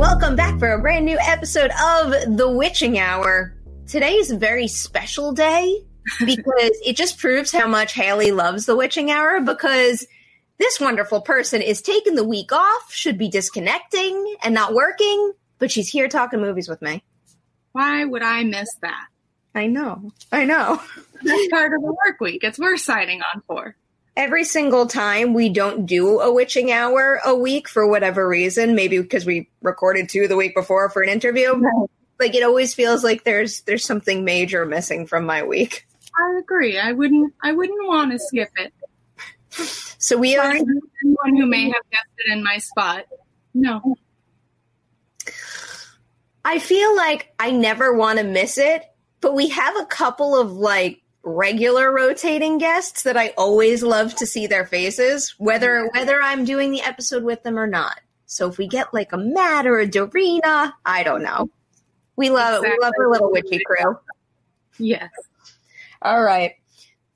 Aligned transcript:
Welcome 0.00 0.34
back 0.34 0.58
for 0.58 0.72
a 0.72 0.80
brand 0.80 1.04
new 1.04 1.18
episode 1.20 1.70
of 1.72 2.38
The 2.38 2.48
Witching 2.48 2.98
Hour. 2.98 3.54
Today 3.86 4.14
is 4.14 4.30
a 4.30 4.38
very 4.38 4.66
special 4.66 5.32
day 5.32 5.84
because 6.24 6.70
it 6.86 6.96
just 6.96 7.18
proves 7.18 7.52
how 7.52 7.68
much 7.68 7.92
Haley 7.92 8.32
loves 8.32 8.64
The 8.64 8.74
Witching 8.74 9.10
Hour 9.10 9.42
because 9.42 10.06
this 10.58 10.80
wonderful 10.80 11.20
person 11.20 11.60
is 11.60 11.82
taking 11.82 12.14
the 12.14 12.24
week 12.24 12.50
off, 12.50 12.90
should 12.90 13.18
be 13.18 13.28
disconnecting 13.28 14.36
and 14.42 14.54
not 14.54 14.72
working, 14.72 15.34
but 15.58 15.70
she's 15.70 15.90
here 15.90 16.08
talking 16.08 16.40
movies 16.40 16.66
with 16.66 16.80
me. 16.80 17.04
Why 17.72 18.02
would 18.02 18.22
I 18.22 18.42
miss 18.44 18.74
that? 18.80 19.06
I 19.54 19.66
know. 19.66 20.12
I 20.32 20.46
know. 20.46 20.80
That's 21.22 21.48
part 21.50 21.74
of 21.74 21.82
the 21.82 21.94
work 22.06 22.18
week. 22.22 22.42
It's 22.42 22.58
worth 22.58 22.80
signing 22.80 23.20
on 23.34 23.42
for. 23.46 23.76
Every 24.16 24.44
single 24.44 24.86
time 24.86 25.34
we 25.34 25.48
don't 25.48 25.86
do 25.86 26.20
a 26.20 26.32
witching 26.32 26.72
hour 26.72 27.20
a 27.24 27.34
week 27.34 27.68
for 27.68 27.86
whatever 27.86 28.28
reason, 28.28 28.74
maybe 28.74 28.98
because 28.98 29.24
we 29.24 29.48
recorded 29.62 30.08
two 30.08 30.28
the 30.28 30.36
week 30.36 30.54
before 30.54 30.90
for 30.90 31.02
an 31.02 31.08
interview, 31.08 31.62
like 32.18 32.34
it 32.34 32.42
always 32.42 32.74
feels 32.74 33.02
like 33.02 33.24
there's 33.24 33.62
there's 33.62 33.84
something 33.84 34.24
major 34.24 34.66
missing 34.66 35.06
from 35.06 35.24
my 35.24 35.42
week. 35.42 35.86
I 36.18 36.38
agree. 36.38 36.78
I 36.78 36.92
wouldn't. 36.92 37.32
I 37.42 37.52
wouldn't 37.52 37.86
want 37.86 38.12
to 38.12 38.18
skip 38.18 38.50
it. 38.56 38.72
So 39.98 40.16
we 40.16 40.36
are 40.36 40.50
anyone 40.50 41.36
who 41.36 41.46
may 41.46 41.64
have 41.64 41.90
guessed 41.90 42.06
it 42.18 42.32
in 42.32 42.42
my 42.42 42.58
spot. 42.58 43.04
No. 43.54 43.96
I 46.44 46.58
feel 46.58 46.96
like 46.96 47.32
I 47.38 47.50
never 47.50 47.92
want 47.92 48.18
to 48.18 48.24
miss 48.24 48.58
it, 48.58 48.82
but 49.20 49.34
we 49.34 49.48
have 49.48 49.76
a 49.76 49.84
couple 49.84 50.38
of 50.38 50.52
like 50.52 51.02
regular 51.22 51.92
rotating 51.92 52.58
guests 52.58 53.02
that 53.02 53.16
I 53.16 53.28
always 53.36 53.82
love 53.82 54.14
to 54.16 54.26
see 54.26 54.46
their 54.46 54.64
faces, 54.66 55.34
whether 55.38 55.88
whether 55.94 56.22
I'm 56.22 56.44
doing 56.44 56.70
the 56.70 56.82
episode 56.82 57.22
with 57.24 57.42
them 57.42 57.58
or 57.58 57.66
not. 57.66 58.00
So 58.26 58.48
if 58.48 58.58
we 58.58 58.68
get 58.68 58.94
like 58.94 59.12
a 59.12 59.18
Matt 59.18 59.66
or 59.66 59.78
a 59.80 59.88
Dorina, 59.88 60.72
I 60.84 61.02
don't 61.02 61.22
know. 61.22 61.50
We 62.16 62.30
love 62.30 62.62
we 62.62 62.68
love 62.68 62.74
Exactly. 62.74 63.04
our 63.04 63.10
little 63.10 63.30
witchy 63.32 63.60
crew. 63.64 63.98
Yes. 64.78 65.10
All 66.02 66.22
right. 66.22 66.54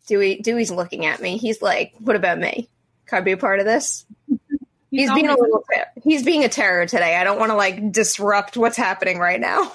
Dewey 0.06 0.40
Dewey's 0.40 0.70
looking 0.70 1.06
at 1.06 1.20
me. 1.20 1.38
He's 1.38 1.62
like, 1.62 1.94
"What 1.98 2.16
about 2.16 2.38
me? 2.38 2.68
Can 3.06 3.18
I 3.18 3.20
be 3.22 3.32
a 3.32 3.36
part 3.38 3.60
of 3.60 3.64
this?" 3.66 4.04
He's 4.90 5.12
being 5.12 5.28
a 5.28 5.34
little 5.36 5.64
ter- 5.72 5.86
he's 6.04 6.22
being 6.22 6.44
a 6.44 6.48
terror 6.48 6.86
today. 6.86 7.16
I 7.16 7.24
don't 7.24 7.40
want 7.40 7.50
to 7.50 7.56
like 7.56 7.90
disrupt 7.90 8.56
what's 8.56 8.76
happening 8.76 9.18
right 9.18 9.40
now. 9.40 9.72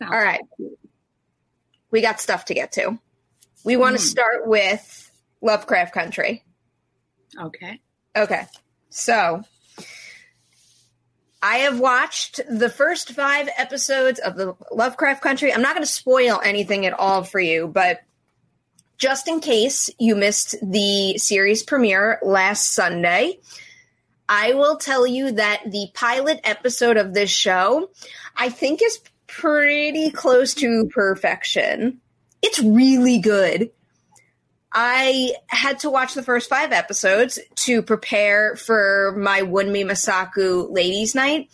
Sounds 0.00 0.12
All 0.12 0.18
right. 0.18 0.40
We 1.90 2.00
got 2.00 2.20
stuff 2.20 2.46
to 2.46 2.54
get 2.54 2.72
to. 2.72 2.98
We 3.64 3.76
want 3.76 3.96
to 3.96 4.02
hmm. 4.02 4.08
start 4.08 4.46
with 4.46 5.10
Lovecraft 5.40 5.94
Country. 5.94 6.44
Okay. 7.38 7.80
Okay. 8.16 8.46
So 8.90 9.42
I 11.42 11.58
have 11.58 11.78
watched 11.78 12.40
the 12.48 12.68
first 12.68 13.12
five 13.12 13.48
episodes 13.56 14.18
of 14.18 14.36
the 14.36 14.56
Lovecraft 14.72 15.22
Country. 15.22 15.52
I'm 15.52 15.62
not 15.62 15.74
going 15.74 15.86
to 15.86 15.92
spoil 15.92 16.40
anything 16.42 16.84
at 16.86 16.92
all 16.92 17.22
for 17.22 17.38
you, 17.38 17.68
but 17.68 18.00
just 18.96 19.28
in 19.28 19.40
case 19.40 19.90
you 19.98 20.16
missed 20.16 20.56
the 20.60 21.16
series 21.18 21.62
premiere 21.62 22.18
last 22.22 22.72
Sunday, 22.72 23.38
I 24.28 24.54
will 24.54 24.76
tell 24.76 25.06
you 25.06 25.32
that 25.32 25.62
the 25.66 25.88
pilot 25.94 26.40
episode 26.42 26.96
of 26.96 27.14
this 27.14 27.30
show, 27.30 27.90
I 28.36 28.50
think, 28.50 28.82
is 28.82 28.98
pretty 29.28 30.10
close 30.10 30.54
to 30.54 30.88
perfection. 30.92 32.00
It's 32.42 32.58
really 32.60 33.18
good. 33.18 33.70
I 34.72 35.34
had 35.46 35.80
to 35.80 35.90
watch 35.90 36.14
the 36.14 36.22
first 36.22 36.48
five 36.50 36.72
episodes 36.72 37.38
to 37.56 37.82
prepare 37.82 38.56
for 38.56 39.14
my 39.16 39.42
Wunmi 39.42 39.84
Mosaku 39.84 40.70
Ladies 40.70 41.14
Night, 41.14 41.48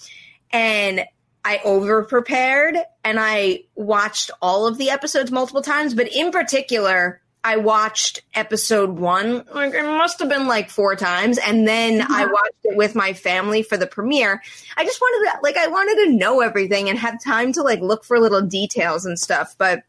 and 0.52 1.04
I 1.44 1.60
over 1.64 2.04
prepared 2.04 2.76
and 3.04 3.20
I 3.20 3.64
watched 3.74 4.30
all 4.40 4.66
of 4.66 4.78
the 4.78 4.90
episodes 4.90 5.30
multiple 5.30 5.62
times, 5.62 5.94
but 5.94 6.08
in 6.08 6.32
particular, 6.32 7.20
I 7.44 7.58
watched 7.58 8.22
episode 8.32 8.98
one. 8.98 9.44
Like 9.54 9.74
it 9.74 9.82
must 9.82 10.18
have 10.20 10.30
been 10.30 10.48
like 10.48 10.70
four 10.70 10.96
times, 10.96 11.36
and 11.36 11.68
then 11.68 12.00
I 12.00 12.24
watched 12.24 12.64
it 12.64 12.76
with 12.76 12.94
my 12.94 13.12
family 13.12 13.62
for 13.62 13.76
the 13.76 13.86
premiere. 13.86 14.42
I 14.78 14.84
just 14.84 14.98
wanted 14.98 15.30
to 15.30 15.38
like 15.42 15.58
I 15.58 15.66
wanted 15.66 16.06
to 16.06 16.16
know 16.16 16.40
everything 16.40 16.88
and 16.88 16.98
have 16.98 17.22
time 17.22 17.52
to 17.52 17.62
like 17.62 17.80
look 17.80 18.02
for 18.02 18.18
little 18.18 18.40
details 18.40 19.04
and 19.04 19.18
stuff. 19.18 19.54
But 19.58 19.82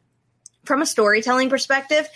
from 0.65 0.81
a 0.81 0.85
storytelling 0.85 1.49
perspective, 1.49 2.09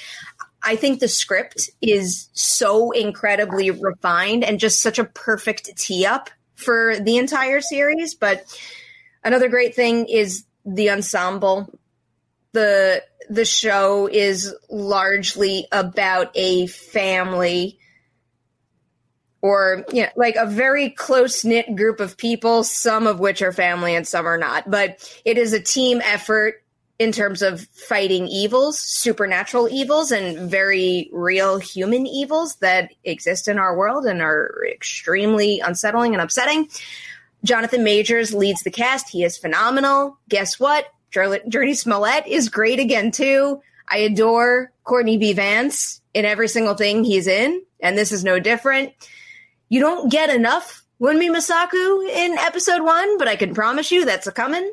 I 0.61 0.75
think 0.75 0.99
the 0.99 1.07
script 1.07 1.69
is 1.81 2.29
so 2.33 2.91
incredibly 2.91 3.71
refined 3.71 4.43
and 4.43 4.59
just 4.59 4.81
such 4.81 4.99
a 4.99 5.05
perfect 5.05 5.77
tee 5.77 6.05
up 6.05 6.29
for 6.55 6.97
the 6.99 7.15
entire 7.15 7.61
series. 7.61 8.13
But 8.13 8.43
another 9.23 9.47
great 9.47 9.73
thing 9.73 10.07
is 10.07 10.43
the 10.65 10.89
ensemble. 10.89 11.79
The 12.53 13.03
the 13.29 13.45
show 13.45 14.07
is 14.07 14.53
largely 14.69 15.67
about 15.71 16.31
a 16.35 16.67
family 16.67 17.79
or 19.41 19.85
you 19.93 20.03
know, 20.03 20.09
like 20.15 20.35
a 20.35 20.47
very 20.47 20.89
close 20.89 21.45
knit 21.45 21.75
group 21.75 21.99
of 21.99 22.17
people, 22.17 22.63
some 22.63 23.07
of 23.07 23.19
which 23.19 23.41
are 23.41 23.51
family 23.51 23.95
and 23.95 24.07
some 24.07 24.25
are 24.25 24.37
not. 24.37 24.69
But 24.69 25.07
it 25.23 25.37
is 25.37 25.53
a 25.53 25.61
team 25.61 26.01
effort 26.03 26.63
in 26.97 27.13
terms 27.13 27.41
of 27.41 27.61
fighting 27.67 28.27
evils, 28.27 28.77
supernatural 28.77 29.69
evils, 29.69 30.11
and 30.11 30.49
very 30.51 31.09
real 31.13 31.57
human 31.57 32.05
evils 32.05 32.55
that 32.57 32.91
exist 33.05 33.47
in 33.47 33.57
our 33.57 33.77
world 33.77 34.05
and 34.05 34.21
are 34.21 34.65
extremely 34.69 35.61
unsettling 35.61 36.13
and 36.13 36.21
upsetting. 36.21 36.67
Jonathan 37.45 37.85
Majors 37.85 38.33
leads 38.33 38.63
the 38.63 38.71
cast. 38.71 39.09
He 39.09 39.23
is 39.23 39.37
phenomenal. 39.37 40.17
Guess 40.27 40.59
what? 40.59 40.87
Jurnee 41.11 41.77
Smollett 41.77 42.27
is 42.27 42.49
great 42.49 42.79
again, 42.79 43.11
too. 43.11 43.61
I 43.87 43.97
adore 43.99 44.71
Courtney 44.83 45.17
B. 45.17 45.33
Vance 45.33 46.01
in 46.13 46.25
every 46.25 46.47
single 46.47 46.75
thing 46.75 47.03
he's 47.03 47.27
in, 47.27 47.61
and 47.79 47.97
this 47.97 48.11
is 48.11 48.23
no 48.23 48.39
different. 48.39 48.93
You 49.69 49.79
don't 49.79 50.11
get 50.11 50.29
enough 50.29 50.83
Wunmi 51.01 51.29
Mosaku 51.29 52.09
in 52.09 52.37
episode 52.37 52.83
one, 52.83 53.17
but 53.17 53.27
I 53.27 53.35
can 53.35 53.53
promise 53.53 53.91
you 53.91 54.05
that's 54.05 54.27
a 54.27 54.31
coming. 54.31 54.71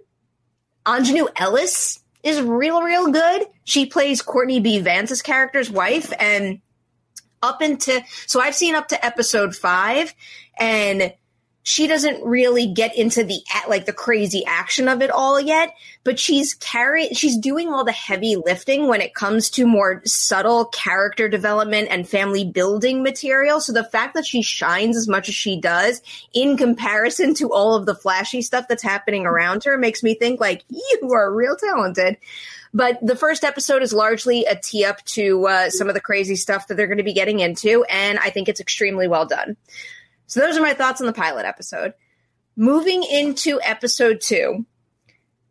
Aunjanue 0.84 1.28
Ellis 1.36 2.00
is 2.22 2.40
real, 2.40 2.82
real 2.82 3.10
good. 3.12 3.46
She 3.64 3.86
plays 3.86 4.22
Courtney 4.22 4.60
B. 4.60 4.80
Vance's 4.80 5.22
character's 5.22 5.70
wife, 5.70 6.12
and 6.18 6.60
up 7.42 7.62
into 7.62 8.02
so 8.26 8.40
I've 8.40 8.54
seen 8.54 8.74
up 8.74 8.88
to 8.88 9.04
episode 9.04 9.54
five, 9.54 10.14
and 10.58 11.12
she 11.68 11.88
doesn't 11.88 12.22
really 12.22 12.66
get 12.66 12.96
into 12.96 13.24
the 13.24 13.42
like 13.68 13.86
the 13.86 13.92
crazy 13.92 14.44
action 14.46 14.86
of 14.88 15.02
it 15.02 15.10
all 15.10 15.40
yet 15.40 15.74
but 16.06 16.20
she's 16.20 16.54
carrying 16.54 17.12
she's 17.12 17.36
doing 17.36 17.68
all 17.68 17.84
the 17.84 17.90
heavy 17.90 18.36
lifting 18.36 18.86
when 18.86 19.00
it 19.00 19.12
comes 19.12 19.50
to 19.50 19.66
more 19.66 20.00
subtle 20.04 20.66
character 20.66 21.28
development 21.28 21.88
and 21.90 22.08
family 22.08 22.44
building 22.44 23.02
material. 23.02 23.60
So 23.60 23.72
the 23.72 23.82
fact 23.82 24.14
that 24.14 24.24
she 24.24 24.40
shines 24.40 24.96
as 24.96 25.08
much 25.08 25.28
as 25.28 25.34
she 25.34 25.60
does 25.60 26.00
in 26.32 26.56
comparison 26.56 27.34
to 27.34 27.52
all 27.52 27.74
of 27.74 27.86
the 27.86 27.94
flashy 27.96 28.40
stuff 28.40 28.68
that's 28.68 28.84
happening 28.84 29.26
around 29.26 29.64
her 29.64 29.76
makes 29.76 30.04
me 30.04 30.14
think 30.14 30.38
like 30.38 30.64
you 30.68 31.10
are 31.12 31.34
real 31.34 31.56
talented. 31.56 32.18
But 32.72 33.04
the 33.04 33.16
first 33.16 33.42
episode 33.42 33.82
is 33.82 33.92
largely 33.92 34.44
a 34.44 34.54
tee 34.54 34.84
up 34.84 35.02
to 35.06 35.48
uh, 35.48 35.70
some 35.70 35.88
of 35.88 35.94
the 35.94 36.00
crazy 36.00 36.36
stuff 36.36 36.68
that 36.68 36.76
they're 36.76 36.86
going 36.86 36.98
to 36.98 37.04
be 37.04 37.14
getting 37.14 37.40
into 37.40 37.84
and 37.84 38.18
i 38.18 38.30
think 38.30 38.48
it's 38.48 38.60
extremely 38.60 39.08
well 39.08 39.26
done 39.26 39.56
so 40.26 40.40
those 40.40 40.56
are 40.56 40.62
my 40.62 40.74
thoughts 40.74 41.00
on 41.00 41.06
the 41.06 41.12
pilot 41.12 41.46
episode. 41.46 41.94
Moving 42.56 43.02
into 43.04 43.60
episode 43.62 44.20
two, 44.20 44.66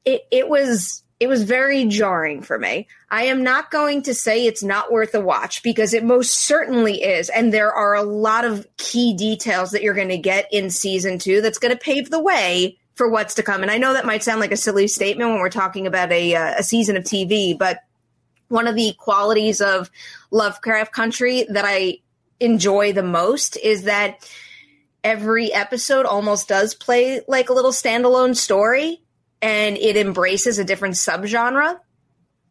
it, 0.04 0.28
it 0.32 0.50
was 0.50 1.04
it 1.20 1.28
was 1.28 1.44
very 1.44 1.86
jarring 1.86 2.42
for 2.42 2.60
me. 2.60 2.88
I 3.10 3.24
am 3.26 3.42
not 3.44 3.72
going 3.72 4.02
to 4.04 4.14
say 4.14 4.46
it's 4.46 4.64
not 4.64 4.92
worth 4.92 5.16
a 5.16 5.22
watch 5.22 5.64
because 5.64 5.94
it 5.94 6.04
most 6.04 6.34
certainly 6.34 7.02
is. 7.02 7.30
And 7.30 7.54
there 7.54 7.72
are 7.72 7.96
a 7.96 8.04
lot 8.04 8.44
of 8.44 8.68
key 8.76 9.14
details 9.14 9.72
that 9.72 9.82
you're 9.82 9.94
going 9.94 10.10
to 10.10 10.18
get 10.18 10.48
in 10.52 10.70
season 10.70 11.18
two 11.18 11.40
that's 11.40 11.58
going 11.58 11.74
to 11.74 11.80
pave 11.80 12.10
the 12.10 12.22
way 12.22 12.78
for 12.96 13.10
what's 13.10 13.36
to 13.36 13.44
come. 13.44 13.62
And 13.62 13.72
I 13.72 13.78
know 13.78 13.94
that 13.94 14.06
might 14.06 14.24
sound 14.24 14.42
like 14.42 14.52
a 14.52 14.58
silly 14.58 14.88
statement 14.88 15.30
when 15.30 15.40
we're 15.40 15.50
talking 15.50 15.88
about 15.88 16.12
a, 16.12 16.36
uh, 16.36 16.56
a 16.58 16.64
season 16.64 16.98
of 16.98 17.04
TV, 17.04 17.58
but 17.58 17.80
one 18.50 18.68
of 18.68 18.76
the 18.76 18.94
qualities 18.98 19.62
of 19.62 19.90
Lovecraft 20.32 20.92
Country 20.92 21.46
that 21.50 21.66
I 21.66 22.00
enjoy 22.40 22.92
the 22.92 23.04
most 23.04 23.58
is 23.58 23.84
that 23.84 24.30
every 25.06 25.54
episode 25.54 26.08
almost 26.08 26.48
does 26.48 26.74
play 26.74 27.22
like 27.28 27.50
a 27.50 27.54
little 27.54 27.72
standalone 27.72 28.36
story 28.36 29.04
and 29.40 29.78
it 29.78 29.96
embraces 29.96 30.58
a 30.58 30.66
different 30.66 30.96
subgenre. 30.96 31.80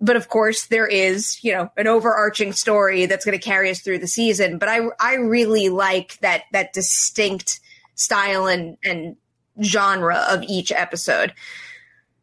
But 0.01 0.15
of 0.15 0.29
course, 0.29 0.67
there 0.69 0.87
is, 0.87 1.43
you 1.43 1.53
know, 1.53 1.71
an 1.77 1.89
overarching 1.89 2.53
story 2.53 3.07
that's 3.07 3.25
going 3.25 3.37
to 3.37 3.45
carry 3.45 3.71
us 3.71 3.81
through 3.81 3.99
the 3.99 4.07
season. 4.07 4.59
But 4.59 4.69
I, 4.69 4.83
I 5.01 5.15
really 5.15 5.69
like 5.69 6.17
that, 6.21 6.45
that 6.53 6.73
distinct 6.73 7.59
style 7.97 8.47
and, 8.47 8.77
and 8.85 9.17
genre 9.61 10.25
of 10.31 10.45
each 10.45 10.71
episode. 10.71 11.35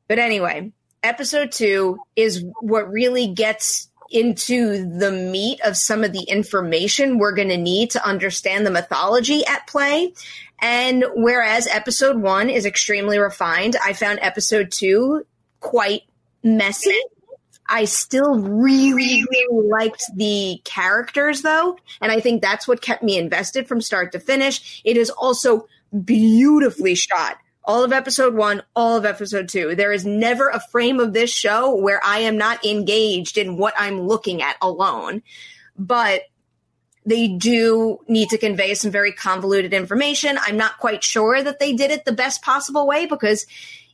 But 0.07 0.17
anyway, 0.17 0.71
episode 1.03 1.51
two 1.51 1.99
is 2.15 2.45
what 2.61 2.89
really 2.89 3.27
gets 3.27 3.89
into 4.11 4.85
the 4.97 5.11
meat 5.11 5.59
of 5.63 5.77
some 5.77 6.03
of 6.03 6.11
the 6.11 6.23
information 6.23 7.17
we're 7.17 7.33
going 7.33 7.49
to 7.49 7.57
need 7.57 7.91
to 7.91 8.05
understand 8.05 8.65
the 8.65 8.71
mythology 8.71 9.45
at 9.45 9.67
play. 9.67 10.13
And 10.59 11.05
whereas 11.15 11.67
episode 11.67 12.21
one 12.21 12.49
is 12.49 12.65
extremely 12.65 13.17
refined, 13.17 13.75
I 13.83 13.93
found 13.93 14.19
episode 14.21 14.71
two 14.71 15.25
quite 15.59 16.03
messy. 16.43 16.99
I 17.67 17.85
still 17.85 18.37
really, 18.39 19.23
really 19.31 19.67
liked 19.69 20.03
the 20.13 20.61
characters 20.65 21.41
though. 21.41 21.77
And 22.01 22.11
I 22.11 22.19
think 22.19 22.41
that's 22.41 22.67
what 22.67 22.81
kept 22.81 23.01
me 23.01 23.17
invested 23.17 23.67
from 23.67 23.81
start 23.81 24.11
to 24.11 24.19
finish. 24.19 24.81
It 24.83 24.97
is 24.97 25.09
also 25.09 25.67
beautifully 26.03 26.95
shot 26.95 27.37
all 27.63 27.83
of 27.83 27.93
episode 27.93 28.33
one, 28.33 28.63
all 28.75 28.97
of 28.97 29.05
episode 29.05 29.47
two. 29.49 29.75
There 29.75 29.91
is 29.91 30.05
never 30.05 30.49
a 30.49 30.59
frame 30.59 30.99
of 30.99 31.13
this 31.13 31.31
show 31.31 31.75
where 31.75 32.01
I 32.03 32.19
am 32.19 32.37
not 32.37 32.65
engaged 32.65 33.37
in 33.37 33.57
what 33.57 33.73
I'm 33.77 34.01
looking 34.01 34.41
at 34.41 34.57
alone. 34.61 35.21
But 35.77 36.23
they 37.05 37.27
do 37.27 37.99
need 38.07 38.29
to 38.29 38.37
convey 38.37 38.73
some 38.75 38.91
very 38.91 39.11
convoluted 39.11 39.73
information. 39.73 40.37
I'm 40.39 40.57
not 40.57 40.77
quite 40.77 41.03
sure 41.03 41.41
that 41.41 41.59
they 41.59 41.73
did 41.73 41.91
it 41.91 42.05
the 42.05 42.11
best 42.11 42.41
possible 42.41 42.85
way 42.85 43.05
because 43.05 43.47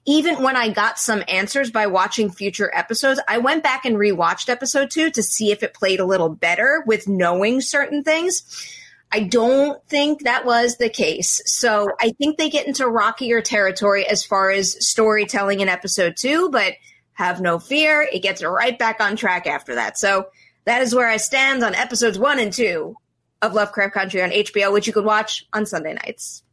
even 0.06 0.42
when 0.42 0.56
I 0.56 0.70
got 0.70 1.00
some 1.00 1.24
answers 1.28 1.70
by 1.70 1.88
watching 1.88 2.30
future 2.30 2.72
episodes, 2.74 3.20
I 3.28 3.40
went 3.40 3.64
back 3.64 3.86
and 3.86 3.98
rewatched 3.98 4.50
episode 4.50 4.90
two 4.90 5.10
to 5.12 5.22
see 5.22 5.52
if 5.52 5.64
it 5.64 5.74
played 5.74 6.00
a 6.00 6.06
little 6.06 6.30
better 6.30 6.84
with 6.86 7.08
knowing 7.08 7.60
certain 7.62 8.04
things 8.04 8.74
I 9.12 9.22
don't 9.22 9.82
think 9.88 10.24
that 10.24 10.46
was 10.46 10.78
the 10.78 10.90
case. 10.90 11.42
So 11.46 11.90
I 12.00 12.12
think 12.12 12.38
they 12.38 12.50
get 12.50 12.68
into 12.68 12.88
rockier 12.88 13.42
territory 13.42 14.06
as 14.06 14.24
far 14.24 14.52
as 14.52 14.86
storytelling 14.86 15.62
in 15.62 15.70
episode 15.70 16.18
two, 16.18 16.50
but 16.50 16.74
have 17.14 17.42
no 17.42 17.58
fear. 17.58 18.02
It 18.02 18.22
gets 18.22 18.44
right 18.44 18.78
back 18.78 19.00
on 19.00 19.16
track 19.16 19.48
after 19.48 19.76
that. 19.76 19.98
So 19.98 20.28
that 20.66 20.82
is 20.82 20.94
where 20.94 21.08
I 21.08 21.18
stand 21.18 21.64
on 21.64 21.74
episodes 21.74 22.20
one 22.20 22.40
and 22.40 22.52
two 22.52 22.96
of 23.42 23.54
Lovecraft 23.54 23.94
Country 23.94 24.22
on 24.22 24.32
HBO, 24.32 24.74
which 24.74 24.88
you 24.88 24.94
could 24.94 25.06
watch 25.06 25.46
on 25.54 25.66
Sunday 25.66 25.94
nights. 25.94 26.44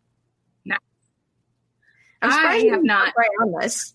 No. 0.65 0.77
I'm 2.23 2.31
surprised 2.31 2.63
I 2.63 2.65
you 2.65 2.71
have 2.71 2.81
didn't 2.81 2.89
jump 2.89 3.17
right 3.17 3.31
on 3.43 3.53
this. 3.61 3.95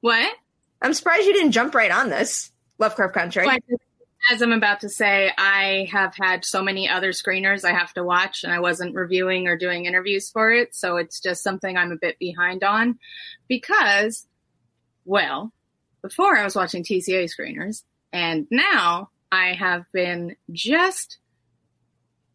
What? 0.00 0.34
I'm 0.82 0.94
surprised 0.94 1.26
you 1.26 1.32
didn't 1.32 1.52
jump 1.52 1.74
right 1.74 1.90
on 1.90 2.10
this. 2.10 2.52
Lovecraft 2.78 3.14
Country. 3.14 3.46
Well, 3.46 3.58
as 4.30 4.42
I'm 4.42 4.52
about 4.52 4.80
to 4.80 4.88
say, 4.88 5.30
I 5.38 5.88
have 5.92 6.14
had 6.16 6.44
so 6.44 6.62
many 6.62 6.88
other 6.88 7.10
screeners 7.12 7.64
I 7.64 7.72
have 7.72 7.92
to 7.94 8.04
watch, 8.04 8.42
and 8.44 8.52
I 8.52 8.60
wasn't 8.60 8.94
reviewing 8.94 9.46
or 9.46 9.56
doing 9.56 9.84
interviews 9.84 10.30
for 10.30 10.50
it. 10.50 10.74
So 10.74 10.96
it's 10.96 11.20
just 11.20 11.42
something 11.42 11.76
I'm 11.76 11.92
a 11.92 11.96
bit 11.96 12.18
behind 12.18 12.64
on 12.64 12.98
because, 13.48 14.26
well, 15.04 15.52
before 16.02 16.36
I 16.36 16.44
was 16.44 16.56
watching 16.56 16.82
TCA 16.82 17.28
screeners, 17.30 17.82
and 18.12 18.46
now 18.50 19.10
I 19.30 19.52
have 19.54 19.84
been 19.92 20.36
just, 20.50 21.18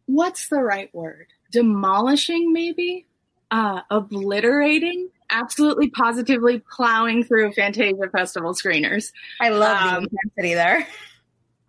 what's 0.06 0.48
the 0.48 0.62
right 0.62 0.94
word? 0.94 1.26
Demolishing, 1.50 2.52
maybe? 2.52 3.06
Uh, 3.50 3.82
obliterating? 3.90 5.10
Absolutely 5.28 5.90
positively 5.90 6.62
plowing 6.74 7.24
through 7.24 7.52
Fantasia 7.52 8.08
Festival 8.10 8.54
screeners. 8.54 9.12
I 9.40 9.50
love 9.50 9.76
Um, 9.76 10.04
the 10.04 10.10
intensity 10.24 10.54
there. 10.54 10.86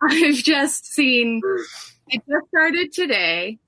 I've 0.02 0.34
just 0.34 0.86
seen 0.86 1.40
it 2.08 2.22
just 2.28 2.48
started 2.48 2.92
today. 2.92 3.58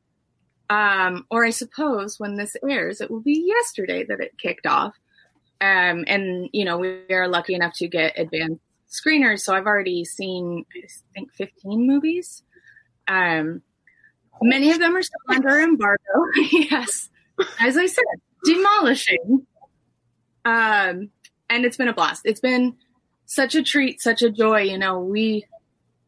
Um, 0.69 1.27
or 1.31 1.45
I 1.45 1.51
suppose 1.51 2.19
when 2.19 2.37
this 2.37 2.57
airs, 2.69 3.01
it 3.01 3.11
will 3.11 3.21
be 3.21 3.45
yesterday 3.47 4.05
that 4.05 4.21
it 4.21 4.37
kicked 4.39 4.67
off. 4.67 4.95
Um, 5.61 6.05
and 6.07 6.49
you 6.53 6.65
know, 6.65 6.77
we 6.77 7.03
are 7.11 7.29
lucky 7.29 7.55
enough 7.55 7.75
to 7.77 7.89
get 7.89 8.19
advanced 8.19 8.61
screeners, 8.89 9.41
so 9.41 9.55
I've 9.55 9.67
already 9.67 10.05
seen 10.05 10.65
I 10.77 10.89
think 11.15 11.33
15 11.33 11.87
movies. 11.87 12.43
Um, 13.09 13.63
many 14.43 14.71
of 14.71 14.81
them 14.81 14.97
are 14.97 15.03
still 15.03 15.21
under 15.29 15.61
embargo. 15.61 16.03
yes, 16.51 17.09
as 17.61 17.77
I 17.77 17.87
said, 17.87 18.05
demolishing. 18.45 19.47
Um, 20.45 21.11
and 21.49 21.65
it's 21.65 21.77
been 21.77 21.89
a 21.89 21.95
blast. 21.95 22.23
It's 22.25 22.41
been 22.41 22.77
such 23.25 23.55
a 23.55 23.63
treat, 23.63 24.01
such 24.01 24.23
a 24.23 24.31
joy. 24.31 24.63
You 24.63 24.79
know, 24.79 25.01
we 25.01 25.47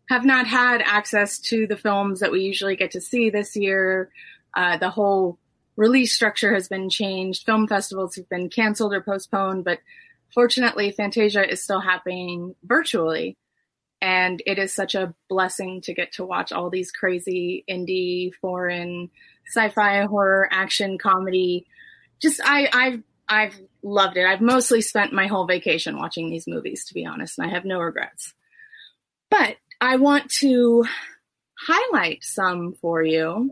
have 0.08 0.24
not 0.24 0.46
had 0.46 0.80
access 0.82 1.38
to 1.38 1.66
the 1.66 1.76
films 1.76 2.20
that 2.20 2.32
we 2.32 2.40
usually 2.40 2.76
get 2.76 2.92
to 2.92 3.00
see 3.00 3.30
this 3.30 3.56
year. 3.56 4.10
Uh, 4.56 4.78
the 4.78 4.90
whole 4.90 5.38
release 5.76 6.14
structure 6.14 6.54
has 6.54 6.68
been 6.68 6.88
changed. 6.88 7.44
Film 7.44 7.68
festivals 7.68 8.16
have 8.16 8.28
been 8.28 8.48
canceled 8.48 8.94
or 8.94 9.02
postponed, 9.02 9.64
but 9.64 9.78
fortunately, 10.32 10.90
Fantasia 10.90 11.48
is 11.48 11.62
still 11.62 11.80
happening 11.80 12.54
virtually. 12.64 13.36
And 14.00 14.42
it 14.46 14.58
is 14.58 14.72
such 14.72 14.94
a 14.94 15.14
blessing 15.28 15.80
to 15.82 15.94
get 15.94 16.12
to 16.12 16.24
watch 16.24 16.52
all 16.52 16.70
these 16.70 16.92
crazy 16.92 17.64
indie, 17.68 18.32
foreign, 18.40 19.10
sci-fi, 19.48 20.04
horror, 20.04 20.48
action, 20.50 20.98
comedy. 20.98 21.66
Just 22.20 22.40
I, 22.44 22.68
I've 22.72 23.02
I've 23.28 23.60
loved 23.82 24.16
it. 24.16 24.24
I've 24.24 24.40
mostly 24.40 24.80
spent 24.80 25.12
my 25.12 25.26
whole 25.26 25.46
vacation 25.46 25.98
watching 25.98 26.30
these 26.30 26.46
movies, 26.46 26.86
to 26.86 26.94
be 26.94 27.04
honest, 27.04 27.38
and 27.38 27.46
I 27.46 27.50
have 27.50 27.64
no 27.64 27.80
regrets. 27.80 28.34
But 29.30 29.56
I 29.80 29.96
want 29.96 30.30
to 30.40 30.84
highlight 31.66 32.24
some 32.24 32.74
for 32.80 33.02
you. 33.02 33.50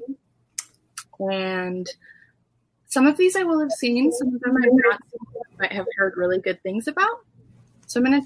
And 1.19 1.87
some 2.87 3.07
of 3.07 3.17
these 3.17 3.37
I 3.37 3.43
will 3.43 3.61
have 3.61 3.71
seen, 3.73 4.13
some 4.13 4.35
of 4.35 4.41
them 4.41 4.57
I've 4.57 4.71
not 4.73 5.01
seen, 5.11 5.43
but 5.59 5.73
have 5.73 5.87
heard 5.97 6.15
really 6.17 6.41
good 6.41 6.63
things 6.63 6.89
about. 6.89 7.21
So 7.87 8.01
I'm 8.01 8.05
gonna 8.05 8.23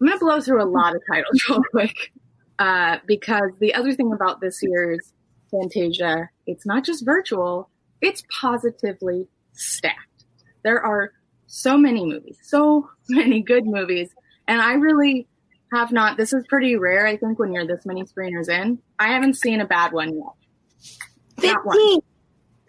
I'm 0.00 0.06
gonna 0.06 0.18
blow 0.18 0.40
through 0.40 0.62
a 0.62 0.64
lot 0.64 0.96
of 0.96 1.02
titles 1.10 1.42
real 1.48 1.62
quick. 1.70 2.12
Uh, 2.58 2.98
because 3.06 3.50
the 3.58 3.72
other 3.74 3.94
thing 3.94 4.12
about 4.12 4.40
this 4.40 4.62
year's 4.62 5.12
Fantasia, 5.50 6.28
it's 6.46 6.66
not 6.66 6.84
just 6.84 7.04
virtual, 7.04 7.70
it's 8.00 8.22
positively 8.40 9.26
stacked. 9.54 10.24
There 10.62 10.80
are 10.80 11.12
so 11.46 11.78
many 11.78 12.04
movies, 12.04 12.38
so 12.42 12.88
many 13.08 13.42
good 13.42 13.64
movies, 13.66 14.14
and 14.46 14.60
I 14.60 14.74
really 14.74 15.26
have 15.72 15.92
not. 15.92 16.16
This 16.16 16.32
is 16.32 16.44
pretty 16.48 16.76
rare, 16.76 17.06
I 17.06 17.16
think, 17.16 17.38
when 17.38 17.52
you're 17.52 17.66
this 17.66 17.86
many 17.86 18.02
screeners 18.04 18.48
in. 18.48 18.78
I 18.98 19.08
haven't 19.08 19.34
seen 19.34 19.60
a 19.60 19.66
bad 19.66 19.92
one 19.92 20.16
yet. 20.16 21.52
Not 21.52 21.66
one. 21.66 21.76
15. 21.76 22.00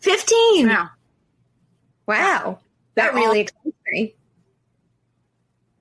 15. 0.02 0.68
Yeah. 0.68 0.88
Wow. 2.08 2.60
They're 2.96 3.06
That 3.06 3.14
really 3.14 3.42
excites 3.42 3.76
me. 3.92 4.16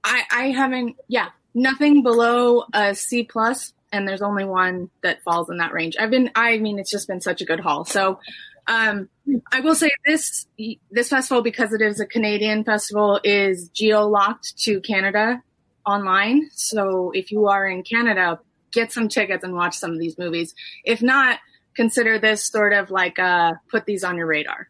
I, 0.02 0.22
I 0.30 0.44
haven't, 0.50 0.96
yeah, 1.08 1.28
nothing 1.54 2.02
below 2.02 2.64
a 2.72 2.94
C 2.94 3.24
plus, 3.24 3.72
and 3.92 4.08
there's 4.08 4.22
only 4.22 4.44
one 4.44 4.90
that 5.02 5.22
falls 5.22 5.50
in 5.50 5.58
that 5.58 5.72
range. 5.72 5.96
I've 5.98 6.10
been, 6.10 6.30
I 6.34 6.58
mean, 6.58 6.78
it's 6.78 6.90
just 6.90 7.08
been 7.08 7.20
such 7.20 7.42
a 7.42 7.44
good 7.44 7.60
haul. 7.60 7.84
So, 7.84 8.18
um, 8.66 9.08
I 9.52 9.60
will 9.60 9.74
say 9.74 9.90
this, 10.06 10.46
this 10.90 11.08
festival, 11.08 11.42
because 11.42 11.72
it 11.72 11.82
is 11.82 12.00
a 12.00 12.06
Canadian 12.06 12.64
festival, 12.64 13.20
is 13.24 13.68
geo 13.68 14.06
locked 14.06 14.56
to 14.62 14.80
Canada 14.80 15.42
online. 15.86 16.48
So 16.52 17.10
if 17.14 17.30
you 17.30 17.48
are 17.48 17.66
in 17.66 17.82
Canada, 17.82 18.38
get 18.72 18.92
some 18.92 19.08
tickets 19.08 19.44
and 19.44 19.54
watch 19.54 19.76
some 19.76 19.92
of 19.92 19.98
these 19.98 20.18
movies. 20.18 20.54
If 20.84 21.02
not, 21.02 21.38
consider 21.74 22.18
this 22.18 22.46
sort 22.46 22.72
of 22.72 22.90
like, 22.90 23.18
uh, 23.18 23.54
put 23.70 23.86
these 23.86 24.04
on 24.04 24.16
your 24.16 24.26
radar. 24.26 24.68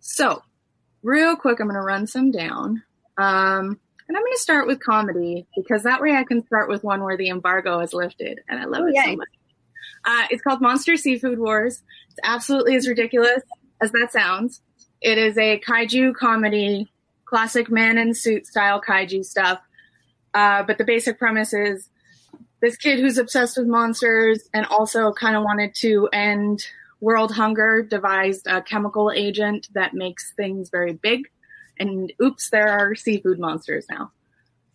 So, 0.00 0.42
real 1.02 1.36
quick, 1.36 1.60
I'm 1.60 1.66
going 1.66 1.74
to 1.74 1.80
run 1.82 2.06
some 2.06 2.30
down. 2.30 2.82
Um, 3.18 3.78
and 4.08 4.16
I'm 4.16 4.22
going 4.22 4.32
to 4.32 4.38
start 4.40 4.66
with 4.66 4.80
comedy 4.80 5.46
because 5.56 5.82
that 5.84 6.00
way 6.00 6.14
I 6.16 6.24
can 6.24 6.44
start 6.46 6.68
with 6.68 6.82
one 6.82 7.02
where 7.04 7.16
the 7.16 7.28
embargo 7.28 7.78
is 7.80 7.92
lifted, 7.92 8.40
and 8.48 8.58
I 8.60 8.64
love 8.64 8.82
Oh, 8.84 8.86
it 8.88 8.94
yay. 8.96 9.02
so 9.12 9.16
much. 9.16 9.28
Uh, 10.04 10.26
it's 10.30 10.42
called 10.42 10.60
Monster 10.60 10.96
Seafood 10.96 11.38
Wars. 11.38 11.82
It's 12.08 12.18
absolutely 12.24 12.74
as 12.76 12.88
ridiculous 12.88 13.42
as 13.82 13.92
that 13.92 14.10
sounds. 14.12 14.62
It 15.00 15.18
is 15.18 15.36
a 15.38 15.60
kaiju 15.60 16.14
comedy, 16.14 16.90
classic 17.26 17.70
man 17.70 17.98
in 17.98 18.14
suit 18.14 18.46
style 18.46 18.80
kaiju 18.80 19.24
stuff. 19.24 19.60
Uh, 20.34 20.62
but 20.62 20.78
the 20.78 20.84
basic 20.84 21.18
premise 21.18 21.52
is 21.52 21.88
this 22.60 22.76
kid 22.76 23.00
who's 23.00 23.18
obsessed 23.18 23.56
with 23.56 23.66
monsters 23.66 24.48
and 24.52 24.66
also 24.66 25.12
kind 25.12 25.36
of 25.36 25.42
wanted 25.42 25.74
to 25.74 26.08
end 26.12 26.64
world 27.00 27.32
hunger 27.32 27.82
devised 27.82 28.46
a 28.46 28.60
chemical 28.60 29.10
agent 29.10 29.68
that 29.72 29.94
makes 29.94 30.32
things 30.36 30.68
very 30.70 30.92
big 30.92 31.28
and 31.80 32.12
oops, 32.22 32.50
there 32.50 32.68
are 32.68 32.94
seafood 32.94 33.40
monsters 33.40 33.86
now. 33.90 34.12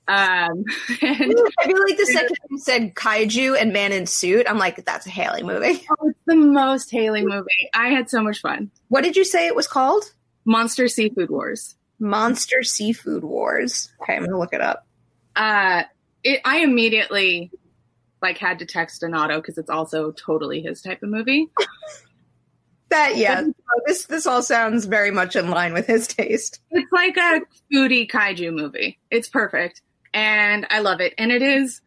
Um, 0.07 0.65
and 1.01 1.35
I 1.59 1.65
feel 1.65 1.83
like 1.88 1.97
the 1.97 2.09
second 2.12 2.35
you 2.50 2.57
said 2.57 2.95
kaiju 2.95 3.59
and 3.59 3.71
man 3.71 3.91
in 3.91 4.07
suit, 4.07 4.47
I'm 4.50 4.57
like, 4.57 4.83
that's 4.83 5.05
a 5.05 5.12
Haley 5.12 5.43
movie. 5.43 5.85
oh, 6.00 6.09
it's 6.09 6.19
the 6.25 6.35
most 6.35 6.91
Haley 6.91 7.24
movie. 7.24 7.69
I 7.74 7.89
had 7.89 8.09
so 8.09 8.21
much 8.21 8.41
fun. 8.41 8.71
What 8.89 9.03
did 9.03 9.15
you 9.15 9.24
say 9.24 9.47
it 9.47 9.55
was 9.55 9.67
called? 9.67 10.12
Monster 10.45 10.88
Seafood 10.88 11.29
Wars. 11.29 11.75
Monster 12.00 12.62
Seafood 12.63 13.24
Wars. 13.24 13.91
Okay, 14.01 14.15
I'm 14.15 14.25
gonna 14.25 14.38
look 14.38 14.53
it 14.53 14.62
up. 14.62 14.85
Uh, 15.36 15.84
it, 16.24 16.42
I 16.46 16.60
immediately 16.60 17.51
like 18.22 18.38
had 18.38 18.60
to 18.60 18.65
text 18.65 19.01
Donato 19.01 19.39
because 19.39 19.58
it's 19.58 19.70
also 19.70 20.12
totally 20.12 20.62
his 20.62 20.82
type 20.82 21.04
of 21.04 21.10
movie. 21.10 21.50
That 22.89 23.18
yeah, 23.18 23.44
this 23.88 24.06
this 24.06 24.27
all 24.27 24.44
sounds 24.44 24.86
very 24.86 25.10
much 25.10 25.36
in 25.36 25.50
line 25.50 25.74
with 25.74 25.88
his 25.88 26.08
taste. 26.08 26.62
It's 26.70 26.92
like 26.94 27.18
a 27.18 27.42
foodie 27.74 28.10
kaiju 28.10 28.54
movie. 28.54 29.00
It's 29.10 29.27
perfect, 29.27 29.82
and 30.13 30.68
I 30.70 30.80
love 30.80 31.01
it. 31.01 31.15
And 31.18 31.32
it 31.32 31.42
is 31.42 31.82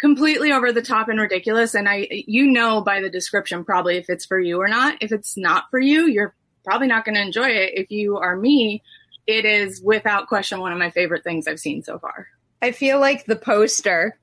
completely 0.00 0.50
over 0.52 0.72
the 0.72 0.82
top 0.82 1.08
and 1.08 1.20
ridiculous. 1.20 1.74
And 1.74 1.88
I, 1.88 2.08
you 2.10 2.48
know, 2.48 2.80
by 2.80 3.00
the 3.00 3.08
description, 3.08 3.64
probably 3.64 3.96
if 3.96 4.10
it's 4.10 4.26
for 4.26 4.38
you 4.38 4.60
or 4.60 4.66
not. 4.66 4.98
If 5.00 5.12
it's 5.12 5.36
not 5.36 5.70
for 5.70 5.78
you, 5.78 6.06
you're 6.06 6.34
probably 6.64 6.88
not 6.88 7.04
going 7.04 7.14
to 7.14 7.22
enjoy 7.22 7.48
it. 7.48 7.74
If 7.74 7.90
you 7.90 8.18
are 8.18 8.36
me, 8.36 8.82
it 9.28 9.44
is 9.44 9.80
without 9.80 10.26
question 10.26 10.58
one 10.58 10.72
of 10.72 10.78
my 10.78 10.90
favorite 10.90 11.22
things 11.22 11.46
I've 11.46 11.60
seen 11.60 11.84
so 11.84 12.00
far. 12.00 12.26
I 12.62 12.70
feel 12.72 13.00
like 13.00 13.26
the 13.26 13.36
poster 13.36 14.16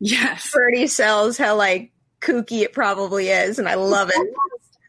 Yes, 0.00 0.54
already 0.54 0.86
sells 0.86 1.36
how 1.36 1.56
like 1.56 1.90
kooky 2.20 2.62
it 2.62 2.72
probably 2.72 3.28
is, 3.28 3.58
and 3.58 3.68
I 3.68 3.74
love 3.74 4.10
it. 4.14 4.34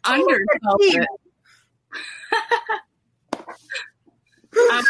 undersells 0.05 0.77
it. 0.79 1.07
Uh, 4.71 4.81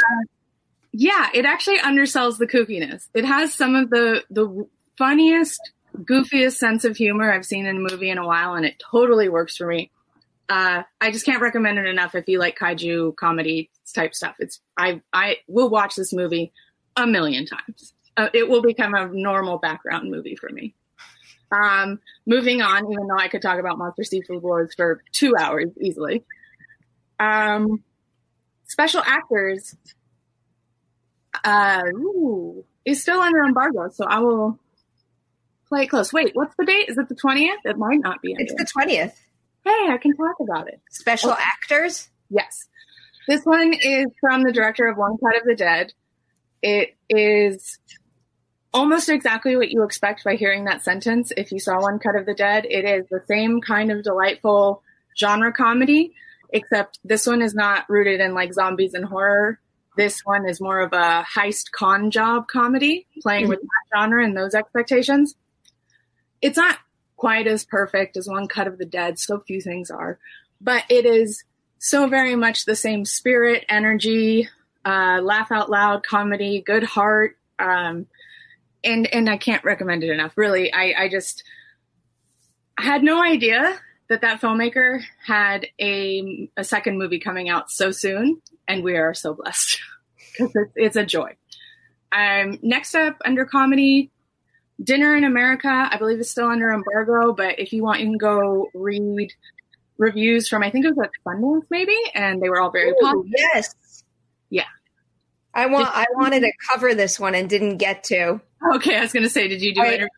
yeah, 0.91 1.29
it 1.33 1.45
actually 1.45 1.77
undersells 1.79 2.37
the 2.37 2.47
kookiness. 2.47 3.07
It 3.13 3.25
has 3.25 3.53
some 3.53 3.75
of 3.75 3.89
the 3.89 4.23
the 4.29 4.67
funniest, 4.97 5.59
goofiest 5.97 6.57
sense 6.57 6.83
of 6.83 6.97
humor 6.97 7.31
I've 7.31 7.45
seen 7.45 7.65
in 7.65 7.77
a 7.77 7.79
movie 7.79 8.09
in 8.09 8.17
a 8.17 8.25
while, 8.25 8.55
and 8.55 8.65
it 8.65 8.81
totally 8.91 9.29
works 9.29 9.55
for 9.55 9.67
me. 9.67 9.91
Uh, 10.49 10.83
I 10.99 11.11
just 11.11 11.25
can't 11.25 11.41
recommend 11.41 11.77
it 11.77 11.85
enough 11.85 12.15
if 12.15 12.27
you 12.27 12.39
like 12.39 12.57
kaiju 12.57 13.15
comedy 13.15 13.69
type 13.93 14.15
stuff. 14.15 14.35
It's 14.39 14.59
I 14.77 15.01
I 15.13 15.37
will 15.47 15.69
watch 15.69 15.95
this 15.95 16.11
movie 16.11 16.51
a 16.99 17.07
million 17.07 17.45
times. 17.45 17.93
Uh, 18.17 18.29
it 18.33 18.49
will 18.49 18.61
become 18.61 18.93
a 18.93 19.07
normal 19.07 19.57
background 19.57 20.11
movie 20.11 20.35
for 20.35 20.49
me. 20.49 20.75
Um, 21.51 21.99
moving 22.27 22.61
on, 22.61 22.91
even 22.91 23.07
though 23.07 23.17
I 23.17 23.27
could 23.27 23.41
talk 23.41 23.59
about 23.59 23.77
Monster 23.77 24.03
Seafood 24.03 24.43
Wars 24.43 24.73
for 24.75 25.01
two 25.11 25.33
hours 25.39 25.69
easily. 25.81 26.23
Um, 27.19 27.83
special 28.65 29.01
actors 29.05 29.75
uh, 31.43 31.81
ooh, 31.93 32.65
is 32.85 33.01
still 33.01 33.19
under 33.19 33.43
embargo, 33.43 33.89
so 33.89 34.05
I 34.05 34.19
will 34.19 34.59
play 35.67 35.83
it 35.83 35.87
close. 35.87 36.13
Wait, 36.13 36.31
what's 36.33 36.55
the 36.57 36.65
date? 36.65 36.89
Is 36.89 36.97
it 36.97 37.09
the 37.09 37.15
20th? 37.15 37.65
It 37.65 37.77
might 37.77 37.99
not 38.01 38.21
be. 38.21 38.35
It's 38.37 38.53
the 38.53 38.67
twentieth. 38.71 39.19
hey, 39.65 39.87
I 39.91 39.97
can 39.97 40.15
talk 40.15 40.35
about 40.41 40.67
it. 40.67 40.81
Special 40.89 41.31
actors. 41.31 42.09
Yes. 42.29 42.67
This 43.27 43.43
one 43.43 43.73
is 43.73 44.07
from 44.19 44.43
the 44.43 44.51
director 44.51 44.87
of 44.87 44.97
One 44.97 45.17
Cut 45.23 45.37
of 45.39 45.45
the 45.45 45.55
Dead. 45.55 45.93
It 46.61 46.95
is 47.09 47.79
almost 48.73 49.09
exactly 49.09 49.55
what 49.55 49.71
you 49.71 49.83
expect 49.83 50.23
by 50.23 50.35
hearing 50.35 50.65
that 50.65 50.83
sentence. 50.83 51.31
If 51.35 51.51
you 51.51 51.59
saw 51.59 51.81
One 51.81 51.99
Cut 51.99 52.15
of 52.15 52.25
the 52.25 52.33
Dead, 52.33 52.65
it 52.65 52.85
is 52.85 53.07
the 53.09 53.23
same 53.27 53.61
kind 53.61 53.91
of 53.91 54.03
delightful 54.03 54.83
genre 55.17 55.51
comedy, 55.51 56.13
except 56.51 56.99
this 57.03 57.25
one 57.25 57.41
is 57.41 57.53
not 57.55 57.89
rooted 57.89 58.19
in 58.19 58.33
like 58.33 58.53
zombies 58.53 58.93
and 58.93 59.05
horror. 59.05 59.59
This 59.97 60.21
one 60.23 60.47
is 60.47 60.61
more 60.61 60.79
of 60.79 60.93
a 60.93 61.25
heist 61.35 61.71
con 61.71 62.11
job 62.11 62.47
comedy, 62.47 63.07
playing 63.21 63.47
with 63.49 63.59
that 63.59 63.97
genre 63.97 64.23
and 64.23 64.37
those 64.37 64.53
expectations. 64.53 65.35
It's 66.41 66.57
not 66.57 66.77
quite 67.17 67.47
as 67.47 67.65
perfect 67.65 68.15
as 68.15 68.27
One 68.29 68.47
Cut 68.47 68.67
of 68.67 68.77
the 68.77 68.85
Dead, 68.85 69.19
so 69.19 69.39
few 69.39 69.61
things 69.61 69.91
are, 69.91 70.19
but 70.61 70.83
it 70.89 71.05
is 71.05 71.43
so 71.79 72.07
very 72.07 72.35
much 72.35 72.65
the 72.65 72.75
same 72.75 73.03
spirit, 73.05 73.65
energy, 73.67 74.47
uh, 74.85 75.19
laugh 75.21 75.51
out 75.51 75.69
loud 75.69 76.03
comedy, 76.03 76.61
good 76.65 76.83
heart. 76.83 77.37
Um, 77.57 78.07
and, 78.83 79.13
and 79.13 79.29
I 79.29 79.37
can't 79.37 79.63
recommend 79.63 80.03
it 80.03 80.09
enough. 80.09 80.37
Really, 80.37 80.73
I, 80.73 80.93
I 80.97 81.09
just 81.09 81.43
I 82.77 82.83
had 82.83 83.03
no 83.03 83.21
idea 83.21 83.77
that 84.07 84.21
that 84.21 84.41
filmmaker 84.41 85.01
had 85.25 85.67
a, 85.79 86.49
a 86.55 86.63
second 86.63 86.97
movie 86.97 87.19
coming 87.19 87.49
out 87.49 87.69
so 87.69 87.91
soon, 87.91 88.41
and 88.67 88.83
we 88.83 88.95
are 88.95 89.13
so 89.13 89.33
blessed 89.33 89.79
because 90.31 90.51
it's, 90.55 90.73
it's 90.75 90.95
a 90.95 91.05
joy. 91.05 91.35
Um, 92.11 92.57
next 92.61 92.95
up 92.95 93.17
under 93.25 93.45
comedy, 93.45 94.11
Dinner 94.81 95.13
in 95.15 95.25
America, 95.25 95.67
I 95.91 95.97
believe 95.97 96.19
is 96.19 96.31
still 96.31 96.47
under 96.47 96.71
embargo, 96.71 97.33
but 97.33 97.59
if 97.59 97.73
you 97.73 97.83
want, 97.83 97.99
you 97.99 98.05
can 98.05 98.17
go 98.17 98.69
read 98.73 99.33
reviews 99.97 100.47
from 100.47 100.63
I 100.63 100.71
think 100.71 100.85
it 100.85 100.95
was 100.95 100.99
at 101.03 101.11
Sundance 101.27 101.65
maybe, 101.69 101.97
and 102.15 102.41
they 102.41 102.49
were 102.49 102.61
all 102.61 102.71
very 102.71 102.91
Ooh, 102.91 102.97
positive. 103.01 103.33
yes. 103.53 103.75
Yeah. 104.49 104.65
I 105.53 105.65
want. 105.65 105.87
I 105.91 106.05
wanted 106.13 106.41
to 106.41 106.51
cover 106.71 106.93
this 106.93 107.19
one 107.19 107.35
and 107.35 107.49
didn't 107.49 107.77
get 107.77 108.03
to. 108.05 108.39
Okay, 108.75 108.97
I 108.97 109.01
was 109.01 109.13
going 109.13 109.23
to 109.23 109.29
say, 109.29 109.47
did 109.47 109.61
you 109.61 109.73
do 109.73 109.81
I- 109.81 109.87
it? 109.87 110.09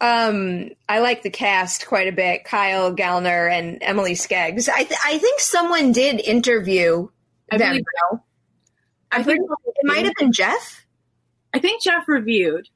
Um, 0.00 0.70
I 0.88 0.98
like 0.98 1.22
the 1.22 1.30
cast 1.30 1.86
quite 1.86 2.08
a 2.08 2.12
bit. 2.12 2.44
Kyle 2.44 2.94
Gallner 2.94 3.50
and 3.50 3.78
Emily 3.80 4.12
Skeggs. 4.12 4.68
I 4.68 4.84
th- 4.84 5.00
I 5.04 5.18
think 5.18 5.40
someone 5.40 5.92
did 5.92 6.20
interview 6.20 7.08
I 7.50 7.56
them. 7.58 7.70
believe- 7.70 7.84
though. 8.10 8.22
I 9.12 9.18
I 9.18 9.22
think 9.22 9.40
it 9.66 9.74
might 9.84 10.04
have 10.04 10.14
been 10.18 10.32
Jeff. 10.32 10.84
I 11.54 11.58
think 11.60 11.82
Jeff 11.82 12.06
reviewed. 12.08 12.68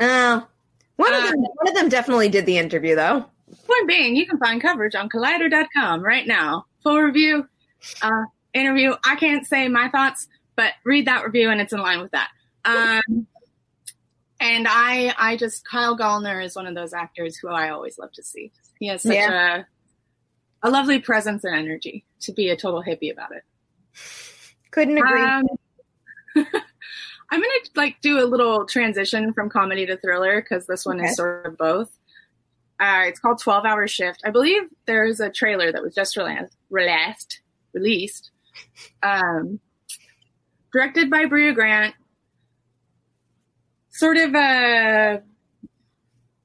Uh, 0.00 0.40
one 0.96 1.12
of 1.12 1.22
Uh, 1.24 1.30
them. 1.30 1.40
One 1.40 1.68
of 1.68 1.74
them 1.74 1.88
definitely 1.90 2.28
did 2.30 2.46
the 2.46 2.56
interview 2.58 2.96
though. 2.96 3.26
Point 3.66 3.86
being, 3.86 4.16
you 4.16 4.26
can 4.26 4.38
find 4.38 4.60
coverage 4.62 4.94
on 4.94 5.08
Collider.com 5.10 6.02
right 6.02 6.26
now. 6.26 6.64
Full 6.82 6.98
review, 7.00 7.46
uh, 8.00 8.24
interview. 8.54 8.94
I 9.04 9.16
can't 9.16 9.46
say 9.46 9.68
my 9.68 9.88
thoughts, 9.88 10.28
but 10.56 10.72
read 10.84 11.06
that 11.06 11.24
review 11.24 11.50
and 11.50 11.60
it's 11.60 11.72
in 11.72 11.80
line 11.80 12.00
with 12.00 12.12
that. 12.12 12.30
Um, 12.64 13.26
and 14.40 14.66
I, 14.68 15.14
I 15.18 15.36
just 15.36 15.66
Kyle 15.68 15.96
Gallner 15.96 16.44
is 16.44 16.56
one 16.56 16.66
of 16.66 16.74
those 16.74 16.92
actors 16.92 17.36
who 17.36 17.48
I 17.48 17.70
always 17.70 17.98
love 17.98 18.12
to 18.12 18.22
see. 18.22 18.52
He 18.78 18.88
has 18.88 19.02
such 19.02 19.16
a 19.16 19.66
a 20.64 20.70
lovely 20.70 21.00
presence 21.00 21.44
and 21.44 21.54
energy 21.56 22.04
to 22.20 22.32
be 22.32 22.48
a 22.50 22.56
total 22.56 22.82
hippie 22.82 23.12
about 23.12 23.30
it. 23.32 23.42
Couldn't 24.70 24.98
agree. 24.98 25.22
Um, 25.22 25.44
I'm 26.36 27.40
gonna 27.40 27.52
like 27.76 28.00
do 28.00 28.22
a 28.22 28.26
little 28.26 28.66
transition 28.66 29.32
from 29.32 29.48
comedy 29.48 29.86
to 29.86 29.96
thriller 29.96 30.40
because 30.42 30.66
this 30.66 30.84
one 30.84 30.98
Okay. 31.00 31.08
is 31.08 31.16
sort 31.16 31.46
of 31.46 31.56
both. 31.56 31.90
Uh, 32.78 33.04
it's 33.06 33.20
called 33.20 33.38
12 33.40 33.64
Hour 33.64 33.86
Shift. 33.86 34.22
I 34.24 34.30
believe 34.30 34.62
there's 34.86 35.20
a 35.20 35.30
trailer 35.30 35.70
that 35.70 35.82
was 35.82 35.94
just 35.94 36.16
released, 36.16 36.56
released, 36.68 37.40
released. 37.72 38.31
Um, 39.02 39.60
directed 40.72 41.10
by 41.10 41.26
Brea 41.26 41.52
Grant. 41.52 41.94
Sort 43.90 44.16
of 44.16 44.34
a, 44.34 44.38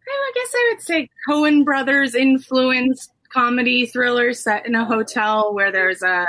I 0.09 0.31
guess 0.35 0.53
I 0.53 0.71
would 0.73 0.81
say 0.81 1.09
Coen 1.27 1.63
Brothers 1.63 2.13
influenced 2.15 3.11
comedy 3.31 3.85
thriller 3.85 4.33
set 4.33 4.65
in 4.65 4.75
a 4.75 4.85
hotel 4.85 5.53
where 5.53 5.71
there's 5.71 6.01
a 6.01 6.25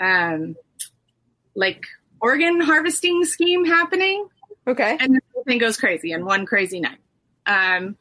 um 0.00 0.56
like 1.54 1.84
organ 2.22 2.60
harvesting 2.60 3.22
scheme 3.24 3.66
happening 3.66 4.26
Okay. 4.66 4.96
and 4.98 5.14
the 5.14 5.20
whole 5.34 5.44
thing 5.44 5.58
goes 5.58 5.76
crazy 5.76 6.12
in 6.12 6.24
one 6.24 6.46
crazy 6.46 6.80
night. 6.80 6.98
Um, 7.46 7.96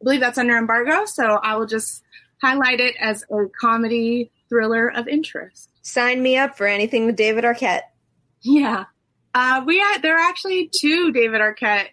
I 0.00 0.04
believe 0.04 0.20
that's 0.20 0.38
under 0.38 0.56
embargo, 0.56 1.04
so 1.04 1.24
I 1.24 1.56
will 1.56 1.66
just 1.66 2.02
highlight 2.42 2.80
it 2.80 2.94
as 3.00 3.24
a 3.30 3.46
comedy 3.60 4.30
thriller 4.48 4.88
of 4.90 5.08
interest. 5.08 5.70
Sign 5.86 6.20
me 6.20 6.36
up 6.36 6.56
for 6.56 6.66
anything 6.66 7.06
with 7.06 7.14
David 7.14 7.44
Arquette. 7.44 7.82
Yeah, 8.40 8.86
uh, 9.34 9.62
we 9.64 9.78
had, 9.78 10.00
there 10.02 10.16
are 10.16 10.28
actually 10.28 10.68
two 10.76 11.12
David 11.12 11.40
Arquette 11.40 11.90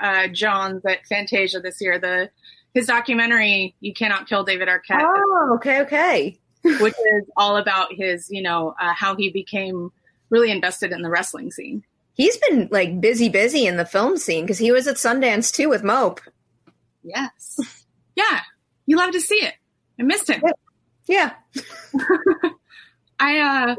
uh, 0.00 0.28
Johns 0.28 0.82
at 0.86 1.04
Fantasia 1.06 1.60
this 1.60 1.78
year. 1.78 1.98
The 1.98 2.30
his 2.72 2.86
documentary 2.86 3.74
"You 3.80 3.92
Cannot 3.92 4.30
Kill 4.30 4.44
David 4.44 4.68
Arquette," 4.68 5.02
Oh, 5.02 5.52
okay, 5.56 5.82
okay. 5.82 6.38
which 6.80 6.94
is 6.94 7.24
all 7.36 7.58
about 7.58 7.92
his, 7.92 8.30
you 8.30 8.40
know, 8.40 8.74
uh, 8.80 8.94
how 8.94 9.14
he 9.14 9.30
became 9.30 9.92
really 10.30 10.50
invested 10.50 10.90
in 10.90 11.02
the 11.02 11.10
wrestling 11.10 11.50
scene. 11.50 11.84
He's 12.14 12.38
been 12.38 12.68
like 12.70 12.98
busy, 12.98 13.28
busy 13.28 13.66
in 13.66 13.76
the 13.76 13.84
film 13.84 14.16
scene 14.16 14.44
because 14.44 14.58
he 14.58 14.72
was 14.72 14.86
at 14.86 14.96
Sundance 14.96 15.52
too 15.52 15.68
with 15.68 15.84
Mope. 15.84 16.22
Yes, 17.02 17.60
yeah, 18.16 18.40
you 18.86 18.96
love 18.96 19.12
to 19.12 19.20
see 19.20 19.36
it. 19.44 19.52
I 20.00 20.04
missed 20.04 20.30
him. 20.30 20.42
Yeah. 21.06 21.34
I 23.20 23.38
uh, 23.38 23.76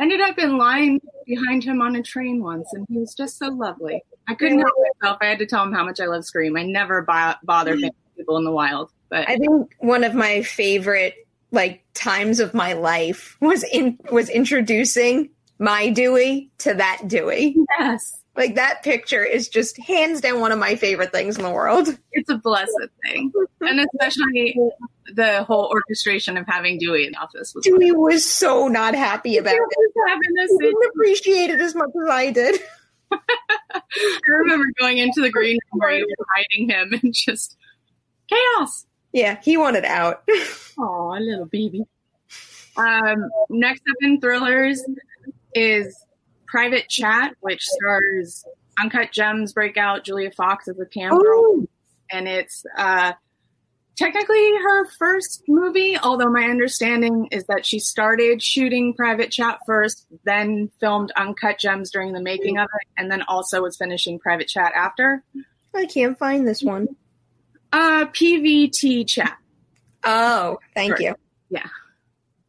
ended 0.00 0.20
up 0.20 0.38
in 0.38 0.58
line 0.58 1.00
behind 1.26 1.64
him 1.64 1.80
on 1.82 1.96
a 1.96 2.02
train 2.02 2.42
once, 2.42 2.68
and 2.72 2.86
he 2.88 2.98
was 2.98 3.14
just 3.14 3.38
so 3.38 3.48
lovely. 3.48 4.02
I 4.28 4.34
couldn't 4.34 4.58
help 4.58 4.74
myself. 5.00 5.18
I 5.20 5.26
had 5.26 5.38
to 5.38 5.46
tell 5.46 5.62
him 5.62 5.72
how 5.72 5.84
much 5.84 6.00
I 6.00 6.06
love 6.06 6.24
Scream. 6.24 6.56
I 6.56 6.62
never 6.64 7.02
bo- 7.02 7.34
bother 7.42 7.76
people 8.16 8.36
in 8.36 8.44
the 8.44 8.52
wild, 8.52 8.90
but 9.08 9.28
I 9.28 9.36
think 9.36 9.74
one 9.78 10.04
of 10.04 10.14
my 10.14 10.42
favorite 10.42 11.14
like 11.50 11.82
times 11.94 12.40
of 12.40 12.52
my 12.52 12.74
life 12.74 13.36
was 13.40 13.64
in 13.64 13.98
was 14.12 14.28
introducing 14.28 15.30
my 15.58 15.88
Dewey 15.90 16.50
to 16.58 16.74
that 16.74 17.02
Dewey. 17.06 17.56
yes, 17.78 18.20
Like 18.38 18.54
that 18.54 18.84
picture 18.84 19.24
is 19.24 19.48
just 19.48 19.76
hands 19.78 20.20
down 20.20 20.38
one 20.38 20.52
of 20.52 20.60
my 20.60 20.76
favorite 20.76 21.10
things 21.10 21.36
in 21.36 21.42
the 21.42 21.50
world. 21.50 21.88
it's 22.12 22.30
a 22.30 22.36
blessed 22.38 22.70
thing, 23.04 23.32
and 23.60 23.80
especially 23.80 24.56
the 25.12 25.42
whole 25.42 25.68
orchestration 25.72 26.36
of 26.36 26.46
having 26.46 26.78
Dewey 26.78 27.04
in 27.06 27.12
the 27.12 27.18
office 27.18 27.52
was. 27.52 27.64
Dewey 27.64 27.90
was 27.90 28.24
so 28.24 28.68
not 28.68 28.94
happy 28.94 29.38
about 29.38 29.56
it. 29.56 29.92
having 30.06 30.34
this. 30.34 30.50
He 30.52 30.58
didn't 30.58 30.90
appreciate 30.94 31.50
it 31.50 31.60
as 31.60 31.74
much 31.74 31.90
as 32.00 32.08
I 32.08 32.30
did. 32.30 32.60
I 33.10 33.80
remember 34.28 34.66
going 34.78 34.98
into 34.98 35.20
the 35.20 35.30
green 35.30 35.58
room 35.72 35.80
where 35.80 35.98
you 35.98 36.06
were 36.18 36.26
hiding 36.36 36.68
him 36.68 37.00
and 37.02 37.12
just 37.12 37.56
chaos. 38.28 38.86
Yeah, 39.12 39.40
he 39.42 39.56
wanted 39.56 39.84
out. 39.84 40.22
Oh, 40.80 41.12
a 41.12 41.18
little 41.18 41.46
baby. 41.46 41.82
Um, 42.76 43.30
next 43.50 43.82
up 43.90 43.96
in 44.00 44.20
thrillers 44.20 44.80
is 45.52 45.98
Private 46.48 46.88
Chat, 46.88 47.34
which 47.40 47.62
stars 47.62 48.44
Uncut 48.80 49.12
Gems 49.12 49.52
breakout 49.52 50.04
Julia 50.04 50.30
Fox 50.30 50.68
as 50.68 50.78
a 50.78 50.86
cam 50.86 51.18
girl, 51.18 51.64
and 52.10 52.26
it's 52.28 52.64
uh, 52.76 53.12
technically 53.96 54.50
her 54.62 54.86
first 54.98 55.42
movie. 55.48 55.98
Although 55.98 56.30
my 56.30 56.44
understanding 56.44 57.28
is 57.30 57.44
that 57.44 57.66
she 57.66 57.78
started 57.78 58.42
shooting 58.42 58.94
Private 58.94 59.30
Chat 59.30 59.58
first, 59.66 60.06
then 60.24 60.70
filmed 60.80 61.12
Uncut 61.16 61.58
Gems 61.58 61.90
during 61.90 62.12
the 62.12 62.22
making 62.22 62.58
of 62.58 62.64
it, 62.80 62.88
and 62.96 63.10
then 63.10 63.22
also 63.22 63.62
was 63.62 63.76
finishing 63.76 64.18
Private 64.18 64.48
Chat 64.48 64.72
after. 64.74 65.22
I 65.74 65.86
can't 65.86 66.18
find 66.18 66.46
this 66.46 66.62
one. 66.62 66.88
Uh, 67.72 68.06
PVT 68.06 69.06
Chat. 69.06 69.36
Oh, 70.04 70.58
thank 70.74 70.92
Right. 70.92 71.00
you. 71.02 71.14
Yeah, 71.50 71.66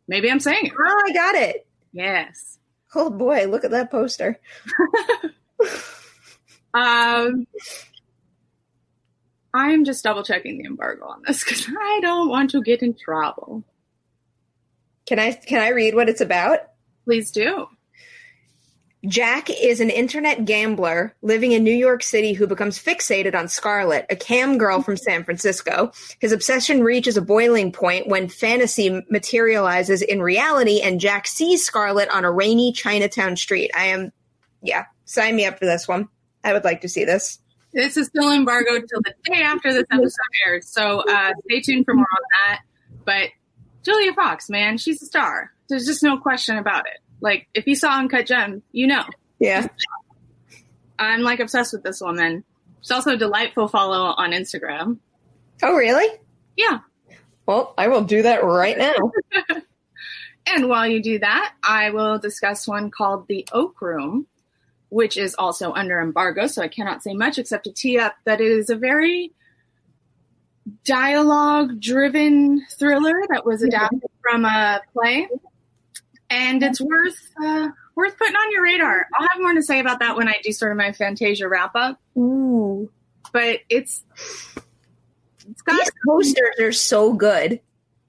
maybe 0.07 0.29
I'm 0.31 0.39
saying 0.39 0.67
it. 0.67 0.73
Oh, 0.79 1.03
I 1.07 1.11
got 1.11 1.35
it. 1.35 1.65
Yes. 1.91 2.58
Oh 2.95 3.09
boy, 3.09 3.45
look 3.45 3.63
at 3.63 3.71
that 3.71 3.91
poster. 3.91 4.39
Um, 6.73 7.47
I'm 9.53 9.83
just 9.85 10.03
double 10.03 10.23
checking 10.23 10.59
the 10.59 10.65
embargo 10.65 11.05
on 11.05 11.23
this 11.25 11.43
because 11.43 11.67
I 11.67 11.99
don't 12.01 12.29
want 12.29 12.51
to 12.51 12.61
get 12.61 12.83
in 12.83 12.93
trouble. 12.93 13.63
Can 15.05 15.17
I 15.17 15.31
can 15.31 15.61
I 15.61 15.69
read 15.69 15.95
what 15.95 16.09
it's 16.09 16.21
about? 16.21 16.59
Please 17.05 17.31
do. 17.31 17.67
Jack 19.07 19.49
is 19.49 19.79
an 19.79 19.89
internet 19.89 20.43
gambler 20.43 21.15
living 21.21 21.53
in 21.53 21.63
New 21.63 21.73
York 21.73 22.03
City 22.03 22.33
who 22.33 22.47
becomes 22.47 22.77
fixated 22.77 23.33
on 23.33 23.47
Scarlett, 23.47 24.05
a 24.09 24.15
cam 24.15 24.57
girl 24.57 24.81
from 24.81 24.97
San 24.97 25.23
Francisco. 25.23 25.93
His 26.19 26.33
obsession 26.33 26.83
reaches 26.83 27.15
a 27.15 27.21
boiling 27.21 27.71
point 27.71 28.07
when 28.07 28.27
fantasy 28.27 29.01
materializes 29.09 30.01
in 30.01 30.21
reality 30.21 30.81
and 30.81 30.99
Jack 30.99 31.27
sees 31.27 31.63
Scarlett 31.63 32.09
on 32.09 32.25
a 32.25 32.31
rainy 32.31 32.73
Chinatown 32.73 33.37
street. 33.37 33.71
I 33.73 33.85
am, 33.85 34.11
yeah, 34.61 34.85
sign 35.05 35.37
me 35.37 35.45
up 35.45 35.59
for 35.59 35.65
this 35.65 35.87
one. 35.87 36.09
I 36.43 36.51
would 36.51 36.65
like 36.65 36.81
to 36.81 36.89
see 36.89 37.05
this. 37.05 37.39
This 37.73 37.95
is 37.95 38.07
still 38.07 38.33
embargoed 38.33 38.85
till 38.89 39.01
the 39.01 39.13
day 39.31 39.41
after 39.43 39.71
this 39.71 39.85
episode 39.91 40.11
airs, 40.45 40.67
so 40.67 41.03
uh, 41.07 41.31
stay 41.45 41.61
tuned 41.61 41.85
for 41.85 41.93
more 41.93 42.07
on 42.11 42.23
that. 42.47 42.61
But 43.05 43.29
Julia 43.83 44.13
Fox, 44.13 44.49
man, 44.49 44.77
she's 44.77 45.01
a 45.01 45.05
star. 45.05 45.51
There's 45.69 45.85
just 45.85 46.03
no 46.03 46.17
question 46.17 46.57
about 46.57 46.87
it. 46.87 46.99
Like, 47.21 47.47
if 47.53 47.67
you 47.67 47.75
saw 47.75 47.97
Uncut 47.97 48.25
Gem, 48.25 48.61
you 48.71 48.87
know. 48.87 49.03
Yeah. 49.39 49.67
I'm 50.97 51.21
like 51.21 51.39
obsessed 51.39 51.73
with 51.73 51.83
this 51.83 52.01
woman. 52.01 52.43
She's 52.81 52.91
also 52.91 53.13
a 53.13 53.17
delightful 53.17 53.67
follow 53.67 54.13
on 54.17 54.31
Instagram. 54.31 54.99
Oh, 55.61 55.75
really? 55.75 56.07
Yeah. 56.55 56.79
Well, 57.45 57.73
I 57.77 57.87
will 57.87 58.03
do 58.03 58.21
that 58.21 58.43
right 58.43 58.77
now. 58.77 58.95
And 60.51 60.67
while 60.67 60.87
you 60.87 61.01
do 61.01 61.19
that, 61.19 61.53
I 61.63 61.91
will 61.91 62.17
discuss 62.17 62.67
one 62.67 62.89
called 62.89 63.27
The 63.27 63.47
Oak 63.51 63.81
Room, 63.81 64.25
which 64.89 65.17
is 65.17 65.35
also 65.35 65.73
under 65.73 66.01
embargo, 66.01 66.47
so 66.47 66.63
I 66.63 66.67
cannot 66.67 67.03
say 67.03 67.13
much 67.13 67.37
except 67.37 67.65
to 67.65 67.71
tee 67.71 67.99
up 67.99 68.15
that 68.25 68.41
it 68.41 68.51
is 68.51 68.69
a 68.69 68.75
very 68.75 69.31
dialogue 70.85 71.79
driven 71.79 72.65
thriller 72.77 73.21
that 73.29 73.45
was 73.45 73.61
adapted 73.61 74.09
from 74.21 74.45
a 74.45 74.81
play. 74.93 75.27
And 76.29 76.61
it's 76.63 76.79
worth 76.79 77.31
uh, 77.43 77.69
worth 77.95 78.17
putting 78.17 78.35
on 78.35 78.51
your 78.51 78.63
radar. 78.63 79.07
I'll 79.17 79.27
have 79.31 79.41
more 79.41 79.53
to 79.53 79.63
say 79.63 79.79
about 79.79 79.99
that 79.99 80.15
when 80.15 80.27
I 80.27 80.35
do 80.43 80.51
sort 80.51 80.71
of 80.71 80.77
my 80.77 80.91
Fantasia 80.91 81.47
wrap 81.49 81.71
up. 81.75 81.99
Ooh. 82.17 82.91
But 83.33 83.59
it's 83.69 84.03
it's 85.49 85.61
got 85.63 85.79
These 85.79 85.91
posters 86.07 86.59
are 86.59 86.71
so 86.71 87.13
good. 87.13 87.59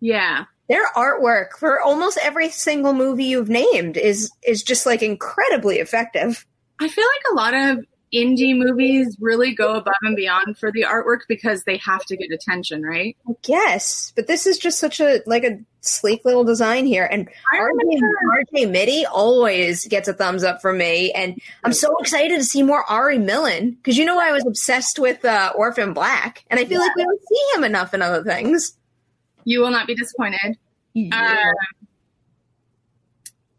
yeah. 0.01 0.45
Their 0.69 0.87
artwork 0.95 1.55
for 1.59 1.81
almost 1.81 2.17
every 2.23 2.49
single 2.51 2.93
movie 2.93 3.25
you've 3.25 3.49
named 3.49 3.97
is 3.97 4.31
is 4.47 4.63
just 4.63 4.87
like 4.87 5.03
incredibly 5.03 5.79
effective. 5.81 6.47
I 6.81 6.89
feel 6.89 7.05
like 7.05 7.33
a 7.33 7.35
lot 7.35 7.55
of 7.55 7.85
indie 8.15 8.57
movies 8.57 9.17
really 9.21 9.55
go 9.55 9.75
above 9.75 9.95
and 10.03 10.17
beyond 10.17 10.59
for 10.59 10.73
the 10.73 10.83
artwork 10.83 11.21
because 11.29 11.65
they 11.65 11.77
have 11.79 12.05
to 12.07 12.17
get 12.17 12.31
attention, 12.33 12.83
right? 12.83 13.17
I 13.29 13.33
guess, 13.43 14.13
but 14.17 14.27
this 14.27 14.47
is 14.47 14.59
just 14.59 14.79
such 14.79 15.01
a 15.01 15.21
like 15.27 15.45
a 15.45 15.61
sleek 15.81 16.25
little 16.25 16.45
design 16.45 16.87
here, 16.87 17.09
and 17.11 17.29
RJ, 17.55 18.01
RJ 18.53 18.71
Mitte 18.71 19.05
always 19.11 19.87
gets 19.87 20.09
a 20.09 20.13
thumbs 20.13 20.45
up 20.45 20.61
from 20.61 20.79
me, 20.79 21.13
and 21.13 21.41
I'm 21.65 21.73
so 21.73 21.97
excited 21.99 22.37
to 22.37 22.45
see 22.45 22.63
more 22.63 22.85
Ari 22.91 23.19
Millen 23.19 23.73
because 23.73 23.97
you 23.97 24.05
know 24.05 24.19
I 24.19 24.33
was 24.33 24.45
obsessed 24.47 24.99
with 24.99 25.25
uh, 25.25 25.53
Orphan 25.55 25.93
Black, 25.93 26.45
and 26.51 26.59
I 26.59 26.65
feel 26.65 26.81
like 26.81 26.95
we 26.97 27.05
don't 27.05 27.21
see 27.29 27.57
him 27.57 27.65
enough 27.65 27.95
in 27.95 28.03
other 28.03 28.25
things. 28.25 28.77
You 29.45 29.61
will 29.61 29.71
not 29.71 29.87
be 29.87 29.95
disappointed. 29.95 30.59
Um, 31.13 31.55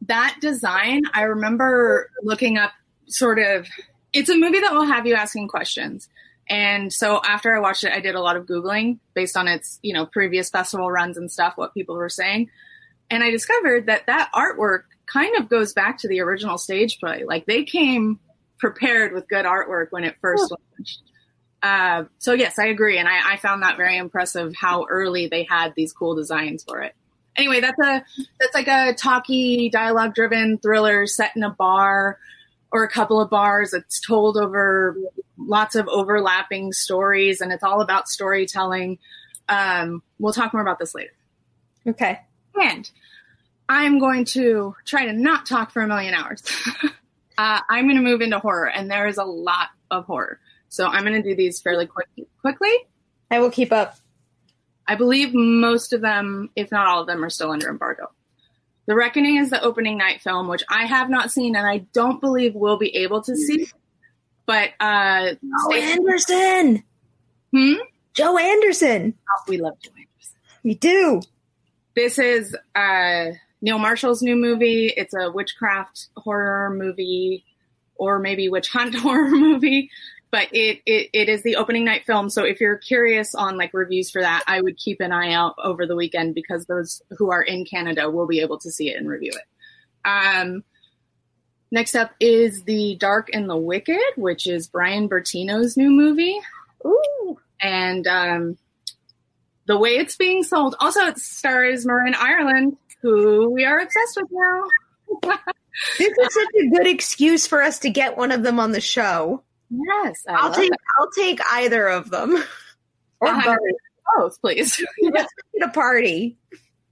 that 0.07 0.37
design, 0.41 1.03
I 1.13 1.23
remember 1.23 2.09
looking 2.23 2.57
up 2.57 2.71
sort 3.07 3.39
of, 3.39 3.67
it's 4.13 4.29
a 4.29 4.37
movie 4.37 4.59
that 4.59 4.73
will 4.73 4.85
have 4.85 5.05
you 5.05 5.15
asking 5.15 5.47
questions. 5.47 6.09
And 6.49 6.91
so 6.91 7.21
after 7.23 7.55
I 7.55 7.59
watched 7.59 7.83
it, 7.83 7.93
I 7.93 8.01
did 8.01 8.15
a 8.15 8.21
lot 8.21 8.35
of 8.35 8.45
Googling 8.45 8.99
based 9.13 9.37
on 9.37 9.47
its, 9.47 9.79
you 9.81 9.93
know, 9.93 10.05
previous 10.05 10.49
festival 10.49 10.91
runs 10.91 11.17
and 11.17 11.31
stuff, 11.31 11.53
what 11.55 11.73
people 11.73 11.95
were 11.95 12.09
saying. 12.09 12.49
And 13.09 13.23
I 13.23 13.29
discovered 13.29 13.85
that 13.85 14.07
that 14.07 14.29
artwork 14.33 14.83
kind 15.05 15.37
of 15.37 15.49
goes 15.49 15.73
back 15.73 15.99
to 15.99 16.07
the 16.07 16.19
original 16.21 16.57
stage 16.57 16.99
play. 16.99 17.23
Like 17.25 17.45
they 17.45 17.63
came 17.63 18.19
prepared 18.57 19.13
with 19.13 19.27
good 19.27 19.45
artwork 19.45 19.87
when 19.91 20.03
it 20.03 20.15
first 20.19 20.51
launched. 20.51 21.01
Uh, 21.63 22.05
so 22.17 22.33
yes, 22.33 22.57
I 22.57 22.67
agree. 22.67 22.97
And 22.97 23.07
I, 23.07 23.33
I 23.33 23.37
found 23.37 23.63
that 23.63 23.77
very 23.77 23.97
impressive 23.97 24.53
how 24.55 24.85
early 24.89 25.27
they 25.27 25.45
had 25.49 25.73
these 25.75 25.93
cool 25.93 26.15
designs 26.15 26.63
for 26.63 26.81
it 26.81 26.95
anyway, 27.35 27.61
that's 27.61 27.79
a 27.79 28.03
that's 28.39 28.53
like 28.53 28.67
a 28.67 28.93
talky, 28.93 29.69
dialogue 29.69 30.15
driven 30.15 30.57
thriller 30.57 31.07
set 31.07 31.35
in 31.35 31.43
a 31.43 31.49
bar 31.49 32.17
or 32.71 32.83
a 32.83 32.89
couple 32.89 33.19
of 33.21 33.29
bars. 33.29 33.73
It's 33.73 33.99
told 33.99 34.37
over 34.37 34.97
lots 35.37 35.75
of 35.75 35.87
overlapping 35.87 36.71
stories, 36.73 37.41
and 37.41 37.51
it's 37.51 37.63
all 37.63 37.81
about 37.81 38.07
storytelling. 38.07 38.99
Um, 39.49 40.01
we'll 40.19 40.33
talk 40.33 40.53
more 40.53 40.61
about 40.61 40.79
this 40.79 40.95
later. 40.95 41.11
Okay, 41.87 42.19
And 42.59 42.89
I'm 43.67 43.99
going 43.99 44.25
to 44.25 44.75
try 44.85 45.05
to 45.05 45.13
not 45.13 45.45
talk 45.45 45.71
for 45.71 45.81
a 45.81 45.87
million 45.87 46.13
hours. 46.13 46.43
uh, 47.37 47.59
I'm 47.69 47.85
going 47.85 47.95
to 47.95 48.03
move 48.03 48.21
into 48.21 48.39
horror, 48.39 48.69
and 48.69 48.89
there 48.89 49.07
is 49.07 49.17
a 49.17 49.23
lot 49.23 49.69
of 49.89 50.05
horror. 50.05 50.39
So 50.69 50.87
I'm 50.87 51.03
going 51.03 51.21
to 51.21 51.27
do 51.27 51.35
these 51.35 51.59
fairly 51.59 51.85
quick, 51.85 52.07
quickly. 52.41 52.71
I 53.29 53.39
will 53.39 53.51
keep 53.51 53.71
up. 53.71 53.97
I 54.87 54.95
believe 54.95 55.33
most 55.33 55.93
of 55.93 56.01
them, 56.01 56.49
if 56.55 56.71
not 56.71 56.87
all 56.87 57.01
of 57.01 57.07
them, 57.07 57.23
are 57.23 57.29
still 57.29 57.51
under 57.51 57.69
embargo. 57.69 58.11
The 58.91 58.97
Reckoning 58.97 59.37
is 59.37 59.49
the 59.49 59.63
opening 59.63 59.97
night 59.97 60.21
film, 60.21 60.49
which 60.49 60.63
I 60.67 60.85
have 60.85 61.09
not 61.09 61.31
seen 61.31 61.55
and 61.55 61.65
I 61.65 61.77
don't 61.93 62.19
believe 62.19 62.55
we'll 62.55 62.77
be 62.77 62.93
able 62.97 63.21
to 63.21 63.37
see. 63.37 63.69
But 64.45 64.71
uh 64.81 65.35
Joe 65.35 65.73
Anderson. 65.73 66.83
Hmm? 67.55 67.75
Joe 68.13 68.37
Anderson. 68.37 69.13
Oh, 69.17 69.43
we 69.47 69.59
love 69.59 69.75
Joe 69.81 69.91
Anderson. 69.91 70.35
We 70.63 70.75
do. 70.75 71.21
This 71.95 72.19
is 72.19 72.53
uh 72.75 73.27
Neil 73.61 73.79
Marshall's 73.79 74.21
new 74.21 74.35
movie. 74.35 74.87
It's 74.87 75.13
a 75.13 75.31
witchcraft 75.31 76.07
horror 76.17 76.71
movie 76.71 77.45
or 77.95 78.19
maybe 78.19 78.49
witch 78.49 78.67
hunt 78.67 78.93
horror 78.99 79.29
movie. 79.29 79.89
But 80.31 80.47
it, 80.53 80.81
it 80.85 81.09
it 81.13 81.29
is 81.29 81.43
the 81.43 81.57
opening 81.57 81.83
night 81.83 82.05
film. 82.05 82.29
So 82.29 82.45
if 82.45 82.61
you're 82.61 82.77
curious 82.77 83.35
on 83.35 83.57
like 83.57 83.73
reviews 83.73 84.09
for 84.09 84.21
that, 84.21 84.43
I 84.47 84.61
would 84.61 84.77
keep 84.77 85.01
an 85.01 85.11
eye 85.11 85.33
out 85.33 85.55
over 85.61 85.85
the 85.85 85.95
weekend 85.95 86.35
because 86.35 86.65
those 86.65 87.01
who 87.17 87.31
are 87.31 87.41
in 87.41 87.65
Canada 87.65 88.09
will 88.09 88.27
be 88.27 88.39
able 88.39 88.57
to 88.59 88.71
see 88.71 88.89
it 88.89 88.97
and 88.97 89.09
review 89.09 89.33
it. 89.33 90.07
Um 90.09 90.63
Next 91.73 91.95
up 91.95 92.11
is 92.19 92.63
The 92.63 92.97
Dark 92.97 93.29
and 93.31 93.49
the 93.49 93.55
Wicked, 93.55 94.01
which 94.17 94.45
is 94.45 94.67
Bryan 94.67 95.07
Bertino's 95.07 95.77
new 95.77 95.89
movie. 95.89 96.37
Ooh. 96.85 97.39
And 97.61 98.05
um, 98.07 98.57
the 99.67 99.77
way 99.77 99.91
it's 99.91 100.17
being 100.17 100.43
sold, 100.43 100.75
also 100.81 101.05
it 101.05 101.17
stars 101.17 101.85
Marin 101.85 102.13
Ireland, 102.13 102.75
who 103.01 103.49
we 103.51 103.63
are 103.63 103.79
obsessed 103.79 104.17
with 104.17 104.29
now. 104.31 105.37
This 105.97 106.09
is 106.09 106.33
such 106.33 106.53
a 106.59 106.67
good 106.67 106.87
excuse 106.87 107.47
for 107.47 107.61
us 107.61 107.79
to 107.79 107.89
get 107.89 108.17
one 108.17 108.33
of 108.33 108.43
them 108.43 108.59
on 108.59 108.73
the 108.73 108.81
show. 108.81 109.41
Yes, 109.71 110.23
I 110.27 110.33
I'll 110.33 110.53
take 110.53 110.71
it. 110.71 110.79
I'll 110.99 111.11
take 111.11 111.39
either 111.51 111.87
of 111.87 112.09
them. 112.11 112.43
Or 113.21 113.33
both. 113.43 113.57
both, 114.17 114.41
please. 114.41 114.83
Let's 115.01 115.31
make 115.53 115.63
it 115.63 115.63
a 115.63 115.69
party. 115.69 116.37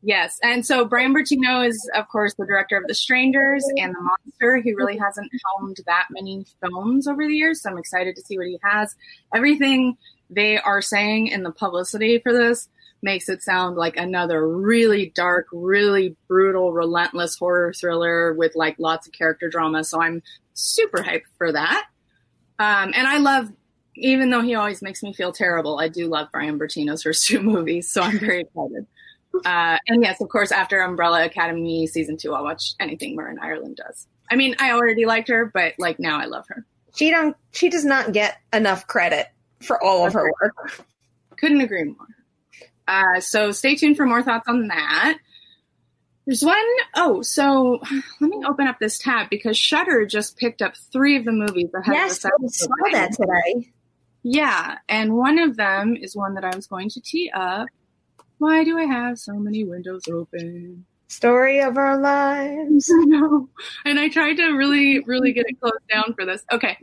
Yes, 0.02 0.40
and 0.42 0.66
so 0.66 0.86
Bryan 0.86 1.14
Bertino 1.14 1.68
is, 1.68 1.90
of 1.94 2.08
course, 2.08 2.34
the 2.36 2.46
director 2.46 2.78
of 2.78 2.84
The 2.88 2.94
Strangers 2.94 3.66
and 3.76 3.94
The 3.94 4.00
Monster. 4.00 4.58
He 4.58 4.74
really 4.74 4.98
hasn't 4.98 5.30
helmed 5.46 5.78
that 5.88 6.08
many 6.10 6.46
films 6.62 7.06
over 7.06 7.28
the 7.28 7.36
years, 7.36 7.62
so 7.62 7.70
I'm 7.70 7.78
excited 7.78 8.16
to 8.16 8.22
see 8.22 8.38
what 8.38 8.48
he 8.48 8.60
has. 8.64 8.96
Everything 9.36 9.98
they 10.30 10.58
are 10.58 10.82
saying 10.82 11.28
in 11.28 11.44
the 11.44 11.52
publicity 11.52 12.20
for 12.20 12.32
this 12.32 12.70
makes 13.02 13.28
it 13.28 13.44
sound 13.44 13.76
like 13.76 13.98
another 13.98 14.48
really 14.48 15.12
dark, 15.16 15.48
really 15.52 16.16
brutal, 16.28 16.72
relentless 16.72 17.38
horror 17.38 17.74
thriller 17.74 18.34
with 18.34 18.56
like 18.56 18.76
lots 18.80 19.08
of 19.08 19.14
character 19.14 19.50
drama. 19.50 19.84
So 19.84 20.02
I'm 20.02 20.22
super 20.54 21.04
hyped 21.04 21.24
for 21.38 21.52
that. 21.52 21.88
Um, 22.60 22.92
and 22.94 23.08
I 23.08 23.18
love, 23.18 23.52
even 23.96 24.30
though 24.30 24.42
he 24.42 24.56
always 24.56 24.82
makes 24.82 25.02
me 25.02 25.14
feel 25.14 25.32
terrible, 25.32 25.80
I 25.80 25.88
do 25.88 26.08
love 26.08 26.28
Bryan 26.32 26.60
Bertino's 26.60 27.04
first 27.04 27.26
two 27.26 27.42
movies, 27.42 27.92
so 27.92 28.02
I'm 28.02 28.20
very 28.20 28.42
excited. 28.42 28.86
Uh, 29.46 29.78
and 29.88 30.04
yes, 30.04 30.22
of 30.22 30.30
course, 30.30 30.52
after 30.52 30.82
Umbrella 30.82 31.24
Academy 31.24 31.88
season 31.88 32.18
two, 32.18 32.34
I'll 32.34 32.44
watch 32.44 32.74
anything 32.80 33.16
Marin 33.16 33.40
Ireland 33.40 33.78
does. 33.78 34.08
I 34.30 34.36
mean, 34.36 34.56
I 34.60 34.72
already 34.72 35.06
liked 35.06 35.30
her, 35.30 35.46
but 35.46 35.74
like 35.78 36.00
now 36.00 36.20
I 36.20 36.26
love 36.26 36.46
her. 36.50 36.66
She 36.96 37.12
don't 37.12 37.36
she 37.52 37.70
does 37.70 37.86
not 37.86 38.12
get 38.12 38.38
enough 38.52 38.88
credit 38.88 39.28
for 39.62 39.82
all 39.82 40.06
of 40.06 40.14
her 40.14 40.32
work. 40.42 40.86
Couldn't 41.38 41.62
agree 41.62 41.84
more. 41.84 42.08
Uh, 42.88 43.20
so 43.20 43.52
stay 43.52 43.76
tuned 43.76 43.98
for 43.98 44.06
more 44.06 44.24
thoughts 44.24 44.48
on 44.48 44.68
that. 44.68 45.18
There's 46.30 46.46
one 46.46 46.64
oh, 46.96 47.24
so 47.24 47.80
let 48.22 48.30
me 48.30 48.44
open 48.48 48.68
up 48.68 48.78
this 48.78 49.00
tab 49.00 49.32
because 49.32 49.58
Shudder 49.58 50.06
just 50.06 50.38
picked 50.38 50.62
up 50.62 50.78
three 50.94 51.18
of 51.18 51.26
the 51.26 51.32
movies 51.32 51.72
ahead 51.74 51.96
Yes, 51.96 52.24
of 52.24 52.30
the 52.38 52.46
I 52.46 52.50
saw 52.50 52.68
that 52.92 53.14
today. 53.14 53.72
Yeah, 54.22 54.78
and 54.88 55.16
one 55.16 55.40
of 55.40 55.58
them 55.58 55.98
is 56.00 56.16
one 56.16 56.36
that 56.36 56.46
I 56.46 56.56
was 56.56 56.68
going 56.68 56.90
to 56.90 57.02
tee 57.02 57.32
up. 57.34 57.66
Why 58.38 58.64
do 58.64 58.78
I 58.78 58.84
have 58.84 59.18
so 59.18 59.34
many 59.34 59.64
windows 59.64 60.04
open? 60.08 60.86
Story 61.08 61.62
of 61.62 61.78
our 61.78 62.00
lives. 62.00 62.86
no. 62.92 63.50
And 63.84 64.00
I 64.00 64.10
tried 64.10 64.36
to 64.36 64.52
really, 64.52 65.00
really 65.00 65.34
get 65.34 65.46
it 65.48 65.60
closed 65.60 65.78
down 65.92 66.14
for 66.14 66.28
this. 66.28 66.46
Okay. 66.52 66.78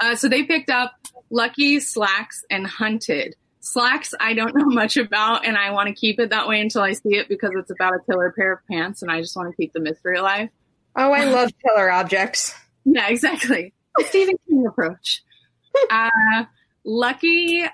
Uh, 0.00 0.14
so 0.14 0.26
they 0.30 0.44
picked 0.44 0.70
up 0.70 0.94
Lucky, 1.28 1.80
Slaxx, 1.80 2.44
and 2.50 2.66
Hunted. 2.66 3.36
Slaxx, 3.66 4.14
I 4.20 4.34
don't 4.34 4.54
know 4.56 4.66
much 4.66 4.96
about, 4.96 5.46
and 5.46 5.56
I 5.56 5.70
want 5.70 5.88
to 5.88 5.94
keep 5.94 6.20
it 6.20 6.30
that 6.30 6.48
way 6.48 6.60
until 6.60 6.82
I 6.82 6.92
see 6.92 7.16
it 7.16 7.28
because 7.28 7.50
it's 7.56 7.70
about 7.70 7.94
a 7.94 7.98
killer 8.10 8.32
pair 8.36 8.52
of 8.52 8.60
pants, 8.70 9.02
and 9.02 9.10
I 9.10 9.20
just 9.20 9.36
want 9.36 9.50
to 9.50 9.56
keep 9.56 9.72
the 9.72 9.80
mystery 9.80 10.16
alive. 10.16 10.48
Oh, 10.94 11.12
I 11.12 11.24
love 11.32 11.50
killer 11.64 11.90
objects. 11.90 12.54
Yeah, 12.84 13.08
exactly. 13.08 13.74
Stephen 14.08 14.36
King 14.48 14.66
approach. 14.66 15.22
Uh, 15.90 16.44
Lucky, 16.86 17.64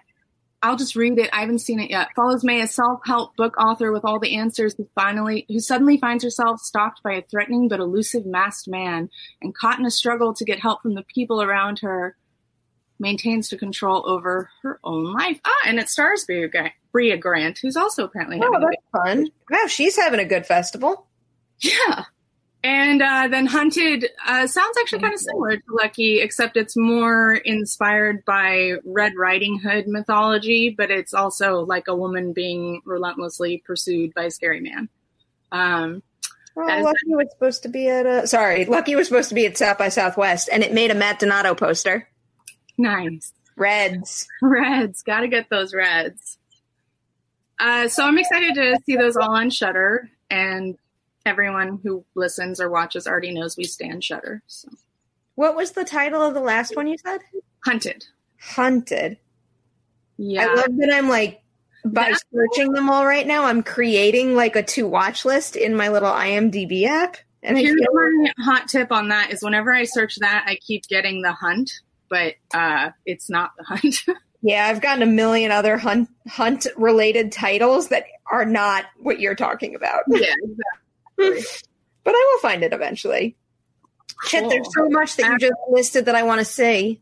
I'll 0.62 0.76
just 0.76 0.96
read 0.96 1.18
it. 1.18 1.31
I 1.33 1.40
haven't 1.40 1.61
seen 1.61 1.78
it 1.78 1.90
yet. 1.90 2.09
Follows 2.16 2.42
May, 2.42 2.61
a 2.61 2.66
self-help 2.66 3.37
book 3.37 3.57
author 3.59 3.92
with 3.92 4.05
all 4.05 4.18
the 4.18 4.37
answers 4.37 4.74
who 4.74 4.88
finally, 4.94 5.44
who 5.48 5.61
suddenly 5.61 5.98
finds 5.98 6.24
herself 6.24 6.61
stalked 6.61 7.02
by 7.05 7.12
a 7.12 7.22
threatening 7.22 7.68
but 7.68 7.78
elusive 7.78 8.26
masked 8.26 8.68
man 8.68 9.09
and 9.40 9.55
caught 9.55 9.78
in 9.78 9.85
a 9.85 9.90
struggle 9.90 10.35
to 10.35 10.44
get 10.44 10.59
help 10.59 10.83
from 10.83 10.94
the 10.94 11.05
people 11.14 11.42
around 11.42 11.81
her. 11.81 12.16
Maintains 12.98 13.48
to 13.48 13.57
control 13.57 14.09
over 14.09 14.48
her 14.62 14.78
own 14.85 15.12
life. 15.12 15.40
Ah, 15.44 15.50
and 15.66 15.78
it 15.78 15.88
stars 15.88 16.24
Brea 16.24 16.46
Grant, 16.46 16.72
Brea 16.92 17.16
Grant 17.16 17.59
who's 17.59 17.76
also 17.76 18.05
apparently 18.05 18.38
Oh, 18.40 18.52
having 18.52 18.68
a 18.68 18.70
that's 18.70 19.07
fun. 19.07 19.28
Wow, 19.50 19.66
she's 19.66 19.96
having 19.96 20.20
a 20.20 20.24
good 20.24 20.46
festival. 20.46 21.07
yeah. 21.59 22.05
And 22.64 23.02
uh, 23.02 23.26
then 23.28 23.46
Hunted 23.46 24.07
uh, 24.24 24.46
sounds 24.46 24.76
actually 24.78 25.00
kind 25.00 25.14
of 25.14 25.18
similar 25.18 25.57
to 25.57 25.62
Lucky, 25.68 26.20
except 26.20 26.57
it's 26.57 26.76
more 26.76 27.35
inspired 27.35 28.24
by 28.24 28.74
Red 28.85 29.14
Riding 29.18 29.59
Hood 29.59 29.88
mythology, 29.88 30.70
but 30.70 30.88
it's 30.92 31.12
also 31.12 31.64
like 31.66 31.88
a 31.88 31.96
woman 31.96 32.33
being 32.33 32.81
relentlessly 32.85 33.64
pursued 33.66 34.14
by 34.14 34.24
a 34.26 34.31
scary 34.31 34.61
man. 34.61 34.88
Um, 35.50 36.05
Well, 36.55 36.68
That 36.68 36.85
Lucky 36.85 36.96
was 37.16 37.26
supposed 37.33 37.64
to 37.64 37.68
be 37.68 37.88
at 37.88 38.07
a 38.07 38.28
sorry, 38.28 38.64
Lucky 38.66 38.94
was 38.94 39.09
supposed 39.09 39.31
to 39.31 39.35
be 39.35 39.46
at 39.46 39.57
South 39.59 39.78
by 39.78 39.88
Southwest, 39.88 40.48
and 40.52 40.62
it 40.62 40.72
made 40.72 40.92
a 40.92 40.94
Matt 40.94 41.18
Donato 41.18 41.57
poster. 41.57 42.09
Nice. 42.78 43.32
Reds. 43.56 44.26
Reds. 44.40 45.02
Got 45.02 45.20
to 45.20 45.28
get 45.28 45.48
those 45.50 45.74
reds. 45.74 46.38
Uh, 47.58 47.87
so 47.88 48.04
I'm 48.04 48.18
excited 48.18 48.54
to 48.54 48.78
see 48.85 48.96
those 48.96 49.16
all 49.16 49.32
on 49.37 49.50
Shudder, 49.50 50.11
and 50.30 50.76
everyone 51.24 51.78
who 51.82 52.04
listens 52.14 52.61
or 52.61 52.68
watches 52.70 53.06
already 53.06 53.32
knows 53.32 53.56
we 53.56 53.64
stand 53.64 54.02
Shudder. 54.02 54.42
So 54.46 54.68
What 55.37 55.54
was 55.54 55.72
the 55.72 55.85
title 55.85 56.22
of 56.22 56.35
the 56.35 56.40
last 56.40 56.74
one 56.74 56.87
you 56.88 56.96
said? 56.98 57.20
Hunted. 57.64 58.04
Hunted. 58.40 59.18
Yeah. 60.16 60.42
I 60.48 60.54
love 60.54 60.76
that 60.78 60.90
I'm 60.92 61.08
like 61.08 61.42
by 61.85 62.11
That- 62.11 62.20
searching 62.35 62.72
them 62.72 62.90
all 62.90 63.06
right 63.06 63.26
now. 63.26 63.44
I'm 63.44 63.62
creating 63.62 64.35
like 64.35 64.56
a 64.56 64.62
to 64.64 64.87
watch 64.88 65.24
list 65.24 65.54
in 65.54 65.76
my 65.76 65.88
little 65.88 66.11
IMDb 66.11 66.85
app, 66.87 67.16
and 67.44 67.56
Here's 67.58 67.76
my 67.92 68.32
hot 68.44 68.68
tip 68.68 68.90
on 68.90 69.08
that 69.08 69.30
is 69.30 69.42
whenever 69.42 69.72
I 69.72 69.85
search 69.85 70.16
that, 70.16 70.44
I 70.48 70.56
keep 70.56 70.87
getting 70.88 71.22
the 71.22 71.32
hunt, 71.32 71.70
but 72.12 72.35
uh, 72.53 72.90
it's 73.07 73.31
not 73.31 73.53
the 73.57 73.64
hunt. 73.64 74.05
yeah, 74.42 74.66
I've 74.66 74.83
gotten 74.83 75.03
a 75.03 75.07
million 75.07 75.51
other 75.51 75.79
hunt 75.79 76.11
hunt 76.29 76.66
related 76.77 77.33
titles 77.33 77.88
that 77.88 78.05
are 78.31 78.44
not 78.44 78.85
what 79.01 79.18
you're 79.18 79.35
talking 79.35 79.75
about, 79.75 80.03
yeah, 80.09 80.35
but 81.16 82.14
I 82.14 82.31
will 82.33 82.40
find 82.40 82.62
it 82.62 82.75
eventually. 82.75 83.35
Shit, 84.25 84.46
there's 84.51 84.68
so 84.75 84.90
much 84.90 85.16
that 85.16 85.31
you 85.31 85.38
just 85.38 85.55
listed 85.70 86.05
that 86.05 86.14
I 86.14 86.22
want 86.22 86.40
to 86.40 86.44
see. 86.44 87.01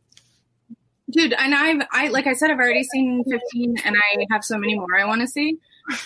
dude. 1.10 1.32
And 1.32 1.56
I've, 1.56 1.86
I 1.90 2.06
like 2.08 2.28
I 2.28 2.34
said, 2.34 2.52
I've 2.52 2.58
already 2.58 2.84
seen 2.84 3.24
15, 3.28 3.78
and 3.84 3.96
I 3.96 4.26
have 4.30 4.44
so 4.44 4.56
many 4.56 4.78
more 4.78 4.96
I 4.96 5.04
want 5.04 5.22
to 5.22 5.26
see. 5.26 5.58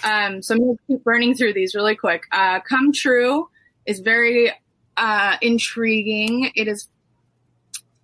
Um, 0.03 0.40
so 0.40 0.55
I'm 0.55 0.61
gonna 0.61 0.79
keep 0.88 1.05
burning 1.05 1.35
through 1.35 1.53
these 1.53 1.75
really 1.75 1.95
quick. 1.95 2.23
Uh, 2.33 2.61
Come 2.61 2.90
True 2.90 3.51
is 3.85 4.01
very 4.01 4.51
uh, 4.97 5.37
intriguing. 5.43 6.51
It 6.55 6.69
is. 6.69 6.88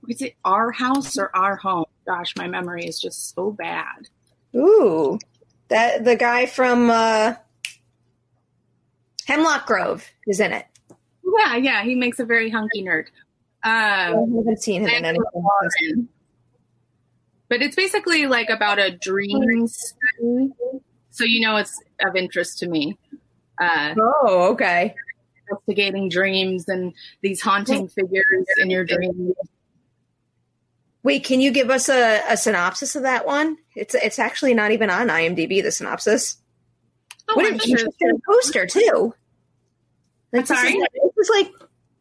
Is 0.09 0.23
it 0.23 0.35
our 0.45 0.71
house 0.73 1.17
or 1.19 1.35
our 1.37 1.57
home? 1.57 1.85
Gosh, 2.07 2.35
my 2.37 2.47
memory 2.49 2.85
is 2.87 3.01
just 3.01 3.35
so 3.35 3.51
bad. 3.53 4.09
Ooh, 4.57 5.19
that 5.69 6.05
the 6.05 6.17
guy 6.17 6.47
from 6.47 6.91
uh, 6.91 7.35
Hemlock 9.27 9.67
Grove 9.67 10.09
is 10.27 10.41
in 10.41 10.53
it. 10.53 10.67
Yeah, 11.39 11.57
yeah, 11.57 11.83
he 11.85 11.95
makes 11.95 12.19
a 12.19 12.25
very 12.25 12.51
hunky 12.51 12.83
nerd. 12.83 13.07
I 13.63 14.09
Um, 14.13 14.35
haven't 14.37 14.63
seen 14.63 14.83
him 14.83 14.89
in 14.89 15.05
anything. 15.05 16.09
But 17.49 17.63
it's 17.63 17.77
basically 17.77 18.27
like 18.27 18.49
about 18.49 18.79
a 18.79 18.91
dream 18.97 19.67
study. 19.69 20.51
So 21.11 21.25
you 21.25 21.41
know 21.41 21.57
it's 21.57 21.81
of 22.05 22.17
interest 22.17 22.59
to 22.61 22.69
me. 22.69 22.97
Uh, 23.61 23.95
Oh, 24.01 24.49
okay. 24.53 24.95
investigating 25.51 26.09
dreams 26.09 26.69
and 26.69 26.95
these 27.23 27.41
haunting 27.41 27.89
figures 27.89 28.47
in 28.59 28.71
your 28.71 28.85
dreams. 28.85 29.35
Wait, 31.03 31.25
can 31.25 31.41
you 31.41 31.51
give 31.51 31.71
us 31.71 31.89
a, 31.89 32.21
a 32.29 32.37
synopsis 32.37 32.95
of 32.95 33.03
that 33.03 33.27
one? 33.27 33.57
It's 33.75 33.95
it's 33.95 34.19
actually 34.19 34.55
not 34.55 34.71
even 34.71 34.91
on 34.91 35.09
IMDb. 35.09 35.63
The 35.63 35.73
synopsis. 35.73 36.37
Oh, 37.29 37.37
what 37.37 37.47
I'm 37.47 37.55
an 37.55 37.61
sure 37.61 37.79
interesting 37.79 38.21
poster 38.27 38.67
too. 38.67 39.15
Like, 40.33 40.41
I'm 40.41 40.47
sorry? 40.47 40.73
This 40.73 40.83
is, 40.83 41.11
this 41.17 41.29
is 41.29 41.31
like 41.31 41.53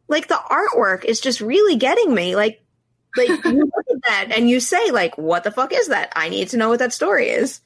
like 0.07 0.27
the 0.27 0.39
artwork 0.49 1.05
is 1.05 1.21
just 1.21 1.39
really 1.39 1.77
getting 1.77 2.13
me. 2.13 2.35
Like 2.35 2.61
like 3.15 3.29
you 3.45 3.59
look 3.59 3.85
at 3.89 4.01
that 4.07 4.37
and 4.37 4.49
you 4.49 4.59
say 4.59 4.91
like, 4.91 5.17
what 5.17 5.43
the 5.43 5.51
fuck 5.51 5.71
is 5.73 5.87
that? 5.87 6.11
I 6.15 6.29
need 6.29 6.49
to 6.49 6.57
know 6.57 6.69
what 6.69 6.79
that 6.79 6.93
story 6.93 7.29
is. 7.29 7.61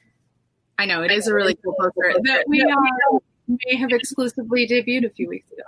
I 0.78 0.86
know 0.86 1.02
it 1.02 1.10
is 1.10 1.26
a 1.26 1.34
really 1.34 1.56
cool 1.56 1.74
poster 1.78 2.14
that 2.24 2.44
we 2.48 2.62
uh, 2.62 3.18
may 3.48 3.76
have 3.76 3.90
exclusively 3.90 4.66
debuted 4.68 5.06
a 5.06 5.10
few 5.10 5.28
weeks 5.28 5.50
ago. 5.50 5.62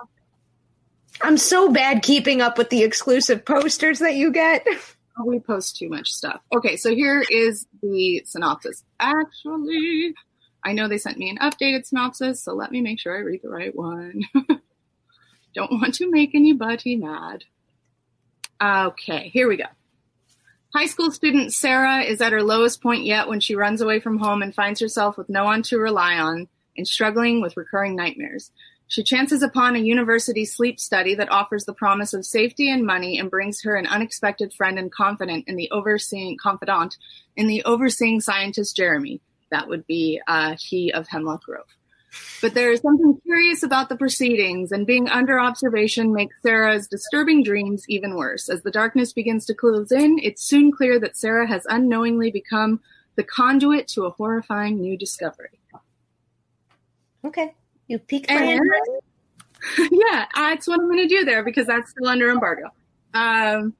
I'm 1.23 1.39
so 1.39 1.73
bad 1.73 2.03
keeping 2.03 2.43
up 2.43 2.59
with 2.59 2.71
the 2.71 2.83
exclusive 2.83 3.45
posters 3.45 4.01
that 4.01 4.15
you 4.15 4.31
get. 4.33 4.67
We 5.25 5.41
post 5.41 5.77
too 5.77 5.89
much 5.89 6.13
stuff. 6.13 6.41
Okay, 6.55 6.77
so 6.77 6.95
here 6.95 7.25
is 7.31 7.67
the 7.83 8.23
synopsis. 8.27 8.85
Actually, 9.01 10.15
I 10.63 10.73
know 10.73 10.89
they 10.89 10.99
sent 10.99 11.17
me 11.17 11.31
an 11.31 11.39
updated 11.39 11.87
synopsis, 11.87 12.43
so 12.43 12.53
let 12.53 12.71
me 12.71 12.81
make 12.83 13.01
sure 13.01 13.17
I 13.17 13.21
read 13.21 13.41
the 13.43 13.49
right 13.49 13.75
one. 13.75 14.23
Don't 15.55 15.73
want 15.73 15.95
to 15.95 16.11
make 16.11 16.35
anybody 16.35 16.97
mad. 16.97 17.45
Okay, 18.63 19.31
here 19.31 19.49
we 19.49 19.57
go. 19.57 19.65
High 20.75 20.87
school 20.87 21.11
student 21.11 21.55
Sarah 21.55 22.03
is 22.03 22.21
at 22.21 22.33
her 22.33 22.43
lowest 22.43 22.83
point 22.83 23.05
yet 23.05 23.29
when 23.29 23.41
she 23.41 23.57
runs 23.57 23.81
away 23.81 24.01
from 24.01 24.19
home 24.19 24.43
and 24.43 24.55
finds 24.55 24.81
herself 24.81 25.17
with 25.17 25.31
no 25.31 25.45
one 25.45 25.63
to 25.65 25.79
rely 25.79 26.19
on 26.19 26.49
and 26.77 26.87
struggling 26.87 27.41
with 27.41 27.57
recurring 27.57 27.97
nightmares. 27.97 28.51
She 28.89 29.03
chances 29.03 29.43
upon 29.43 29.75
a 29.75 29.81
university 29.81 30.45
sleep 30.45 30.79
study 30.79 31.15
that 31.17 31.31
offers 31.31 31.65
the 31.65 31.75
promise 31.75 32.15
of 32.15 32.25
safety 32.25 32.71
and 32.71 32.87
money 32.87 33.19
and 33.19 33.31
brings 33.31 33.63
her 33.63 33.75
an 33.75 33.87
unexpected 33.87 34.53
friend 34.53 34.79
and 34.79 34.93
confidant 34.93 35.45
in 35.49 35.57
the 35.57 35.71
overseeing 35.73 36.37
confidant 36.41 36.97
in 37.37 37.49
the 37.49 37.65
overseeing 37.65 38.21
scientist 38.21 38.77
Jeremy. 38.77 39.21
That 39.51 39.69
would 39.69 39.87
be 39.87 40.21
uh, 40.27 40.57
he 40.59 40.93
of 40.93 41.09
Hemlock 41.09 41.45
Grove. 41.45 41.77
But 42.41 42.55
there 42.55 42.71
is 42.71 42.81
something 42.81 43.19
curious 43.25 43.63
about 43.63 43.89
the 43.89 43.97
proceedings, 43.97 44.73
and 44.73 44.87
being 44.87 45.09
under 45.09 45.39
observation 45.39 46.13
makes 46.13 46.35
Sarah's 46.43 46.87
disturbing 46.87 47.43
dreams 47.43 47.85
even 47.89 48.15
worse. 48.15 48.49
As 48.49 48.63
the 48.63 48.71
darkness 48.71 49.13
begins 49.13 49.45
to 49.47 49.55
close 49.55 49.93
in, 49.93 50.19
it's 50.23 50.43
soon 50.43 50.73
clear 50.73 50.99
that 51.01 51.17
Sarah 51.17 51.47
has 51.47 51.67
unknowingly 51.69 52.31
become 52.31 52.81
the 53.17 53.25
conduit 53.25 53.89
to 53.89 54.05
a 54.05 54.11
horrifying 54.11 54.81
new 54.81 54.97
discovery. 54.97 55.61
Okay. 57.25 57.55
You 57.89 57.99
piqued 57.99 58.31
my 58.31 58.43
interest. 58.43 58.91
yeah, 59.91 60.27
that's 60.35 60.67
what 60.67 60.81
I'm 60.81 60.87
going 60.87 61.09
to 61.09 61.15
do 61.15 61.25
there 61.25 61.45
because 61.45 61.67
that's 61.67 61.91
still 61.91 62.09
under 62.09 62.31
embargo. 62.31 62.71
Um, 63.15 63.75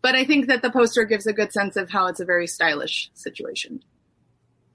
but 0.00 0.14
I 0.14 0.24
think 0.24 0.48
that 0.48 0.62
the 0.62 0.70
poster 0.70 1.04
gives 1.04 1.26
a 1.26 1.32
good 1.32 1.52
sense 1.52 1.76
of 1.76 1.90
how 1.90 2.06
it's 2.08 2.20
a 2.20 2.24
very 2.24 2.46
stylish 2.46 3.10
situation. 3.14 3.82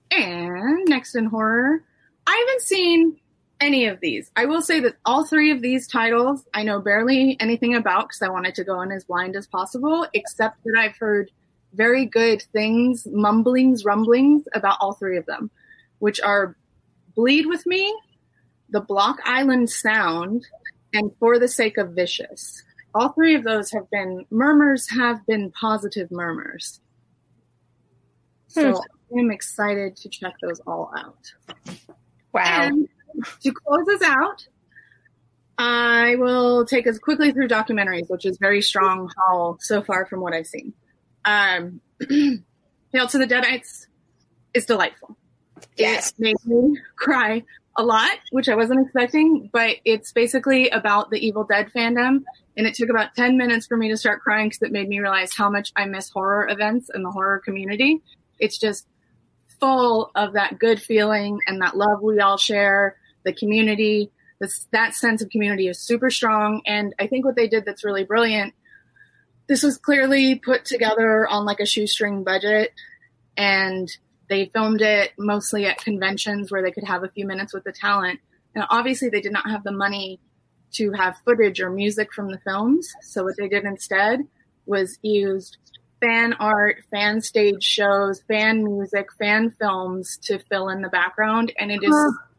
And 0.09 0.85
next 0.87 1.15
in 1.15 1.25
horror, 1.25 1.83
I 2.25 2.45
haven't 2.47 2.61
seen 2.61 3.19
any 3.59 3.87
of 3.87 3.99
these. 3.99 4.31
I 4.35 4.45
will 4.45 4.61
say 4.61 4.79
that 4.81 4.95
all 5.05 5.25
three 5.25 5.51
of 5.51 5.61
these 5.61 5.87
titles 5.87 6.45
I 6.53 6.63
know 6.63 6.79
barely 6.79 7.37
anything 7.39 7.75
about 7.75 8.07
because 8.07 8.21
I 8.21 8.29
wanted 8.29 8.55
to 8.55 8.63
go 8.63 8.81
in 8.81 8.91
as 8.91 9.03
blind 9.03 9.35
as 9.35 9.47
possible, 9.47 10.07
except 10.13 10.63
that 10.63 10.77
I've 10.77 10.97
heard 10.97 11.31
very 11.73 12.05
good 12.05 12.41
things, 12.53 13.07
mumblings, 13.11 13.83
rumblings 13.83 14.43
about 14.53 14.77
all 14.79 14.93
three 14.93 15.17
of 15.17 15.25
them, 15.25 15.51
which 15.99 16.21
are 16.21 16.55
Bleed 17.15 17.47
With 17.47 17.65
Me, 17.65 17.93
The 18.69 18.81
Block 18.81 19.17
Island 19.25 19.69
Sound, 19.69 20.45
and 20.93 21.11
For 21.19 21.39
the 21.39 21.47
Sake 21.47 21.77
of 21.77 21.91
Vicious. 21.91 22.63
All 22.93 23.09
three 23.09 23.35
of 23.35 23.43
those 23.43 23.71
have 23.71 23.89
been, 23.91 24.25
murmurs 24.29 24.89
have 24.89 25.25
been 25.25 25.51
positive 25.51 26.09
murmurs. 26.11 26.79
So 28.47 28.81
I'm 29.15 29.31
excited 29.31 29.95
to 29.97 30.09
check 30.09 30.33
those 30.41 30.59
all 30.61 30.91
out. 30.97 31.33
Wow. 32.33 32.63
And 32.63 32.87
to 33.41 33.51
close 33.51 33.87
us 33.89 34.01
out, 34.01 34.47
I 35.57 36.15
will 36.15 36.65
take 36.65 36.87
us 36.87 36.97
quickly 36.97 37.31
through 37.31 37.47
documentaries, 37.49 38.09
which 38.09 38.25
is 38.25 38.37
very 38.37 38.61
strong 38.61 39.11
haul 39.17 39.57
so 39.59 39.81
far 39.81 40.05
from 40.05 40.21
what 40.21 40.33
I've 40.33 40.47
seen. 40.47 40.73
Um, 41.25 41.81
Hail 42.09 43.07
to 43.07 43.17
the 43.17 43.27
Deadites 43.27 43.87
is 44.53 44.65
delightful. 44.65 45.17
Yes. 45.75 46.11
It 46.11 46.19
made 46.19 46.35
me 46.45 46.79
cry 46.95 47.43
a 47.77 47.83
lot, 47.83 48.17
which 48.31 48.49
I 48.49 48.55
wasn't 48.55 48.81
expecting, 48.81 49.49
but 49.53 49.77
it's 49.85 50.11
basically 50.11 50.69
about 50.69 51.11
the 51.11 51.25
Evil 51.25 51.43
Dead 51.43 51.71
fandom. 51.75 52.23
And 52.57 52.65
it 52.65 52.73
took 52.73 52.89
about 52.89 53.15
10 53.15 53.37
minutes 53.37 53.67
for 53.67 53.77
me 53.77 53.89
to 53.89 53.97
start 53.97 54.21
crying 54.21 54.49
because 54.49 54.63
it 54.63 54.71
made 54.71 54.89
me 54.89 54.99
realize 54.99 55.35
how 55.35 55.49
much 55.49 55.71
I 55.75 55.85
miss 55.85 56.09
horror 56.09 56.49
events 56.49 56.89
and 56.91 57.05
the 57.05 57.11
horror 57.11 57.39
community. 57.39 58.01
It's 58.39 58.57
just 58.57 58.87
full 59.59 60.11
of 60.15 60.33
that 60.33 60.57
good 60.57 60.81
feeling 60.81 61.39
and 61.45 61.61
that 61.61 61.77
love 61.77 62.01
we 62.01 62.19
all 62.19 62.37
share, 62.37 62.97
the 63.23 63.33
community. 63.33 64.11
This, 64.39 64.67
that 64.71 64.95
sense 64.95 65.21
of 65.21 65.29
community 65.29 65.67
is 65.67 65.79
super 65.79 66.09
strong. 66.09 66.61
And 66.65 66.95
I 66.99 67.05
think 67.05 67.25
what 67.25 67.35
they 67.35 67.47
did 67.47 67.63
that's 67.65 67.83
really 67.83 68.03
brilliant, 68.03 68.55
this 69.47 69.61
was 69.61 69.77
clearly 69.77 70.35
put 70.35 70.65
together 70.65 71.27
on 71.27 71.45
like 71.45 71.59
a 71.59 71.65
shoestring 71.65 72.23
budget. 72.23 72.71
And 73.35 73.95
they 74.29 74.47
filmed 74.47 74.81
it 74.81 75.13
mostly 75.17 75.65
at 75.65 75.77
conventions 75.77 76.51
where 76.51 76.61
they 76.61 76.71
could 76.71 76.83
have 76.83 77.03
a 77.03 77.09
few 77.09 77.25
minutes 77.25 77.53
with 77.53 77.63
the 77.63 77.71
talent. 77.71 78.19
And 78.55 78.65
obviously, 78.69 79.09
they 79.09 79.21
did 79.21 79.31
not 79.31 79.49
have 79.49 79.63
the 79.63 79.71
money 79.71 80.19
to 80.73 80.91
have 80.91 81.17
footage 81.23 81.61
or 81.61 81.69
music 81.69 82.13
from 82.13 82.29
the 82.29 82.39
films. 82.39 82.93
So, 83.01 83.23
what 83.23 83.35
they 83.37 83.47
did 83.47 83.63
instead 83.63 84.21
was 84.65 84.97
used 85.01 85.57
fan 85.99 86.33
art, 86.33 86.83
fan 86.91 87.21
stage 87.21 87.63
shows, 87.63 88.21
fan 88.27 88.63
music, 88.63 89.07
fan 89.17 89.51
films 89.51 90.17
to 90.23 90.39
fill 90.39 90.69
in 90.69 90.81
the 90.81 90.89
background. 90.89 91.51
And 91.57 91.71
it 91.71 91.83
is 91.83 91.95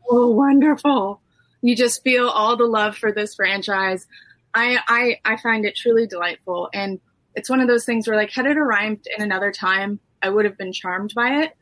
so 0.08 0.28
wonderful. 0.28 1.20
You 1.60 1.74
just 1.74 2.02
feel 2.04 2.28
all 2.28 2.56
the 2.56 2.66
love 2.66 2.96
for 2.96 3.12
this 3.12 3.34
franchise. 3.34 4.06
I, 4.54 4.78
I, 4.86 5.20
I 5.24 5.36
find 5.38 5.64
it 5.64 5.76
truly 5.76 6.06
delightful. 6.06 6.68
And 6.72 7.00
it's 7.34 7.50
one 7.50 7.60
of 7.60 7.68
those 7.68 7.84
things 7.84 8.06
where, 8.06 8.16
like, 8.16 8.30
had 8.30 8.46
it 8.46 8.56
arrived 8.56 9.08
in 9.16 9.22
another 9.22 9.52
time, 9.52 10.00
I 10.22 10.28
would 10.28 10.44
have 10.44 10.58
been 10.58 10.72
charmed 10.72 11.14
by 11.14 11.42
it. 11.42 11.56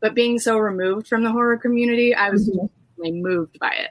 But 0.00 0.14
being 0.14 0.38
so 0.38 0.58
removed 0.58 1.08
from 1.08 1.24
the 1.24 1.32
horror 1.32 1.56
community, 1.56 2.14
I 2.14 2.30
was 2.30 2.46
genuinely 2.46 3.22
moved 3.22 3.58
by 3.58 3.70
it. 3.70 3.90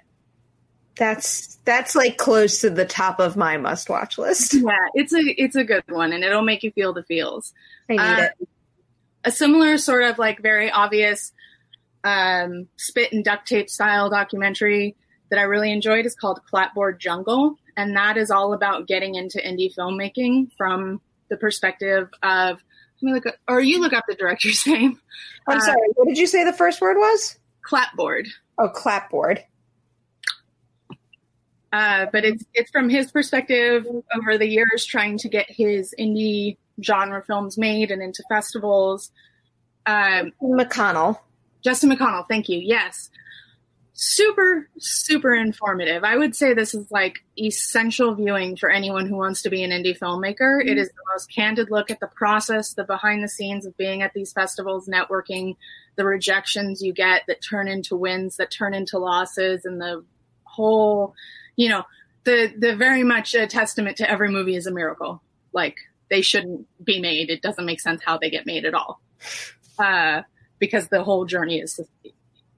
That's 0.95 1.55
that's 1.65 1.95
like 1.95 2.17
close 2.17 2.61
to 2.61 2.69
the 2.69 2.85
top 2.85 3.19
of 3.19 3.35
my 3.35 3.57
must 3.57 3.89
watch 3.89 4.17
list. 4.17 4.53
Yeah, 4.63 4.77
it's 4.93 5.13
a 5.13 5.21
it's 5.21 5.55
a 5.55 5.63
good 5.63 5.83
one, 5.89 6.13
and 6.13 6.23
it'll 6.23 6.43
make 6.43 6.61
you 6.61 6.71
feel 6.71 6.93
the 6.93 7.03
feels. 7.03 7.51
I 7.89 7.93
need 7.93 8.23
it. 8.25 8.47
a 9.23 9.31
similar 9.31 9.77
sort 9.79 10.03
of 10.03 10.19
like 10.19 10.39
very 10.39 10.69
obvious 10.69 11.31
um, 12.03 12.67
spit 12.75 13.11
and 13.11 13.23
duct 13.23 13.47
tape 13.47 13.69
style 13.69 14.09
documentary 14.09 14.95
that 15.31 15.39
I 15.39 15.43
really 15.43 15.71
enjoyed 15.71 16.05
is 16.05 16.15
called 16.15 16.41
Clapboard 16.45 16.99
Jungle, 16.99 17.57
and 17.75 17.95
that 17.95 18.17
is 18.17 18.29
all 18.29 18.53
about 18.53 18.87
getting 18.87 19.15
into 19.15 19.39
indie 19.39 19.73
filmmaking 19.73 20.51
from 20.57 21.01
the 21.29 21.37
perspective 21.37 22.09
of. 22.21 22.63
Me 23.03 23.13
look 23.13 23.25
up, 23.25 23.35
or 23.47 23.59
you 23.59 23.79
look 23.79 23.93
up 23.93 24.05
the 24.07 24.15
director's 24.15 24.65
name. 24.67 24.99
I'm 25.47 25.57
uh, 25.57 25.61
sorry. 25.61 25.87
What 25.95 26.07
did 26.07 26.17
you 26.17 26.25
say 26.25 26.43
the 26.43 26.53
first 26.53 26.81
word 26.81 26.97
was? 26.97 27.37
Clapboard. 27.61 28.27
Oh, 28.57 28.69
clapboard. 28.69 29.43
Uh, 31.71 32.05
but 32.11 32.23
it's 32.23 32.45
it's 32.53 32.69
from 32.71 32.87
his 32.87 33.11
perspective 33.11 33.85
over 34.15 34.37
the 34.37 34.47
years 34.47 34.85
trying 34.85 35.17
to 35.17 35.27
get 35.27 35.49
his 35.49 35.93
indie 35.99 36.57
genre 36.83 37.23
films 37.23 37.57
made 37.57 37.91
and 37.91 38.01
into 38.01 38.23
festivals. 38.29 39.11
Um, 39.85 40.31
McConnell. 40.41 41.19
Justin 41.63 41.89
McConnell, 41.91 42.27
thank 42.27 42.47
you. 42.47 42.59
Yes. 42.59 43.09
Super, 43.95 44.67
super 44.79 45.35
informative. 45.35 46.03
I 46.03 46.17
would 46.17 46.35
say 46.35 46.53
this 46.53 46.73
is 46.73 46.89
like 46.89 47.23
essential 47.37 48.15
viewing 48.15 48.57
for 48.57 48.71
anyone 48.71 49.05
who 49.05 49.15
wants 49.15 49.43
to 49.43 49.51
be 49.51 49.63
an 49.63 49.69
indie 49.69 49.97
filmmaker. 49.97 50.59
It 50.65 50.79
is 50.79 50.87
the 50.87 51.13
most 51.13 51.27
candid 51.33 51.69
look 51.69 51.91
at 51.91 51.99
the 51.99 52.07
process, 52.07 52.73
the 52.73 52.85
behind 52.85 53.23
the 53.23 53.29
scenes 53.29 53.67
of 53.67 53.77
being 53.77 54.01
at 54.01 54.13
these 54.13 54.33
festivals, 54.33 54.87
networking, 54.87 55.57
the 55.95 56.05
rejections 56.05 56.81
you 56.81 56.91
get 56.91 57.21
that 57.27 57.43
turn 57.47 57.67
into 57.67 57.95
wins, 57.95 58.37
that 58.37 58.49
turn 58.49 58.73
into 58.73 58.97
losses, 58.97 59.63
and 59.63 59.79
the 59.79 60.03
whole, 60.43 61.13
you 61.55 61.69
know, 61.69 61.83
the 62.23 62.51
the 62.57 62.75
very 62.75 63.03
much 63.03 63.35
a 63.35 63.45
testament 63.45 63.97
to 63.97 64.09
every 64.09 64.29
movie 64.29 64.55
is 64.55 64.65
a 64.65 64.71
miracle. 64.71 65.21
Like 65.53 65.77
they 66.09 66.21
shouldn't 66.21 66.67
be 66.83 66.99
made. 66.99 67.29
It 67.29 67.43
doesn't 67.43 67.65
make 67.65 67.79
sense 67.79 68.01
how 68.03 68.17
they 68.17 68.31
get 68.31 68.47
made 68.47 68.65
at 68.65 68.73
all. 68.73 69.01
Uh, 69.77 70.23
because 70.57 70.87
the 70.87 71.03
whole 71.03 71.25
journey 71.25 71.59
is 71.59 71.79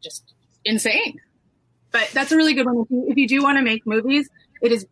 just 0.01 0.34
insane. 0.65 1.21
But 1.91 2.09
that's 2.13 2.31
a 2.31 2.35
really 2.35 2.53
good 2.53 2.65
one. 2.65 2.81
If 2.81 2.91
you, 2.91 3.05
if 3.09 3.17
you 3.17 3.27
do 3.27 3.41
want 3.41 3.57
to 3.57 3.63
make 3.63 3.85
movies, 3.85 4.29
it 4.61 4.71
is 4.71 4.85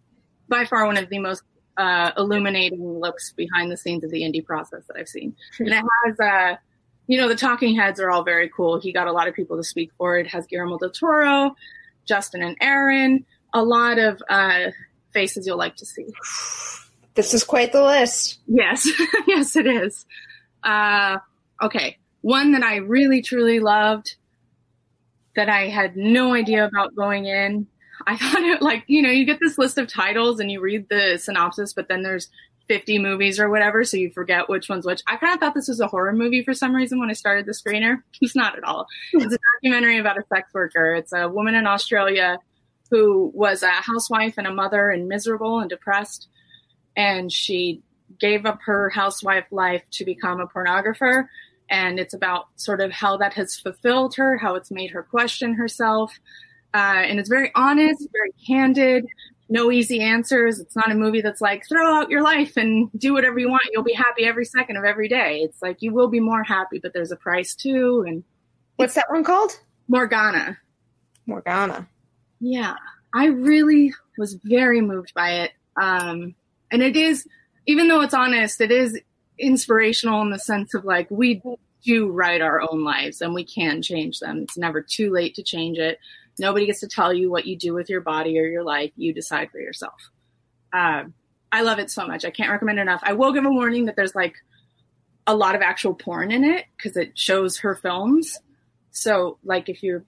by 0.47 0.65
far 0.65 0.86
one 0.86 0.97
of 0.97 1.09
the 1.09 1.19
most 1.19 1.43
uh, 1.75 2.12
illuminating 2.15 2.99
looks 2.99 3.33
behind 3.33 3.71
the 3.71 3.77
scenes 3.77 4.03
of 4.03 4.12
the 4.12 4.21
indie 4.21 4.45
process 4.45 4.83
that 4.88 4.97
I've 4.97 5.07
seen. 5.07 5.36
And 5.59 5.69
it 5.69 5.83
has, 6.05 6.19
uh, 6.19 6.55
you 7.07 7.19
know, 7.19 7.27
the 7.27 7.36
talking 7.36 7.75
heads 7.75 7.99
are 7.99 8.09
all 8.09 8.23
very 8.23 8.49
cool. 8.49 8.79
He 8.79 8.93
got 8.93 9.07
a 9.07 9.12
lot 9.12 9.27
of 9.27 9.33
people 9.33 9.57
to 9.57 9.63
speak 9.63 9.91
for 9.97 10.17
it. 10.17 10.27
it 10.27 10.29
has 10.29 10.45
Guillermo 10.47 10.77
del 10.77 10.91
Toro, 10.91 11.55
Justin 12.05 12.43
and 12.43 12.57
Aaron, 12.62 13.25
a 13.53 13.63
lot 13.63 13.97
of 13.97 14.21
uh, 14.29 14.71
faces 15.12 15.45
you'll 15.45 15.57
like 15.57 15.75
to 15.77 15.86
see. 15.86 16.05
This 17.15 17.33
is 17.33 17.43
quite 17.43 17.71
the 17.71 17.83
list. 17.83 18.39
Yes, 18.47 18.89
yes, 19.27 19.55
it 19.55 19.67
is. 19.67 20.05
Uh, 20.63 21.17
okay, 21.62 21.97
one 22.21 22.53
that 22.53 22.63
I 22.63 22.77
really 22.77 23.21
truly 23.21 23.59
loved 23.59 24.15
that 25.35 25.49
I 25.49 25.67
had 25.67 25.95
no 25.95 26.33
idea 26.33 26.65
about 26.65 26.95
going 26.95 27.25
in. 27.25 27.67
I 28.05 28.17
thought 28.17 28.43
it 28.43 28.61
like 28.61 28.83
you 28.87 29.01
know 29.01 29.09
you 29.09 29.25
get 29.25 29.39
this 29.39 29.57
list 29.57 29.77
of 29.77 29.87
titles 29.87 30.39
and 30.39 30.51
you 30.51 30.61
read 30.61 30.87
the 30.89 31.17
synopsis, 31.17 31.73
but 31.73 31.87
then 31.87 32.03
there's 32.03 32.29
50 32.67 32.99
movies 32.99 33.39
or 33.39 33.49
whatever, 33.49 33.83
so 33.83 33.97
you 33.97 34.09
forget 34.11 34.49
which 34.49 34.69
one's 34.69 34.85
which. 34.85 35.01
I 35.07 35.17
kind 35.17 35.33
of 35.33 35.39
thought 35.39 35.53
this 35.53 35.67
was 35.67 35.79
a 35.79 35.87
horror 35.87 36.13
movie 36.13 36.43
for 36.43 36.53
some 36.53 36.73
reason 36.73 36.99
when 36.99 37.09
I 37.09 37.13
started 37.13 37.45
the 37.45 37.51
screener. 37.51 38.01
It's 38.21 38.35
not 38.35 38.57
at 38.57 38.63
all. 38.63 38.87
It's 39.11 39.33
a 39.33 39.39
documentary 39.55 39.99
about 39.99 40.17
a 40.17 40.23
sex 40.33 40.53
worker. 40.53 40.93
It's 40.95 41.11
a 41.11 41.27
woman 41.27 41.55
in 41.55 41.67
Australia 41.67 42.39
who 42.89 43.31
was 43.33 43.63
a 43.63 43.69
housewife 43.71 44.35
and 44.37 44.47
a 44.47 44.53
mother 44.53 44.89
and 44.89 45.07
miserable 45.07 45.59
and 45.59 45.69
depressed. 45.69 46.27
And 46.95 47.31
she 47.31 47.81
gave 48.19 48.45
up 48.45 48.59
her 48.65 48.89
housewife 48.89 49.45
life 49.51 49.83
to 49.91 50.05
become 50.05 50.39
a 50.39 50.47
pornographer. 50.47 51.27
And 51.73 51.99
it's 51.99 52.13
about 52.13 52.49
sort 52.55 52.81
of 52.81 52.91
how 52.91 53.17
that 53.17 53.33
has 53.33 53.57
fulfilled 53.57 54.13
her, 54.15 54.38
how 54.38 54.53
it's 54.53 54.69
made 54.69 54.91
her 54.91 55.01
question 55.01 55.55
herself. 55.55 56.13
Uh, 56.71 57.01
and 57.07 57.19
it's 57.19 57.29
very 57.29 57.51
honest, 57.55 58.07
very 58.12 58.31
candid, 58.45 59.07
no 59.49 59.71
easy 59.71 59.99
answers. 59.99 60.59
It's 60.59 60.75
not 60.75 60.91
a 60.91 60.95
movie 60.95 61.21
that's 61.21 61.41
like 61.41 61.67
throw 61.67 61.95
out 61.95 62.12
your 62.12 62.21
life 62.21 62.57
and 62.57 62.91
do 62.95 63.12
whatever 63.13 63.39
you 63.39 63.49
want. 63.49 63.63
You'll 63.71 63.81
be 63.81 63.93
happy 63.93 64.23
every 64.25 64.45
second 64.45 64.77
of 64.77 64.83
every 64.83 65.07
day. 65.07 65.39
It's 65.39 65.63
like 65.63 65.77
you 65.81 65.91
will 65.91 66.09
be 66.09 66.19
more 66.19 66.43
happy, 66.43 66.77
but 66.77 66.93
there's 66.93 67.12
a 67.12 67.15
price 67.15 67.55
too. 67.55 68.03
And 68.07 68.23
What's 68.75 68.93
that 68.93 69.09
one 69.09 69.23
called? 69.23 69.59
Morgana. 69.88 70.59
Morgana. 71.25 71.88
Yeah, 72.39 72.75
I 73.15 73.25
really 73.27 73.93
was 74.19 74.36
very 74.43 74.79
moved 74.79 75.15
by 75.15 75.31
it. 75.31 75.53
Um, 75.81 76.36
and 76.71 76.83
it 76.83 76.95
is, 76.95 77.27
even 77.65 77.88
though 77.88 78.01
it's 78.01 78.13
honest, 78.13 78.62
it 78.62 78.71
is 78.71 78.99
inspirational 79.39 80.21
in 80.21 80.29
the 80.29 80.39
sense 80.39 80.73
of 80.73 80.85
like 80.85 81.09
we 81.09 81.41
do 81.83 82.09
write 82.11 82.41
our 82.41 82.61
own 82.61 82.83
lives 82.83 83.21
and 83.21 83.33
we 83.33 83.43
can 83.43 83.81
change 83.81 84.19
them. 84.19 84.43
It's 84.43 84.57
never 84.57 84.81
too 84.81 85.11
late 85.11 85.35
to 85.35 85.43
change 85.43 85.77
it. 85.77 85.99
Nobody 86.39 86.65
gets 86.65 86.79
to 86.79 86.87
tell 86.87 87.13
you 87.13 87.29
what 87.29 87.45
you 87.45 87.57
do 87.57 87.73
with 87.73 87.89
your 87.89 88.01
body 88.01 88.39
or 88.39 88.45
your 88.45 88.63
life. 88.63 88.91
You 88.95 89.13
decide 89.13 89.51
for 89.51 89.59
yourself. 89.59 90.09
Um, 90.71 91.13
I 91.51 91.61
love 91.61 91.79
it 91.79 91.91
so 91.91 92.07
much. 92.07 92.25
I 92.25 92.31
can't 92.31 92.49
recommend 92.49 92.79
enough. 92.79 93.01
I 93.03 93.13
will 93.13 93.33
give 93.33 93.45
a 93.45 93.49
warning 93.49 93.85
that 93.85 93.95
there's 93.95 94.15
like 94.15 94.35
a 95.27 95.35
lot 95.35 95.55
of 95.55 95.61
actual 95.61 95.93
porn 95.93 96.31
in 96.31 96.43
it 96.43 96.65
because 96.75 96.97
it 96.97 97.17
shows 97.17 97.59
her 97.59 97.75
films. 97.75 98.37
So, 98.91 99.37
like, 99.43 99.69
if 99.69 99.83
you're 99.83 100.03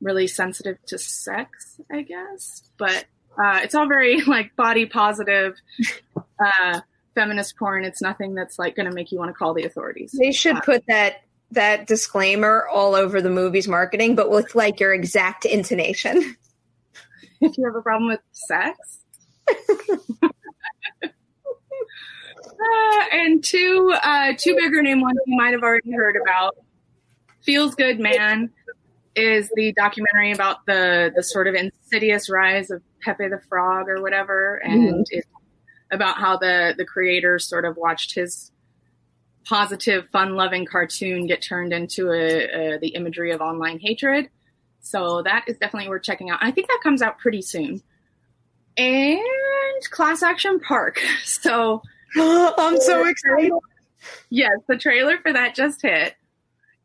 really 0.00 0.26
sensitive 0.26 0.78
to 0.86 0.98
sex, 0.98 1.80
I 1.90 2.02
guess, 2.02 2.62
but 2.76 3.06
uh, 3.42 3.60
it's 3.62 3.74
all 3.74 3.88
very 3.88 4.20
like 4.26 4.54
body 4.56 4.86
positive, 4.86 5.54
uh, 6.16 6.80
feminist 7.14 7.56
porn. 7.56 7.84
It's 7.84 8.00
nothing 8.02 8.34
that's 8.34 8.58
like 8.58 8.76
going 8.76 8.88
to 8.88 8.94
make 8.94 9.12
you 9.12 9.18
want 9.18 9.28
to 9.30 9.34
call 9.34 9.54
the 9.54 9.64
authorities. 9.64 10.14
They 10.18 10.32
should 10.32 10.56
Uh, 10.56 10.60
put 10.60 10.86
that 10.88 11.22
that 11.52 11.86
disclaimer 11.86 12.66
all 12.66 12.94
over 12.94 13.20
the 13.20 13.28
movie's 13.28 13.68
marketing, 13.68 14.14
but 14.14 14.30
with 14.30 14.54
like 14.54 14.80
your 14.80 14.94
exact 14.94 15.44
intonation. 15.44 16.36
if 17.40 17.58
you 17.58 17.64
have 17.66 17.76
a 17.76 17.82
problem 17.82 18.08
with 18.08 18.20
sex. 18.32 19.00
Uh, 22.62 23.04
and 23.12 23.42
two, 23.42 23.92
uh, 24.04 24.32
two 24.38 24.54
bigger 24.54 24.82
name 24.82 25.00
ones 25.00 25.18
you 25.26 25.36
might 25.36 25.52
have 25.52 25.62
already 25.62 25.90
heard 25.92 26.16
about. 26.20 26.56
Feels 27.40 27.74
Good 27.74 27.98
Man 27.98 28.50
is 29.16 29.50
the 29.56 29.72
documentary 29.72 30.32
about 30.32 30.64
the 30.66 31.12
the 31.14 31.24
sort 31.24 31.48
of 31.48 31.54
insidious 31.54 32.30
rise 32.30 32.70
of 32.70 32.80
Pepe 33.02 33.28
the 33.28 33.40
Frog 33.48 33.88
or 33.88 34.00
whatever, 34.00 34.56
and 34.56 35.04
it's 35.10 35.26
about 35.92 36.18
how 36.18 36.36
the 36.36 36.74
the 36.76 36.84
creator 36.84 37.38
sort 37.38 37.64
of 37.64 37.76
watched 37.76 38.14
his 38.14 38.50
positive, 39.44 40.08
fun-loving 40.10 40.66
cartoon 40.66 41.26
get 41.26 41.42
turned 41.42 41.72
into 41.72 42.10
a, 42.12 42.74
a, 42.74 42.78
the 42.78 42.88
imagery 42.88 43.32
of 43.32 43.40
online 43.40 43.78
hatred. 43.80 44.28
So 44.80 45.22
that 45.22 45.44
is 45.46 45.56
definitely 45.58 45.88
worth 45.88 46.02
checking 46.02 46.30
out. 46.30 46.38
I 46.40 46.50
think 46.50 46.68
that 46.68 46.80
comes 46.82 47.02
out 47.02 47.18
pretty 47.18 47.42
soon. 47.42 47.82
And 48.76 49.20
Class 49.90 50.22
Action 50.22 50.60
Park. 50.60 51.00
So 51.24 51.82
I'm 52.16 52.80
so 52.80 53.06
excited. 53.06 53.52
Yes, 54.30 54.52
the 54.68 54.76
trailer 54.76 55.18
for 55.18 55.32
that 55.32 55.54
just 55.54 55.82
hit, 55.82 56.14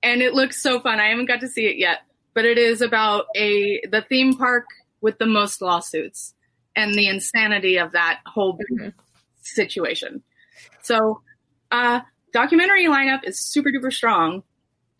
and 0.04 0.22
it 0.22 0.34
looks 0.34 0.62
so 0.62 0.80
fun. 0.80 1.00
I 1.00 1.10
haven't 1.10 1.26
got 1.26 1.41
to 1.41 1.48
see 1.48 1.65
it 1.65 1.78
yet, 1.78 2.00
but 2.34 2.46
it 2.46 2.58
is 2.58 2.82
about 2.82 3.26
a 3.36 3.82
the 3.91 4.04
theme 4.08 4.38
park 4.38 4.65
with 5.02 5.17
the 5.17 5.26
most 5.26 5.62
lawsuits 5.62 6.34
and 6.78 6.94
the 6.94 7.10
insanity 7.10 7.78
of 7.78 7.92
that 7.94 8.22
whole 8.26 8.58
situation. 9.42 10.24
So, 10.84 11.22
uh, 11.72 12.02
documentary 12.32 12.86
lineup 12.86 13.22
is 13.26 13.40
super 13.40 13.70
duper 13.72 13.92
strong, 13.92 14.44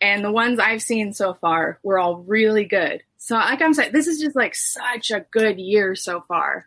and 0.02 0.26
the 0.26 0.32
ones 0.32 0.60
I've 0.60 0.82
seen 0.82 1.14
so 1.14 1.36
far 1.36 1.80
were 1.84 2.00
all 2.00 2.18
really 2.18 2.66
good. 2.66 3.04
So, 3.18 3.36
like 3.36 3.62
I'm 3.62 3.74
saying, 3.74 3.94
this 3.94 4.08
is 4.08 4.20
just 4.20 4.36
like 4.36 4.56
such 4.56 5.12
a 5.12 5.26
good 5.32 5.60
year 5.60 5.96
so 5.96 6.22
far. 6.22 6.66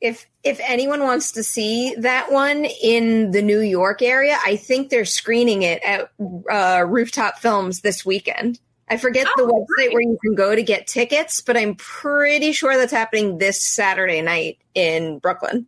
If 0.00 0.26
if 0.42 0.60
anyone 0.66 1.02
wants 1.02 1.32
to 1.32 1.42
see 1.42 1.94
that 1.98 2.32
one 2.32 2.64
in 2.64 3.32
the 3.32 3.42
New 3.42 3.60
York 3.60 4.00
area, 4.00 4.38
I 4.44 4.56
think 4.56 4.88
they're 4.88 5.04
screening 5.04 5.62
it 5.62 5.82
at 5.84 6.10
uh, 6.50 6.84
Rooftop 6.88 7.38
Films 7.38 7.82
this 7.82 8.04
weekend. 8.04 8.58
I 8.90 8.96
forget 8.96 9.26
the 9.36 9.42
Oh, 9.42 9.46
website 9.46 9.66
great. 9.66 9.92
where 9.92 10.02
you 10.02 10.18
can 10.22 10.34
go 10.34 10.54
to 10.54 10.62
get 10.62 10.86
tickets, 10.86 11.40
but 11.40 11.56
I'm 11.56 11.74
pretty 11.76 12.52
sure 12.52 12.76
that's 12.76 12.92
happening 12.92 13.38
this 13.38 13.62
Saturday 13.64 14.22
night 14.22 14.58
in 14.74 15.18
Brooklyn. 15.18 15.66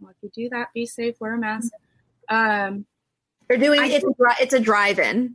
Well, 0.00 0.10
if 0.10 0.16
you 0.22 0.44
do 0.44 0.48
that, 0.50 0.72
be 0.72 0.86
safe, 0.86 1.16
wear 1.20 1.34
a 1.34 1.38
mask. 1.38 1.72
Um, 2.28 2.86
They're 3.48 3.58
doing 3.58 3.80
I- 3.80 3.86
it's 3.88 4.04
a, 4.04 4.42
it's 4.42 4.54
a 4.54 4.60
drive-in. 4.60 5.34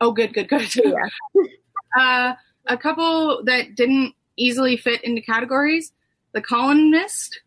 Oh, 0.00 0.12
good, 0.12 0.34
good, 0.34 0.48
good. 0.48 0.68
uh, 1.98 2.34
a 2.66 2.76
couple 2.76 3.44
that 3.44 3.74
didn't 3.76 4.14
easily 4.36 4.76
fit 4.76 5.02
into 5.04 5.22
categories. 5.22 5.92
The 6.32 6.42
Columnist 6.42 7.40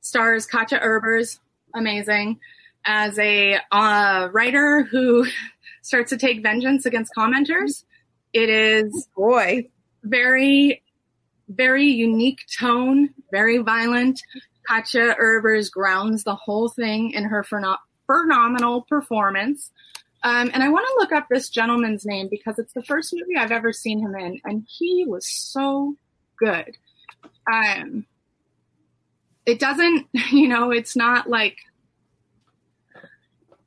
stars 0.00 0.46
Katja 0.46 0.78
Herbers, 0.78 1.40
amazing, 1.74 2.38
as 2.84 3.18
a 3.18 3.58
uh, 3.72 4.28
writer 4.32 4.84
who 4.84 5.26
starts 5.82 6.10
to 6.10 6.16
take 6.16 6.42
vengeance 6.42 6.86
against 6.86 7.12
commenters. 7.16 7.84
It 8.34 8.50
is 8.50 9.08
Boy, 9.16 9.70
very, 10.02 10.82
very 11.48 11.86
unique 11.86 12.40
tone, 12.58 13.10
very 13.30 13.58
violent. 13.58 14.20
Katja 14.66 15.14
Herbers 15.20 15.70
grounds 15.70 16.24
the 16.24 16.34
whole 16.34 16.68
thing 16.68 17.12
in 17.12 17.24
her 17.24 17.44
pheno- 17.44 17.78
phenomenal 18.06 18.82
performance. 18.82 19.70
Um, 20.24 20.50
and 20.52 20.62
I 20.62 20.68
want 20.68 20.86
to 20.86 20.96
look 20.98 21.12
up 21.12 21.28
this 21.30 21.48
gentleman's 21.48 22.04
name 22.04 22.28
because 22.28 22.58
it's 22.58 22.72
the 22.72 22.82
first 22.82 23.14
movie 23.14 23.36
I've 23.36 23.52
ever 23.52 23.72
seen 23.72 24.00
him 24.00 24.16
in, 24.16 24.40
and 24.44 24.66
he 24.68 25.04
was 25.06 25.28
so 25.28 25.96
good. 26.36 26.76
Um, 27.52 28.06
it 29.46 29.60
doesn't, 29.60 30.08
you 30.32 30.48
know, 30.48 30.72
it's 30.72 30.96
not 30.96 31.30
like 31.30 31.58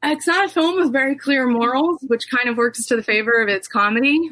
it's 0.04 0.28
not 0.28 0.46
a 0.46 0.50
film 0.50 0.80
with 0.80 0.92
very 0.92 1.16
clear 1.16 1.48
morals, 1.48 2.00
which 2.08 2.30
kind 2.30 2.50
of 2.50 2.58
works 2.58 2.86
to 2.88 2.96
the 2.96 3.04
favor 3.04 3.42
of 3.42 3.48
its 3.50 3.68
comedy. 3.68 4.30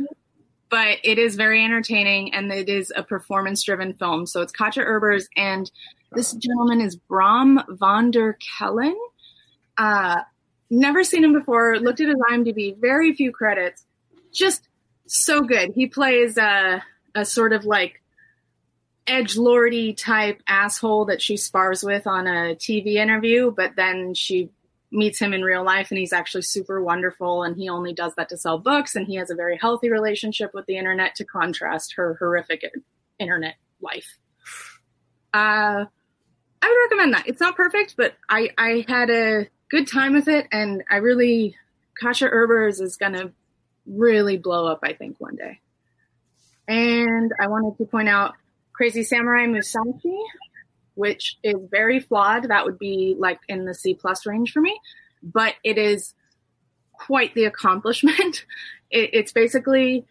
But 0.75 0.97
it 1.05 1.17
is 1.17 1.37
very 1.37 1.63
entertaining, 1.63 2.33
and 2.33 2.51
it 2.51 2.67
is 2.67 2.91
a 2.93 3.01
performance-driven 3.01 3.93
film. 3.93 4.25
So 4.25 4.41
it's 4.41 4.51
Katja 4.51 4.83
Herbers, 4.83 5.23
and 5.37 5.71
this 6.11 6.33
gentleman 6.33 6.81
is 6.81 6.97
Bram 6.97 7.61
van 7.69 8.11
der 8.11 8.35
Kelen. 8.59 8.93
Uh, 9.77 10.19
never 10.69 11.05
seen 11.05 11.23
him 11.23 11.31
before. 11.31 11.79
Looked 11.79 12.01
at 12.01 12.09
his 12.09 12.17
IMDb, 12.29 12.77
very 12.77 13.13
few 13.13 13.31
credits. 13.31 13.85
Just 14.33 14.67
so 15.07 15.43
good. 15.43 15.71
He 15.73 15.87
plays 15.87 16.37
a, 16.37 16.83
a 17.15 17.23
sort 17.23 17.53
of 17.53 17.63
like 17.63 18.01
edge 19.07 19.37
lordy 19.37 19.93
type 19.93 20.43
asshole 20.45 21.05
that 21.05 21.21
she 21.21 21.37
spars 21.37 21.83
with 21.83 22.05
on 22.05 22.27
a 22.27 22.53
TV 22.53 22.95
interview, 22.95 23.49
but 23.49 23.77
then 23.77 24.13
she 24.13 24.49
meets 24.95 25.19
him 25.19 25.33
in 25.33 25.41
real 25.41 25.63
life 25.63 25.91
and 25.91 25.97
he's 25.97 26.13
actually 26.13 26.41
super 26.41 26.81
wonderful 26.81 27.43
and 27.43 27.55
he 27.55 27.69
only 27.69 27.93
does 27.93 28.13
that 28.15 28.29
to 28.29 28.37
sell 28.37 28.57
books 28.57 28.95
and 28.95 29.07
he 29.07 29.15
has 29.15 29.29
a 29.29 29.35
very 29.35 29.57
healthy 29.57 29.89
relationship 29.89 30.51
with 30.53 30.65
the 30.65 30.77
internet 30.77 31.15
to 31.15 31.25
contrast 31.25 31.93
her 31.95 32.15
horrific 32.19 32.63
internet 33.19 33.55
life. 33.81 34.17
Uh, 35.33 35.85
I 36.61 36.67
would 36.67 36.97
recommend 36.97 37.13
that. 37.13 37.27
It's 37.27 37.41
not 37.41 37.55
perfect, 37.55 37.95
but 37.97 38.15
I, 38.29 38.49
I 38.57 38.85
had 38.87 39.09
a 39.09 39.47
good 39.69 39.87
time 39.87 40.13
with 40.13 40.27
it 40.27 40.47
and 40.51 40.83
I 40.89 40.97
really, 40.97 41.55
Katja 41.99 42.29
Herbers 42.29 42.81
is 42.81 42.97
going 42.97 43.13
to 43.13 43.31
really 43.85 44.37
blow 44.37 44.67
up, 44.67 44.79
I 44.83 44.93
think, 44.93 45.19
one 45.19 45.35
day. 45.35 45.59
And 46.67 47.31
I 47.39 47.47
wanted 47.47 47.77
to 47.77 47.85
point 47.85 48.09
out 48.09 48.33
Crazy 48.73 49.03
Samurai 49.03 49.45
Musashi, 49.45 50.19
which 50.95 51.37
is 51.43 51.55
very 51.69 51.99
flawed. 51.99 52.49
That 52.49 52.65
would 52.65 52.79
be 52.79 53.15
like 53.17 53.39
in 53.47 53.65
the 53.65 53.73
C 53.73 53.93
plus 53.93 54.25
range 54.25 54.51
for 54.51 54.61
me, 54.61 54.77
but 55.23 55.53
it 55.63 55.77
is 55.77 56.13
quite 56.93 57.33
the 57.35 57.45
accomplishment. 57.45 58.45
It, 58.91 59.09
it's 59.13 59.31
basically 59.31 60.05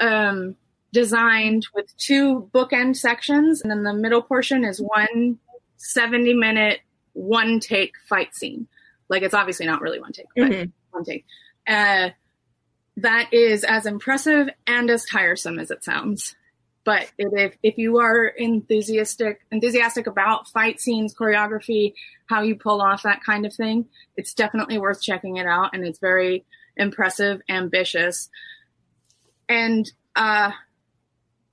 um, 0.00 0.56
designed 0.92 1.68
with 1.76 1.96
two 1.96 2.50
bookend 2.52 2.96
sections, 2.96 3.62
and 3.62 3.70
then 3.70 3.84
the 3.84 3.94
middle 3.94 4.20
portion 4.20 4.64
is 4.64 4.80
one 4.80 5.38
70 5.76 6.34
minute, 6.34 6.80
one 7.12 7.60
take 7.60 7.92
fight 8.08 8.34
scene. 8.34 8.66
Like 9.08 9.22
it's 9.22 9.32
obviously 9.32 9.64
not 9.64 9.80
really 9.80 10.00
one 10.00 10.10
take, 10.12 10.26
but 10.34 10.50
Mhm. 10.50 10.72
one 10.90 11.04
take. 11.04 11.24
Uh, 11.68 12.10
that 12.96 13.32
is 13.32 13.62
as 13.62 13.86
impressive 13.86 14.48
and 14.66 14.90
as 14.90 15.04
tiresome 15.04 15.60
as 15.60 15.70
it 15.70 15.84
sounds. 15.84 16.34
But 16.86 17.10
if 17.18 17.56
if 17.64 17.78
you 17.78 17.98
are 17.98 18.26
enthusiastic 18.26 19.40
enthusiastic 19.50 20.06
about 20.06 20.48
fight 20.48 20.80
scenes, 20.80 21.12
choreography, 21.12 21.94
how 22.26 22.42
you 22.42 22.54
pull 22.54 22.80
off 22.80 23.02
that 23.02 23.24
kind 23.26 23.44
of 23.44 23.52
thing, 23.52 23.86
it's 24.16 24.32
definitely 24.32 24.78
worth 24.78 25.02
checking 25.02 25.36
it 25.36 25.46
out, 25.46 25.74
and 25.74 25.84
it's 25.84 25.98
very 25.98 26.46
impressive, 26.76 27.42
ambitious, 27.48 28.30
and 29.48 29.90
uh, 30.14 30.52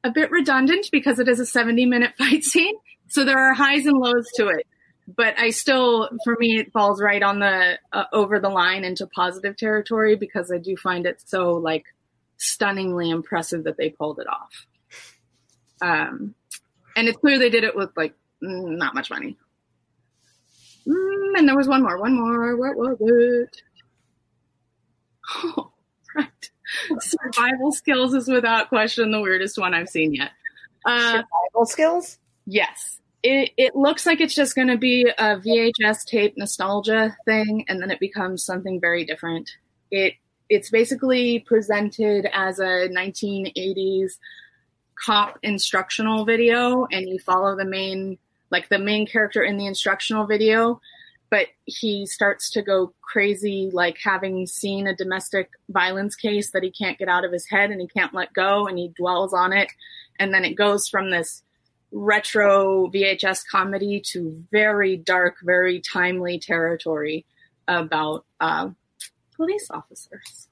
a 0.03 0.11
bit 0.11 0.29
redundant 0.29 0.85
because 0.91 1.17
it 1.17 1.27
is 1.27 1.39
a 1.39 1.47
70 1.47 1.87
minute 1.87 2.13
fight 2.17 2.43
scene. 2.43 2.75
So 3.07 3.25
there 3.25 3.39
are 3.39 3.55
highs 3.55 3.87
and 3.87 3.97
lows 3.97 4.27
to 4.35 4.49
it. 4.49 4.67
But 5.07 5.39
I 5.39 5.49
still, 5.49 6.09
for 6.23 6.37
me, 6.39 6.59
it 6.59 6.71
falls 6.71 7.01
right 7.01 7.21
on 7.23 7.39
the 7.39 7.79
uh, 7.91 8.05
over 8.13 8.39
the 8.39 8.49
line 8.49 8.85
into 8.85 9.07
positive 9.07 9.57
territory 9.57 10.15
because 10.15 10.51
I 10.51 10.59
do 10.59 10.77
find 10.77 11.07
it 11.07 11.21
so 11.25 11.53
like 11.53 11.85
stunningly 12.37 13.09
impressive 13.09 13.63
that 13.63 13.77
they 13.77 13.89
pulled 13.89 14.19
it 14.19 14.27
off. 14.27 14.67
Um, 15.83 16.33
and 16.95 17.07
it's 17.07 17.17
clear 17.17 17.37
they 17.37 17.49
did 17.49 17.65
it 17.65 17.75
with 17.75 17.89
like 17.97 18.13
not 18.41 18.95
much 18.95 19.09
money. 19.09 19.37
Mm, 20.87 21.37
and 21.37 21.47
there 21.47 21.57
was 21.57 21.67
one 21.67 21.83
more, 21.83 21.99
one 21.99 22.15
more. 22.15 22.55
What 22.55 22.77
was 22.77 22.97
it? 22.99 23.61
Oh, 25.35 25.71
right. 26.15 26.51
Survival 26.99 27.71
skills 27.71 28.13
is 28.13 28.27
without 28.27 28.69
question 28.69 29.11
the 29.11 29.21
weirdest 29.21 29.57
one 29.57 29.73
I've 29.73 29.89
seen 29.89 30.13
yet. 30.13 30.31
Uh, 30.85 31.21
Survival 31.21 31.65
skills? 31.65 32.17
Yes. 32.45 32.99
It, 33.23 33.51
it 33.57 33.75
looks 33.75 34.05
like 34.05 34.19
it's 34.19 34.35
just 34.35 34.55
going 34.55 34.67
to 34.67 34.77
be 34.77 35.07
a 35.17 35.37
VHS 35.37 36.05
tape 36.05 36.37
nostalgia 36.37 37.15
thing, 37.25 37.63
and 37.69 37.81
then 37.81 37.89
it 37.89 37.99
becomes 37.99 38.43
something 38.43 38.81
very 38.81 39.05
different. 39.05 39.49
It 39.91 40.15
it's 40.49 40.69
basically 40.69 41.39
presented 41.39 42.27
as 42.33 42.59
a 42.59 42.89
1980s 42.89 44.11
cop 44.95 45.39
instructional 45.43 46.25
video, 46.25 46.87
and 46.91 47.07
you 47.07 47.19
follow 47.19 47.55
the 47.55 47.65
main 47.65 48.17
like 48.49 48.69
the 48.69 48.79
main 48.79 49.07
character 49.07 49.41
in 49.41 49.57
the 49.57 49.65
instructional 49.65 50.27
video 50.27 50.79
but 51.33 51.47
he 51.65 52.05
starts 52.05 52.51
to 52.51 52.61
go 52.61 52.93
crazy, 53.01 53.71
like 53.73 53.97
having 54.03 54.45
seen 54.45 54.85
a 54.85 54.95
domestic 54.95 55.49
violence 55.67 56.15
case 56.15 56.51
that 56.51 56.61
he 56.61 56.69
can't 56.69 56.99
get 56.99 57.07
out 57.07 57.25
of 57.25 57.31
his 57.31 57.49
head 57.49 57.71
and 57.71 57.81
he 57.81 57.87
can't 57.87 58.13
let 58.13 58.31
go, 58.33 58.67
and 58.67 58.77
he 58.77 58.89
dwells 58.89 59.33
on 59.33 59.51
it. 59.51 59.67
And 60.19 60.31
then 60.31 60.45
it 60.45 60.53
goes 60.53 60.87
from 60.87 61.09
this 61.09 61.41
retro 61.91 62.87
VHS 62.93 63.45
comedy 63.51 63.99
to 64.11 64.45
very 64.51 64.95
dark, 64.95 65.37
very 65.41 65.81
timely 65.81 66.37
territory 66.37 67.25
about 67.67 68.25
uh, 68.39 68.69
police 69.35 69.71
officers. 69.71 70.49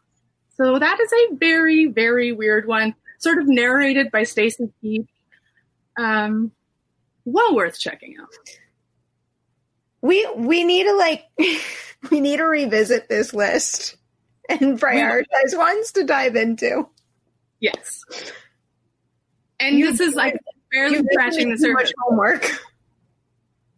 So 0.57 0.79
that 0.79 0.99
is 0.99 1.13
a 1.13 1.35
very, 1.35 1.85
very 1.85 2.31
weird 2.31 2.65
one, 2.65 2.95
sort 3.21 3.37
of 3.37 3.47
narrated 3.47 4.11
by 4.11 4.23
Stacy 4.23 4.71
Keach. 4.83 5.07
Um, 5.97 6.51
well 7.25 7.55
worth 7.55 7.79
checking 7.79 8.15
out 8.19 8.29
we 10.01 10.27
we 10.35 10.63
need 10.63 10.83
to 10.83 10.95
like 10.95 11.25
we 12.11 12.19
need 12.19 12.37
to 12.37 12.45
revisit 12.45 13.07
this 13.07 13.33
list 13.33 13.95
and 14.49 14.79
prioritize 14.79 15.55
ones 15.55 15.91
to 15.93 16.03
dive 16.03 16.35
into. 16.35 16.87
Yes. 17.59 18.03
And 19.59 19.77
you, 19.77 19.91
this 19.91 19.99
is 19.99 20.15
like 20.15 20.35
barely 20.71 21.01
scratching 21.11 21.51
the 21.51 21.57
surface. 21.57 21.93
Homework. 21.99 22.49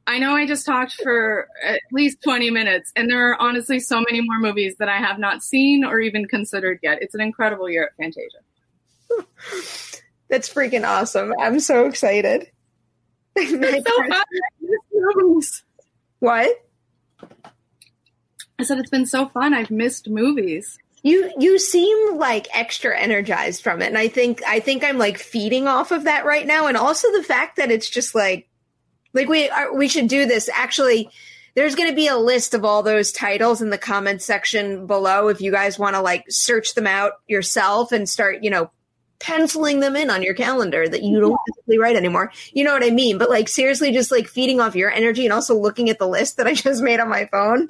I 0.07 0.19
know 0.19 0.35
I 0.35 0.45
just 0.45 0.65
talked 0.65 0.93
for 1.01 1.47
at 1.63 1.79
least 1.91 2.21
20 2.23 2.49
minutes, 2.49 2.91
and 2.95 3.09
there 3.09 3.29
are 3.29 3.41
honestly 3.41 3.79
so 3.79 4.03
many 4.09 4.21
more 4.21 4.39
movies 4.39 4.75
that 4.79 4.89
I 4.89 4.97
have 4.97 5.17
not 5.17 5.43
seen 5.43 5.85
or 5.85 5.99
even 5.99 6.27
considered 6.27 6.79
yet. 6.81 6.99
It's 7.01 7.13
an 7.13 7.21
incredible 7.21 7.69
year 7.69 7.85
at 7.85 7.95
Fantasia. 7.97 8.39
That's 10.29 10.51
freaking 10.51 10.87
awesome. 10.87 11.33
I'm 11.39 11.59
so 11.59 11.85
excited. 11.85 12.49
So 13.35 13.47
fun. 13.47 15.41
What? 16.19 16.63
I 18.59 18.63
said 18.63 18.77
it's 18.77 18.89
been 18.89 19.05
so 19.05 19.27
fun. 19.27 19.53
I've 19.53 19.71
missed 19.71 20.07
movies. 20.07 20.77
You 21.01 21.31
you 21.37 21.59
seem 21.59 22.17
like 22.17 22.47
extra 22.55 22.97
energized 22.97 23.61
from 23.61 23.81
it, 23.81 23.87
and 23.87 23.97
I 23.97 24.07
think 24.07 24.41
I 24.47 24.59
think 24.59 24.83
I'm 24.83 24.97
like 24.97 25.17
feeding 25.17 25.67
off 25.67 25.91
of 25.91 26.05
that 26.05 26.25
right 26.25 26.45
now, 26.45 26.67
and 26.67 26.77
also 26.77 27.11
the 27.11 27.23
fact 27.23 27.57
that 27.57 27.71
it's 27.71 27.89
just 27.89 28.15
like 28.15 28.47
like 29.13 29.27
we 29.27 29.49
are, 29.49 29.75
we 29.75 29.87
should 29.87 30.07
do 30.07 30.25
this. 30.25 30.49
Actually, 30.53 31.09
there's 31.55 31.75
going 31.75 31.89
to 31.89 31.95
be 31.95 32.07
a 32.07 32.17
list 32.17 32.53
of 32.53 32.65
all 32.65 32.83
those 32.83 33.11
titles 33.11 33.61
in 33.61 33.69
the 33.69 33.77
comment 33.77 34.21
section 34.21 34.87
below 34.87 35.27
if 35.27 35.41
you 35.41 35.51
guys 35.51 35.77
want 35.77 35.95
to 35.95 36.01
like 36.01 36.25
search 36.29 36.73
them 36.73 36.87
out 36.87 37.13
yourself 37.27 37.91
and 37.91 38.07
start 38.07 38.43
you 38.43 38.49
know 38.49 38.71
penciling 39.23 39.79
them 39.79 39.95
in 39.95 40.09
on 40.09 40.21
your 40.21 40.33
calendar 40.33 40.87
that 40.87 41.01
you 41.01 41.19
don't 41.19 41.39
physically 41.47 41.79
write 41.79 41.95
anymore. 41.95 42.31
You 42.51 42.65
know 42.65 42.73
what 42.73 42.83
I 42.83 42.89
mean? 42.89 43.17
But 43.17 43.29
like 43.29 43.47
seriously, 43.47 43.91
just 43.93 44.11
like 44.11 44.27
feeding 44.27 44.59
off 44.59 44.75
your 44.75 44.91
energy 44.91 45.25
and 45.25 45.31
also 45.31 45.57
looking 45.57 45.89
at 45.89 45.97
the 45.97 46.07
list 46.07 46.37
that 46.37 46.45
I 46.45 46.53
just 46.53 46.83
made 46.83 46.99
on 46.99 47.09
my 47.09 47.25
phone. 47.27 47.67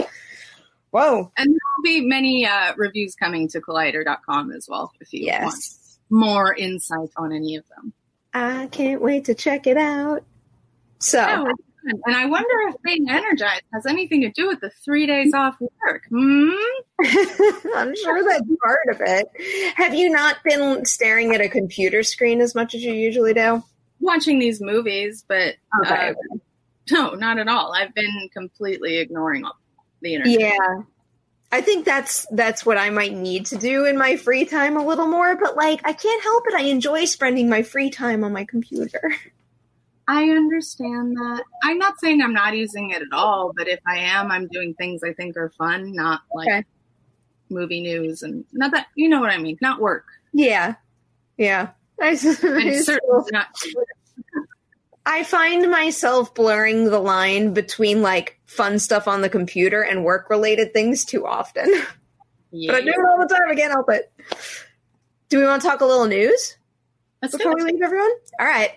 Whoa. 0.89 1.32
And 1.38 1.47
there'll 1.47 1.84
be 1.84 2.01
many 2.01 2.45
uh, 2.45 2.74
reviews 2.76 3.16
coming 3.16 3.47
to 3.49 3.62
collider.com 3.62 4.51
as 4.51 4.68
well 4.68 4.91
if 4.99 5.14
you 5.14 5.26
yes. 5.26 5.43
want 5.43 6.22
more 6.22 6.56
insight 6.56 7.10
on 7.18 7.32
any 7.32 7.56
of 7.56 7.66
them. 7.70 7.93
I 8.34 8.68
can't 8.68 9.01
wait 9.01 9.26
to 9.26 9.36
check 9.36 9.68
it 9.68 9.78
out. 9.78 10.24
So, 10.99 11.45
oh, 11.47 11.54
and 11.86 12.15
I 12.15 12.25
wonder 12.25 12.69
if 12.69 12.81
being 12.81 13.09
energized 13.09 13.63
has 13.73 13.86
anything 13.86 14.21
to 14.21 14.31
do 14.31 14.47
with 14.47 14.59
the 14.61 14.69
three 14.69 15.05
days 15.05 15.34
off 15.34 15.57
work. 15.59 16.03
Hmm? 16.09 16.49
I'm 17.75 17.95
sure 17.95 18.23
that's 18.23 18.47
part 18.63 18.88
of 18.91 19.01
it. 19.01 19.27
Have 19.75 19.93
you 19.93 20.09
not 20.09 20.38
been 20.43 20.86
staring 20.86 21.34
at 21.34 21.41
a 21.41 21.49
computer 21.49 22.03
screen 22.03 22.41
as 22.41 22.55
much 22.55 22.75
as 22.75 22.84
you 22.84 22.93
usually 22.93 23.34
do? 23.34 23.63
Watching 23.99 24.39
these 24.39 24.61
movies, 24.61 25.23
but 25.27 25.55
okay. 25.81 26.09
uh, 26.09 26.38
no, 26.91 27.13
not 27.15 27.39
at 27.39 27.47
all. 27.47 27.73
I've 27.73 27.93
been 27.93 28.29
completely 28.34 28.97
ignoring 28.97 29.45
the 30.01 30.15
internet. 30.15 30.39
Yeah. 30.39 30.81
I 31.51 31.61
think 31.61 31.86
that's 31.86 32.25
that's 32.31 32.65
what 32.65 32.79
I 32.79 32.89
might 32.89 33.13
need 33.13 33.45
to 33.47 33.57
do 33.57 33.86
in 33.86 33.95
my 33.95 34.17
free 34.17 34.43
time 34.45 34.75
a 34.75 34.84
little 34.84 35.05
more, 35.05 35.38
but 35.38 35.55
like 35.55 35.81
I 35.84 35.93
can't 35.93 36.23
help 36.23 36.45
it. 36.47 36.55
I 36.55 36.63
enjoy 36.63 37.05
spending 37.05 37.47
my 37.47 37.61
free 37.61 37.91
time 37.91 38.23
on 38.23 38.34
my 38.34 38.43
computer. 38.43 39.15
I 40.08 40.30
understand 40.30 41.16
that. 41.16 41.43
I'm 41.64 41.78
not 41.78 41.99
saying 41.99 42.22
I'm 42.22 42.34
not 42.34 42.56
using 42.56 42.89
it 42.91 43.01
at 43.01 43.14
all, 43.14 43.54
but 43.56 43.68
if 43.68 43.80
I 43.88 43.97
am, 43.99 44.32
I'm 44.32 44.47
doing 44.47 44.74
things 44.74 45.01
I 45.04 45.14
think 45.14 45.38
are 45.38 45.49
fun, 45.58 45.93
not 45.93 46.22
like 46.34 46.47
okay. 46.47 46.64
movie 47.49 47.82
news 47.82 48.22
and 48.22 48.43
not 48.51 48.72
that 48.72 48.88
you 48.95 49.08
know 49.08 49.22
what 49.22 49.30
I 49.30 49.38
mean, 49.38 49.58
not 49.62 49.80
work. 49.80 50.06
Yeah, 50.34 50.76
yeah. 51.38 51.70
I, 52.01 52.16
certainly 52.16 53.24
not. 53.32 53.47
I 55.06 55.24
find 55.24 55.70
myself 55.70 56.34
blurring 56.34 56.86
the 56.86 56.99
line 56.99 57.54
between 57.54 58.01
like 58.01 58.39
fun 58.45 58.80
stuff 58.80 59.08
on 59.08 59.22
the 59.22 59.30
computer 59.30 59.82
and 59.82 60.04
work 60.04 60.30
related 60.30 60.74
things 60.74 61.06
too 61.06 61.26
often. 61.26 61.70
Yeah. 62.51 62.72
but 62.74 62.82
I 62.82 62.82
do 62.82 62.91
it 62.91 62.99
all 62.99 63.20
the 63.20 63.34
time. 63.34 63.49
I 63.49 63.56
can't 63.56 63.72
help 63.72 63.89
it. 63.89 64.12
Do 65.30 65.39
we 65.39 65.45
want 65.45 65.62
to 65.62 65.68
talk 65.68 65.82
a 65.82 65.86
little 65.86 66.08
news 66.08 66.58
Let's 67.22 67.36
before 67.36 67.56
we 67.56 67.64
leave 67.64 67.82
everyone? 67.82 68.12
All 68.39 68.45
right. 68.45 68.72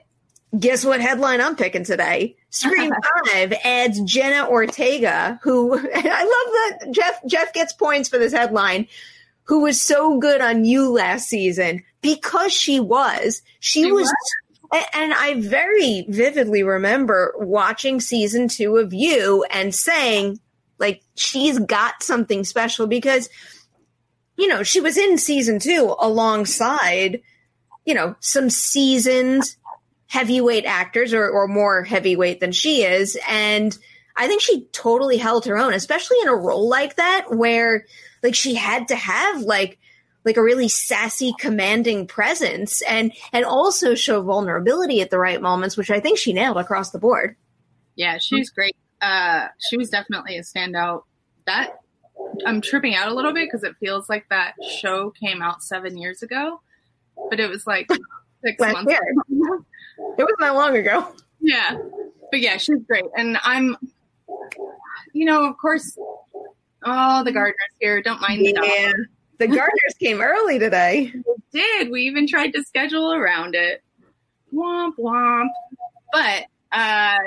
Guess 0.59 0.85
what 0.85 1.01
headline 1.01 1.41
I'm 1.41 1.57
picking 1.57 1.85
today? 1.85 2.37
Scream 2.51 2.93
5 3.33 3.53
adds 3.65 4.01
Jenna 4.03 4.49
Ortega, 4.49 5.41
who 5.43 5.75
I 5.79 5.81
love 5.81 5.91
that 5.95 6.93
Jeff 6.93 7.21
Jeff 7.27 7.53
gets 7.53 7.73
points 7.73 8.09
for 8.09 8.19
this 8.19 8.33
headline, 8.33 8.87
who 9.45 9.63
was 9.63 9.81
so 9.81 10.19
good 10.19 10.41
on 10.41 10.65
you 10.65 10.91
last 10.91 11.29
season 11.29 11.83
because 12.01 12.53
she 12.53 12.81
was. 12.81 13.43
She, 13.61 13.83
she 13.83 13.93
was, 13.93 14.13
was 14.73 14.85
and 14.95 15.13
I 15.13 15.35
very 15.41 16.07
vividly 16.09 16.63
remember 16.63 17.35
watching 17.39 18.01
season 18.01 18.49
2 18.49 18.77
of 18.77 18.93
you 18.93 19.45
and 19.51 19.75
saying 19.75 20.41
like 20.79 21.03
she's 21.15 21.59
got 21.59 22.03
something 22.03 22.45
special 22.45 22.87
because 22.87 23.29
you 24.39 24.49
know, 24.49 24.63
she 24.63 24.81
was 24.81 24.99
in 24.99 25.17
season 25.17 25.59
2 25.59 25.97
alongside 25.99 27.23
you 27.87 27.95
know, 27.95 28.17
some 28.21 28.51
seasoned 28.51 29.45
heavyweight 30.09 30.65
actors 30.65 31.13
or, 31.13 31.29
or 31.29 31.49
more 31.49 31.83
heavyweight 31.83 32.41
than 32.41 32.53
she 32.53 32.83
is. 32.85 33.19
And 33.29 33.77
I 34.17 34.29
think 34.29 34.41
she 34.41 34.65
totally 34.73 35.17
held 35.19 35.45
her 35.47 35.59
own, 35.59 35.75
especially 35.75 36.19
in 36.23 36.29
a 36.29 36.35
role 36.35 36.69
like 36.69 36.97
that 36.97 37.27
where 37.31 37.87
like 38.23 38.35
she 38.35 38.55
had 38.55 38.89
to 38.89 38.97
have 38.97 39.43
like 39.43 39.79
like 40.25 40.37
a 40.37 40.43
really 40.43 40.69
sassy 40.69 41.33
commanding 41.39 42.07
presence 42.07 42.83
and 42.83 43.13
and 43.33 43.45
also 43.45 43.95
show 43.95 44.23
vulnerability 44.23 45.01
at 45.01 45.11
the 45.11 45.19
right 45.19 45.41
moments 45.41 45.77
which 45.77 45.91
i 45.91 46.01
think 46.01 46.19
she 46.19 46.33
nailed 46.33 46.57
across 46.57 46.91
the 46.91 46.99
board 46.99 47.37
yeah 47.95 48.19
she's 48.19 48.51
great 48.51 48.75
uh 49.01 49.47
she 49.71 49.77
was 49.77 49.89
definitely 49.89 50.37
a 50.37 50.43
standout 50.43 51.05
that 51.47 51.79
i'm 52.45 52.61
tripping 52.61 52.97
out 52.97 53.09
a 53.09 53.15
little 53.15 53.33
bit 53.33 53.47
because 53.47 53.63
it 53.63 53.77
feels 53.79 54.09
like 54.09 54.27
that 54.29 54.55
show 54.81 55.11
came 55.11 55.43
out 55.43 55.63
seven 55.63 55.97
years 55.97 56.23
ago 56.23 56.61
but 57.31 57.39
it 57.39 57.49
was 57.49 57.65
like 57.67 57.89
six 58.45 58.61
months 58.61 58.93
ago. 58.93 59.65
It 59.99 60.23
was 60.23 60.35
not 60.39 60.47
that 60.47 60.55
long 60.55 60.77
ago. 60.77 61.15
Yeah. 61.41 61.77
But 62.31 62.41
yeah, 62.41 62.57
she's 62.57 62.83
great. 62.89 63.05
And 63.17 63.39
I'm, 63.43 63.77
you 65.13 65.25
know, 65.25 65.49
of 65.49 65.57
course, 65.59 65.97
oh, 66.85 67.25
the 67.25 67.33
gardeners 67.33 67.57
here. 67.81 68.03
Don't 68.03 68.21
mind 68.21 68.45
the 68.45 68.53
yeah. 68.63 68.93
The 69.39 69.47
gardeners 69.47 69.95
came 70.01 70.21
early 70.21 70.59
today. 70.59 71.13
We 71.15 71.35
did. 71.53 71.91
We 71.91 72.03
even 72.03 72.27
tried 72.27 72.53
to 72.55 72.63
schedule 72.63 73.13
around 73.13 73.55
it. 73.55 73.83
womp 74.53 74.95
womp. 74.99 75.49
But 76.13 76.45
uh, 76.73 77.19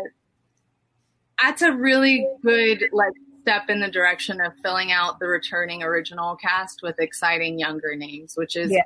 that's 1.41 1.61
a 1.61 1.71
really 1.71 2.27
good 2.41 2.89
like 2.91 3.13
step 3.41 3.69
in 3.69 3.79
the 3.79 3.89
direction 3.89 4.41
of 4.41 4.53
filling 4.63 4.91
out 4.91 5.19
the 5.19 5.27
returning 5.27 5.83
original 5.83 6.35
cast 6.35 6.81
with 6.83 6.99
exciting 6.99 7.57
younger 7.59 7.95
names, 7.95 8.33
which 8.35 8.55
is 8.55 8.71
Yeah. 8.71 8.81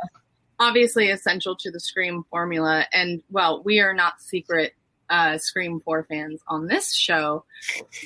Obviously 0.63 1.09
essential 1.09 1.55
to 1.57 1.71
the 1.71 1.79
Scream 1.79 2.23
formula. 2.29 2.85
And 2.93 3.21
well, 3.29 3.61
we 3.63 3.79
are 3.79 3.93
not 3.93 4.21
secret 4.21 4.73
uh, 5.09 5.37
Scream 5.37 5.79
4 5.81 6.05
fans 6.05 6.41
on 6.47 6.67
this 6.67 6.93
show. 6.95 7.45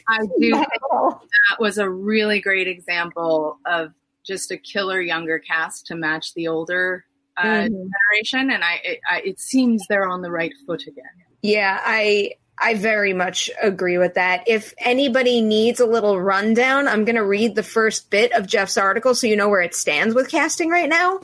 I 0.10 0.20
do 0.40 0.52
think 0.56 0.68
that 0.68 1.60
was 1.60 1.78
a 1.78 1.90
really 1.90 2.42
great 2.42 2.68
example 2.68 3.60
of 3.66 3.92
just 4.26 4.52
a 4.52 4.58
killer 4.58 5.00
younger 5.00 5.40
cast 5.40 5.88
to 5.88 5.96
match 5.96 6.34
the 6.34 6.48
older 6.48 7.06
uh, 7.38 7.44
Mhm. 7.44 7.70
generation, 7.70 8.50
and 8.52 8.64
I 8.64 8.80
it, 8.84 9.00
I 9.10 9.22
it 9.24 9.40
seems 9.40 9.86
they're 9.88 10.08
on 10.08 10.22
the 10.24 10.32
right 10.32 10.52
foot 10.66 10.88
again. 10.88 11.06
Yeah, 11.44 11.80
I 11.86 12.32
I 12.60 12.74
very 12.74 13.14
much 13.14 13.52
agree 13.62 14.00
with 14.00 14.16
that. 14.16 14.44
If 14.48 14.74
anybody 14.80 15.42
needs 15.42 15.80
a 15.80 15.86
little 15.86 16.20
rundown, 16.20 16.88
I'm 16.88 17.06
going 17.06 17.16
to 17.16 17.24
read 17.24 17.54
the 17.54 17.62
first 17.62 18.10
bit 18.10 18.32
of 18.32 18.48
Jeff's 18.48 18.76
article 18.76 19.14
so 19.14 19.28
you 19.28 19.36
know 19.36 19.48
where 19.50 19.62
it 19.62 19.76
stands 19.76 20.16
with 20.16 20.30
casting 20.32 20.72
right 20.72 20.90
now. 20.90 21.20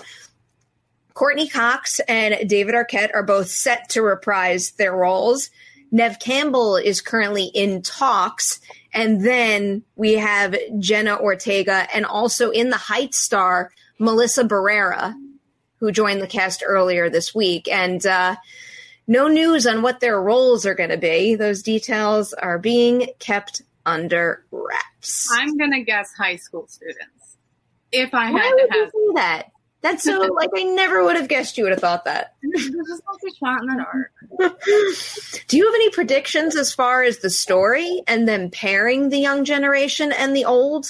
Courteney 1.14 1.47
Cox 1.47 1.99
and 2.07 2.47
David 2.47 2.76
Arquette 2.76 3.11
are 3.14 3.24
both 3.24 3.47
set 3.47 3.89
to 3.89 4.01
reprise 4.01 4.72
their 4.72 4.95
roles. 4.95 5.49
Neve 5.91 6.18
Campbell 6.20 6.76
is 6.76 7.01
currently 7.01 7.45
in 7.45 7.82
talks. 7.82 8.59
And 8.93 9.24
then 9.24 9.84
we 9.95 10.14
have 10.14 10.55
Jenna 10.80 11.18
Ortega 11.18 11.88
and 11.93 12.05
also 12.05 12.49
in 12.49 12.70
the 12.70 12.78
Heights 12.78 13.20
star, 13.20 13.72
Melissa 13.99 14.43
Barrera, 14.43 15.14
who 15.78 15.91
joined 15.91 16.22
the 16.22 16.28
cast 16.28 16.64
earlier 16.66 17.09
this 17.09 17.36
week. 17.36 17.68
And 17.68 18.03
uh, 18.05 18.36
no 19.07 19.28
news 19.28 19.68
on 19.68 19.82
what 19.82 19.99
their 19.99 20.20
roles 20.22 20.66
are 20.66 20.76
going 20.76 20.89
to 20.89 20.97
be. 20.97 21.36
Those 21.36 21.61
details 21.61 22.34
are 22.34 22.57
being 22.57 23.09
kept 23.20 23.61
under 23.86 24.45
wraps. 24.51 25.30
I'm 25.32 25.57
gonna 25.57 25.84
guess 25.84 26.14
high 26.14 26.38
school 26.38 26.68
students. 26.68 27.38
If 27.91 28.14
I 28.14 28.32
Why 28.32 28.39
had 28.39 28.51
to 28.51 28.68
have, 28.72 28.89
say 28.91 29.14
that? 29.16 29.43
That's 29.84 30.04
so 30.04 30.20
like 30.20 30.50
I 30.58 30.64
never 30.64 31.04
would 31.04 31.18
have 31.18 31.28
guessed 31.28 31.58
you 31.58 31.66
would 31.66 31.74
have 31.74 31.82
thought 31.82 32.06
that. 32.06 32.36
this 32.42 32.66
is 32.66 33.02
like 33.08 33.32
a 33.32 33.36
shot 33.36 33.62
in 33.62 33.68
the 33.68 33.84
dark. 33.84 35.44
Do 35.48 35.58
you 35.58 35.66
have 35.66 35.76
any 35.76 35.90
predictions 35.92 36.56
as 36.56 36.74
far 36.74 37.04
as 37.04 37.20
the 37.20 37.30
story 37.30 38.02
and 38.08 38.28
then 38.28 38.50
pairing 38.50 39.10
the 39.10 39.20
young 39.20 39.46
generation 39.46 40.12
and 40.12 40.36
the 40.36 40.46
old? 40.46 40.88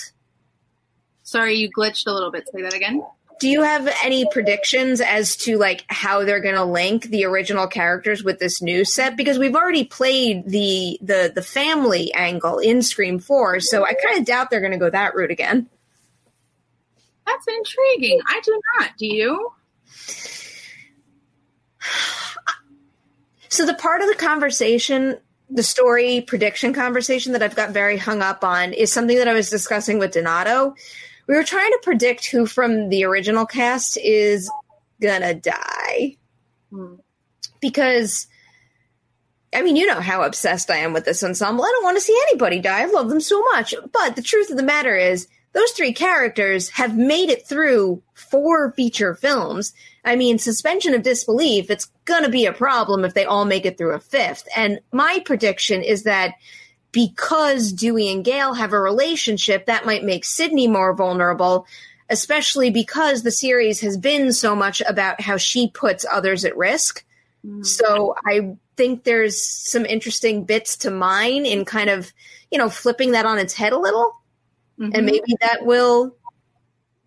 Sorry, 1.23 1.55
you 1.55 1.69
glitched 1.71 2.07
a 2.07 2.11
little 2.11 2.31
bit. 2.31 2.47
Say 2.53 2.61
that 2.61 2.73
again. 2.73 3.03
Do 3.39 3.49
you 3.49 3.63
have 3.63 3.93
any 4.03 4.25
predictions 4.31 5.01
as 5.01 5.35
to 5.37 5.57
like 5.57 5.83
how 5.87 6.23
they're 6.23 6.39
going 6.39 6.55
to 6.55 6.63
link 6.63 7.05
the 7.05 7.25
original 7.25 7.67
characters 7.67 8.23
with 8.23 8.39
this 8.39 8.61
new 8.61 8.85
set? 8.85 9.17
Because 9.17 9.39
we've 9.39 9.55
already 9.55 9.83
played 9.83 10.45
the 10.45 10.99
the 11.01 11.31
the 11.33 11.41
family 11.41 12.13
angle 12.13 12.59
in 12.59 12.81
Scream 12.81 13.19
Four, 13.19 13.59
so 13.59 13.83
I 13.83 13.95
kind 13.95 14.19
of 14.19 14.25
doubt 14.25 14.49
they're 14.49 14.61
going 14.61 14.71
to 14.71 14.77
go 14.77 14.89
that 14.89 15.15
route 15.15 15.31
again. 15.31 15.67
That's 17.25 17.45
intriguing. 17.47 18.19
I 18.27 18.41
do 18.43 18.61
not. 18.79 18.91
Do 18.97 19.05
you? 19.05 19.51
So 23.49 23.65
the 23.65 23.75
part 23.75 24.01
of 24.01 24.07
the 24.07 24.15
conversation, 24.15 25.17
the 25.49 25.63
story 25.63 26.21
prediction 26.21 26.73
conversation 26.73 27.33
that 27.33 27.43
I've 27.43 27.55
got 27.55 27.71
very 27.71 27.97
hung 27.97 28.21
up 28.21 28.43
on 28.43 28.73
is 28.73 28.91
something 28.91 29.17
that 29.17 29.27
I 29.27 29.33
was 29.33 29.49
discussing 29.49 29.99
with 29.99 30.11
Donato. 30.11 30.75
We 31.27 31.35
were 31.35 31.43
trying 31.43 31.71
to 31.71 31.79
predict 31.83 32.25
who 32.25 32.45
from 32.45 32.89
the 32.89 33.05
original 33.05 33.45
cast 33.45 33.97
is 33.97 34.49
gonna 34.99 35.35
die. 35.35 36.17
Hmm. 36.71 36.95
Because 37.61 38.27
I 39.53 39.61
mean, 39.61 39.75
you 39.75 39.85
know 39.85 40.01
how 40.01 40.23
obsessed 40.23 40.71
I 40.71 40.77
am 40.77 40.93
with 40.93 41.05
this 41.05 41.23
ensemble. 41.23 41.63
I 41.63 41.71
don't 41.71 41.83
want 41.83 41.97
to 41.97 42.01
see 42.01 42.19
anybody 42.29 42.59
die. 42.59 42.81
I 42.81 42.85
love 42.85 43.09
them 43.09 43.21
so 43.21 43.41
much. 43.53 43.75
But 43.91 44.15
the 44.15 44.21
truth 44.21 44.49
of 44.49 44.57
the 44.57 44.63
matter 44.63 44.95
is, 44.95 45.27
those 45.53 45.71
three 45.71 45.93
characters 45.93 46.69
have 46.69 46.97
made 46.97 47.29
it 47.29 47.47
through 47.47 48.01
four 48.13 48.71
feature 48.71 49.15
films. 49.15 49.73
I 50.03 50.15
mean, 50.15 50.37
suspension 50.39 50.93
of 50.93 51.03
disbelief, 51.03 51.69
it's 51.69 51.91
going 52.05 52.23
to 52.23 52.29
be 52.29 52.45
a 52.45 52.53
problem 52.53 53.05
if 53.05 53.13
they 53.13 53.25
all 53.25 53.45
make 53.45 53.65
it 53.65 53.77
through 53.77 53.93
a 53.93 53.99
fifth. 53.99 54.47
And 54.57 54.79
my 54.91 55.21
prediction 55.23 55.81
is 55.81 56.03
that 56.03 56.35
because 56.91 57.71
Dewey 57.71 58.11
and 58.11 58.25
Gail 58.25 58.53
have 58.53 58.73
a 58.73 58.79
relationship, 58.79 59.65
that 59.65 59.85
might 59.85 60.03
make 60.03 60.25
Sidney 60.25 60.67
more 60.67 60.93
vulnerable, 60.93 61.65
especially 62.09 62.69
because 62.69 63.23
the 63.23 63.31
series 63.31 63.79
has 63.81 63.97
been 63.97 64.33
so 64.33 64.55
much 64.55 64.81
about 64.81 65.21
how 65.21 65.37
she 65.37 65.69
puts 65.69 66.05
others 66.11 66.45
at 66.45 66.57
risk. 66.57 67.03
Mm. 67.45 67.65
So 67.65 68.15
I 68.25 68.55
think 68.75 69.03
there's 69.03 69.41
some 69.41 69.85
interesting 69.85 70.45
bits 70.45 70.77
to 70.77 70.91
mine 70.91 71.45
in 71.45 71.65
kind 71.65 71.89
of, 71.89 72.13
you 72.51 72.57
know, 72.57 72.69
flipping 72.69 73.11
that 73.11 73.25
on 73.25 73.39
its 73.39 73.53
head 73.53 73.73
a 73.73 73.79
little. 73.79 74.15
And 74.79 75.05
maybe 75.05 75.35
that 75.41 75.65
will 75.65 76.15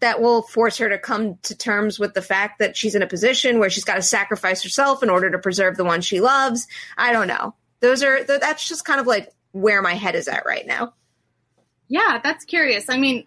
that 0.01 0.21
will 0.21 0.43
force 0.43 0.77
her 0.79 0.89
to 0.89 0.99
come 0.99 1.39
to 1.43 1.57
terms 1.57 1.99
with 1.99 2.15
the 2.15 2.23
fact 2.23 2.59
that 2.59 2.77
she's 2.77 2.95
in 2.95 3.03
a 3.03 3.07
position 3.07 3.59
where 3.59 3.71
she's 3.71 3.85
got 3.85 3.95
to 3.95 4.03
sacrifice 4.03 4.63
herself 4.63 5.03
in 5.03 5.09
order 5.11 5.31
to 5.31 5.39
preserve 5.39 5.77
the 5.77 5.85
one 5.85 6.03
she 6.03 6.21
loves. 6.21 6.67
I 6.99 7.13
don't 7.13 7.29
know. 7.29 7.55
Those 7.81 8.03
are 8.03 8.23
that's 8.25 8.69
just 8.69 8.85
kind 8.85 9.01
of 9.01 9.07
like 9.07 9.33
where 9.53 9.83
my 9.83 9.95
head 9.95 10.15
is 10.15 10.29
at 10.29 10.45
right 10.47 10.67
now. 10.67 10.95
Yeah, 11.89 12.21
that's 12.23 12.45
curious. 12.45 12.91
I 12.91 12.99
mean, 12.99 13.27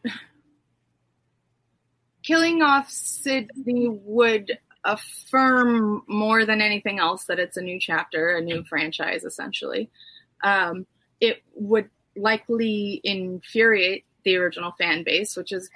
killing 2.23 2.61
off 2.61 2.89
Sidney 2.89 3.87
would 3.87 4.59
affirm 4.83 6.03
more 6.07 6.45
than 6.45 6.61
anything 6.61 6.99
else 6.99 7.25
that 7.25 7.39
it's 7.39 7.57
a 7.57 7.61
new 7.61 7.79
chapter, 7.79 8.29
a 8.37 8.41
new 8.41 8.63
franchise, 8.63 9.23
essentially. 9.23 9.89
Um, 10.43 10.85
it 11.19 11.41
would 11.53 11.89
likely 12.15 13.01
infuriate 13.03 14.05
the 14.23 14.35
original 14.37 14.71
fan 14.77 15.03
base, 15.03 15.35
which 15.35 15.51
is 15.51 15.69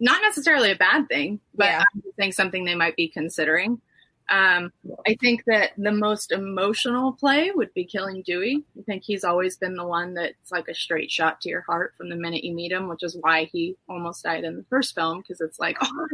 not 0.00 0.20
necessarily 0.22 0.70
a 0.70 0.76
bad 0.76 1.08
thing, 1.08 1.40
but 1.54 1.66
Yeah. 1.66 1.84
I 1.96 2.00
think 2.16 2.34
something 2.34 2.64
they 2.64 2.74
might 2.74 2.96
be 2.96 3.08
considering. 3.08 3.80
Um, 4.30 4.72
I 5.06 5.16
think 5.20 5.44
that 5.46 5.72
the 5.76 5.92
most 5.92 6.32
emotional 6.32 7.12
play 7.12 7.50
would 7.50 7.74
be 7.74 7.84
killing 7.84 8.22
Dewey. 8.22 8.64
I 8.78 8.82
think 8.84 9.02
he's 9.04 9.22
always 9.22 9.58
been 9.58 9.76
the 9.76 9.86
one 9.86 10.14
that's 10.14 10.50
like 10.50 10.66
a 10.68 10.74
straight 10.74 11.10
shot 11.10 11.42
to 11.42 11.50
your 11.50 11.60
heart 11.60 11.92
from 11.98 12.08
the 12.08 12.16
minute 12.16 12.42
you 12.42 12.54
meet 12.54 12.72
him, 12.72 12.88
which 12.88 13.02
is 13.02 13.18
why 13.20 13.44
he 13.52 13.76
almost 13.86 14.22
died 14.24 14.44
in 14.44 14.56
the 14.56 14.64
first 14.70 14.94
film 14.94 15.18
because 15.18 15.42
it's 15.42 15.58
like, 15.60 15.76
oh, 15.82 16.08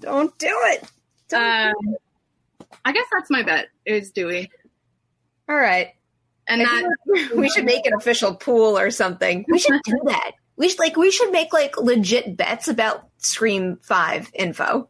Don't 0.00 0.36
do 0.38 0.46
it. 0.66 0.84
Don't 1.28 1.42
um, 1.70 1.96
I 2.84 2.92
guess 2.92 3.06
that's 3.10 3.30
my 3.30 3.42
bet 3.42 3.66
is 3.84 4.10
Dewey, 4.12 4.48
All 5.48 5.56
right. 5.56 5.88
and 6.46 6.60
that 6.60 6.84
we 7.34 7.48
should 7.50 7.64
make 7.64 7.84
an 7.86 7.94
official 7.94 8.34
pool 8.34 8.78
or 8.78 8.90
something. 8.90 9.44
We 9.48 9.58
should 9.58 9.80
do 9.84 9.98
that. 10.06 10.32
We 10.56 10.68
should 10.68 10.78
like 10.78 10.96
we 10.96 11.10
should 11.10 11.32
make 11.32 11.52
like 11.52 11.76
legit 11.76 12.36
bets 12.36 12.68
about 12.68 13.08
Scream 13.18 13.78
Five 13.82 14.30
info, 14.34 14.88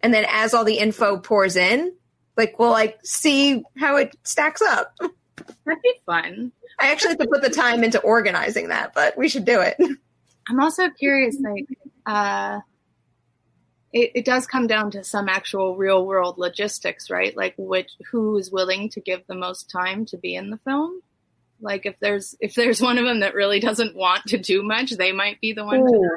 and 0.00 0.14
then 0.14 0.24
as 0.28 0.54
all 0.54 0.64
the 0.64 0.78
info 0.78 1.18
pours 1.18 1.56
in, 1.56 1.94
like 2.36 2.58
we'll 2.58 2.70
like 2.70 2.98
see 3.02 3.62
how 3.76 3.96
it 3.96 4.14
stacks 4.22 4.62
up. 4.62 4.94
that'd 5.00 5.82
be 5.82 5.94
fun. 6.06 6.52
I 6.78 6.92
actually 6.92 7.10
have 7.10 7.18
to 7.18 7.28
put 7.28 7.42
the 7.42 7.50
time 7.50 7.84
into 7.84 8.00
organizing 8.00 8.68
that, 8.68 8.94
but 8.94 9.16
we 9.18 9.28
should 9.28 9.44
do 9.44 9.60
it. 9.60 9.76
I'm 10.48 10.60
also 10.60 10.88
curious, 10.90 11.36
like, 11.40 11.66
uh, 12.06 12.60
it, 13.92 14.12
it 14.14 14.24
does 14.24 14.46
come 14.46 14.66
down 14.66 14.90
to 14.92 15.04
some 15.04 15.28
actual 15.28 15.76
real 15.76 16.06
world 16.06 16.38
logistics, 16.38 17.10
right? 17.10 17.36
Like, 17.36 17.54
which 17.58 17.90
who 18.10 18.36
is 18.38 18.50
willing 18.50 18.88
to 18.90 19.00
give 19.00 19.26
the 19.26 19.34
most 19.34 19.70
time 19.70 20.06
to 20.06 20.16
be 20.16 20.34
in 20.34 20.50
the 20.50 20.58
film? 20.58 21.02
Like, 21.60 21.86
if 21.86 21.98
there's 22.00 22.34
if 22.40 22.54
there's 22.54 22.80
one 22.80 22.98
of 22.98 23.04
them 23.04 23.20
that 23.20 23.34
really 23.34 23.60
doesn't 23.60 23.96
want 23.96 24.24
to 24.26 24.38
do 24.38 24.62
much, 24.62 24.90
they 24.92 25.12
might 25.12 25.40
be 25.40 25.52
the 25.52 25.64
one. 25.64 25.80
To, 25.80 25.84
hmm. 25.84 26.14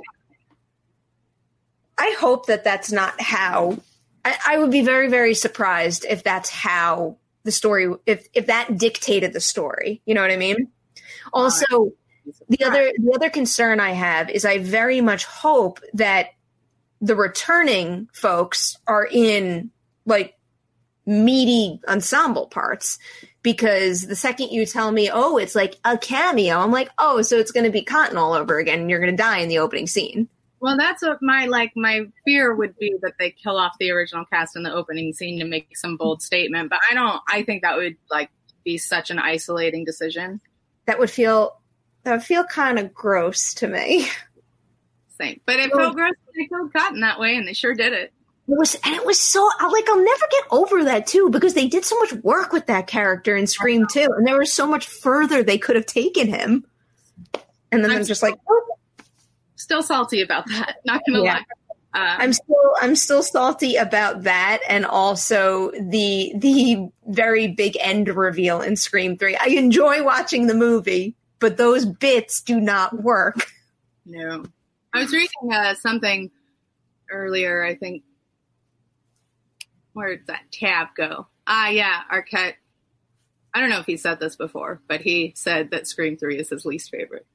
I 1.98 2.16
hope 2.20 2.48
that 2.48 2.64
that's 2.64 2.92
not 2.92 3.20
how. 3.22 3.78
I, 4.26 4.38
I 4.48 4.58
would 4.58 4.72
be 4.72 4.82
very, 4.82 5.10
very 5.10 5.34
surprised 5.34 6.06
if 6.10 6.24
that's 6.24 6.50
how 6.50 7.18
the 7.44 7.52
story, 7.52 7.94
if 8.06 8.28
if 8.34 8.48
that 8.48 8.78
dictated 8.78 9.34
the 9.34 9.42
story. 9.42 10.02
You 10.06 10.16
know 10.16 10.22
what 10.22 10.32
I 10.32 10.38
mean? 10.38 10.70
Also, 11.32 11.94
the 12.50 12.64
other 12.64 12.92
the 12.98 13.14
other 13.14 13.30
concern 13.30 13.80
I 13.80 13.92
have 13.92 14.30
is 14.30 14.46
I 14.46 14.60
very 14.60 15.02
much 15.02 15.26
hope 15.26 15.80
that 15.94 16.30
the 17.02 17.16
returning 17.16 18.08
folks 18.14 18.78
are 18.88 19.08
in 19.10 19.72
like 20.06 20.36
meaty 21.06 21.82
ensemble 21.88 22.48
parts 22.48 22.98
because 23.44 24.08
the 24.08 24.16
second 24.16 24.50
you 24.50 24.66
tell 24.66 24.92
me, 24.92 25.10
oh, 25.14 25.38
it's 25.38 25.54
like 25.54 25.76
a 25.84 25.98
cameo, 25.98 26.58
I'm 26.58 26.72
like, 26.72 26.90
oh, 26.98 27.22
so 27.22 27.38
it's 27.38 27.52
going 27.52 27.66
to 27.66 27.72
be 27.72 27.84
Cotton 27.84 28.18
all 28.18 28.34
over 28.34 28.58
again, 28.58 28.80
and 28.80 28.90
you're 28.90 29.00
going 29.00 29.16
to 29.16 29.22
die 29.22 29.40
in 29.40 29.50
the 29.50 29.60
opening 29.60 29.86
scene. 29.86 30.30
Well, 30.62 30.78
that's 30.78 31.04
what 31.04 31.22
my 31.22 31.46
like 31.48 31.74
my 31.76 32.06
fear 32.24 32.56
would 32.56 32.78
be 32.80 32.96
that 33.02 33.16
they 33.20 33.32
kill 33.32 33.58
off 33.58 33.74
the 33.82 33.92
original 33.92 34.24
cast 34.32 34.56
in 34.56 34.64
the 34.64 34.74
opening 34.74 35.12
scene 35.12 35.38
to 35.40 35.46
make 35.46 35.76
some 35.76 35.98
bold 35.98 36.22
statement. 36.22 36.70
But 36.70 36.80
I 36.90 36.94
don't. 36.94 37.22
I 37.28 37.44
think 37.44 37.64
that 37.64 37.76
would 37.76 37.98
like 38.10 38.30
be 38.64 38.78
such 38.78 39.12
an 39.12 39.20
isolating 39.20 39.84
decision. 39.84 40.40
That 40.86 41.00
would 41.00 41.12
feel 41.12 41.60
that 42.04 42.14
would 42.14 42.24
feel 42.24 42.46
kind 42.46 42.80
of 42.80 42.94
gross 42.94 43.54
to 43.56 43.68
me. 43.68 44.08
Same. 45.20 45.42
But 45.46 45.60
it 45.60 45.70
felt 45.74 45.96
gross 45.96 46.14
they 46.34 46.48
killed 46.48 46.72
Cotton 46.72 47.02
that 47.02 47.20
way, 47.20 47.36
and 47.36 47.46
they 47.46 47.54
sure 47.54 47.74
did 47.74 47.92
it. 47.92 48.14
It 48.48 48.58
was, 48.58 48.76
and 48.84 48.94
it 48.94 49.06
was 49.06 49.20
so 49.20 49.42
like 49.62 49.88
I'll 49.90 50.04
never 50.04 50.26
get 50.32 50.44
over 50.52 50.84
that 50.84 51.08
too 51.08 51.30
because 51.30 51.54
they 51.54 51.68
did 51.68 51.86
so 51.86 51.98
much 52.00 52.12
work 52.24 52.52
with 52.52 52.66
that 52.66 52.88
character 52.88 53.38
in 53.38 53.48
Scream 53.48 53.86
too, 53.90 54.08
and 54.18 54.28
there 54.28 54.38
was 54.38 54.54
so 54.54 54.68
much 54.68 54.86
further 54.86 55.44
they 55.44 55.58
could 55.58 55.78
have 55.78 55.86
taken 55.86 56.28
him. 56.28 56.66
And 57.72 57.84
then 57.84 57.92
I'm 57.92 58.04
just 58.04 58.22
like, 58.22 58.36
oh. 58.50 58.78
still 59.56 59.82
salty 59.82 60.22
about 60.22 60.46
that. 60.50 60.76
Not 60.86 61.02
gonna 61.08 61.24
Yeah. 61.24 61.34
lie. 61.36 61.46
Uh, 61.96 62.16
I'm 62.20 62.34
still 62.34 62.74
I'm 62.82 62.96
still 62.96 63.24
salty 63.24 63.76
about 63.76 64.24
that, 64.24 64.60
and 64.68 64.86
also 64.86 65.72
the 65.80 66.34
the 66.36 66.90
very 67.08 67.48
big 67.48 67.78
end 67.80 68.10
reveal 68.10 68.62
in 68.62 68.76
Scream 68.76 69.16
3. 69.18 69.38
I 69.38 69.46
enjoy 69.50 70.04
watching 70.04 70.48
the 70.48 70.56
movie, 70.56 71.16
but 71.40 71.58
those 71.58 71.86
bits 71.86 72.42
do 72.42 72.60
not 72.60 73.04
work. 73.04 73.52
No. 74.06 74.44
I 74.94 75.00
was 75.00 75.14
reading 75.14 75.54
uh, 75.54 75.76
something 75.76 76.30
earlier, 77.10 77.64
I 77.64 77.76
think. 77.76 78.04
Where 79.94 80.16
did 80.16 80.28
that 80.28 80.52
tab 80.52 80.90
go? 80.96 81.28
Ah, 81.48 81.70
yeah, 81.70 82.02
Arquette. 82.12 82.56
I 83.54 83.60
don't 83.60 83.70
know 83.70 83.80
if 83.80 83.86
he 83.86 83.98
said 83.98 84.20
this 84.20 84.36
before, 84.36 84.82
but 84.88 85.02
he 85.02 85.34
said 85.36 85.72
that 85.72 85.88
Scream 85.88 86.18
3 86.18 86.40
is 86.40 86.50
his 86.50 86.66
least 86.66 86.90
favorite. 86.90 87.28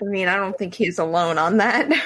I 0.00 0.04
mean, 0.04 0.28
I 0.28 0.36
don't 0.36 0.56
think 0.56 0.74
he's 0.74 0.98
alone 0.98 1.38
on 1.38 1.58
that. 1.58 1.90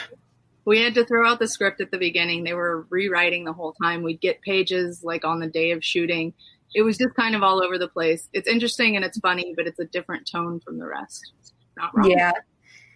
We 0.66 0.82
had 0.82 0.94
to 0.94 1.06
throw 1.06 1.26
out 1.26 1.38
the 1.38 1.48
script 1.48 1.80
at 1.80 1.90
the 1.90 1.98
beginning. 1.98 2.44
They 2.44 2.52
were 2.52 2.86
rewriting 2.90 3.44
the 3.44 3.52
whole 3.52 3.72
time. 3.72 4.02
We'd 4.02 4.20
get 4.20 4.42
pages 4.42 5.02
like 5.02 5.24
on 5.24 5.40
the 5.40 5.48
day 5.48 5.70
of 5.72 5.82
shooting. 5.82 6.34
It 6.74 6.82
was 6.82 6.98
just 6.98 7.14
kind 7.14 7.34
of 7.34 7.42
all 7.42 7.64
over 7.64 7.78
the 7.78 7.88
place. 7.88 8.28
It's 8.32 8.46
interesting 8.46 8.94
and 8.94 9.04
it's 9.04 9.18
funny, 9.18 9.54
but 9.56 9.66
it's 9.66 9.80
a 9.80 9.86
different 9.86 10.28
tone 10.30 10.60
from 10.60 10.78
the 10.78 10.86
rest. 10.86 11.32
Not 11.76 11.96
wrong. 11.96 12.10
Yeah. 12.10 12.32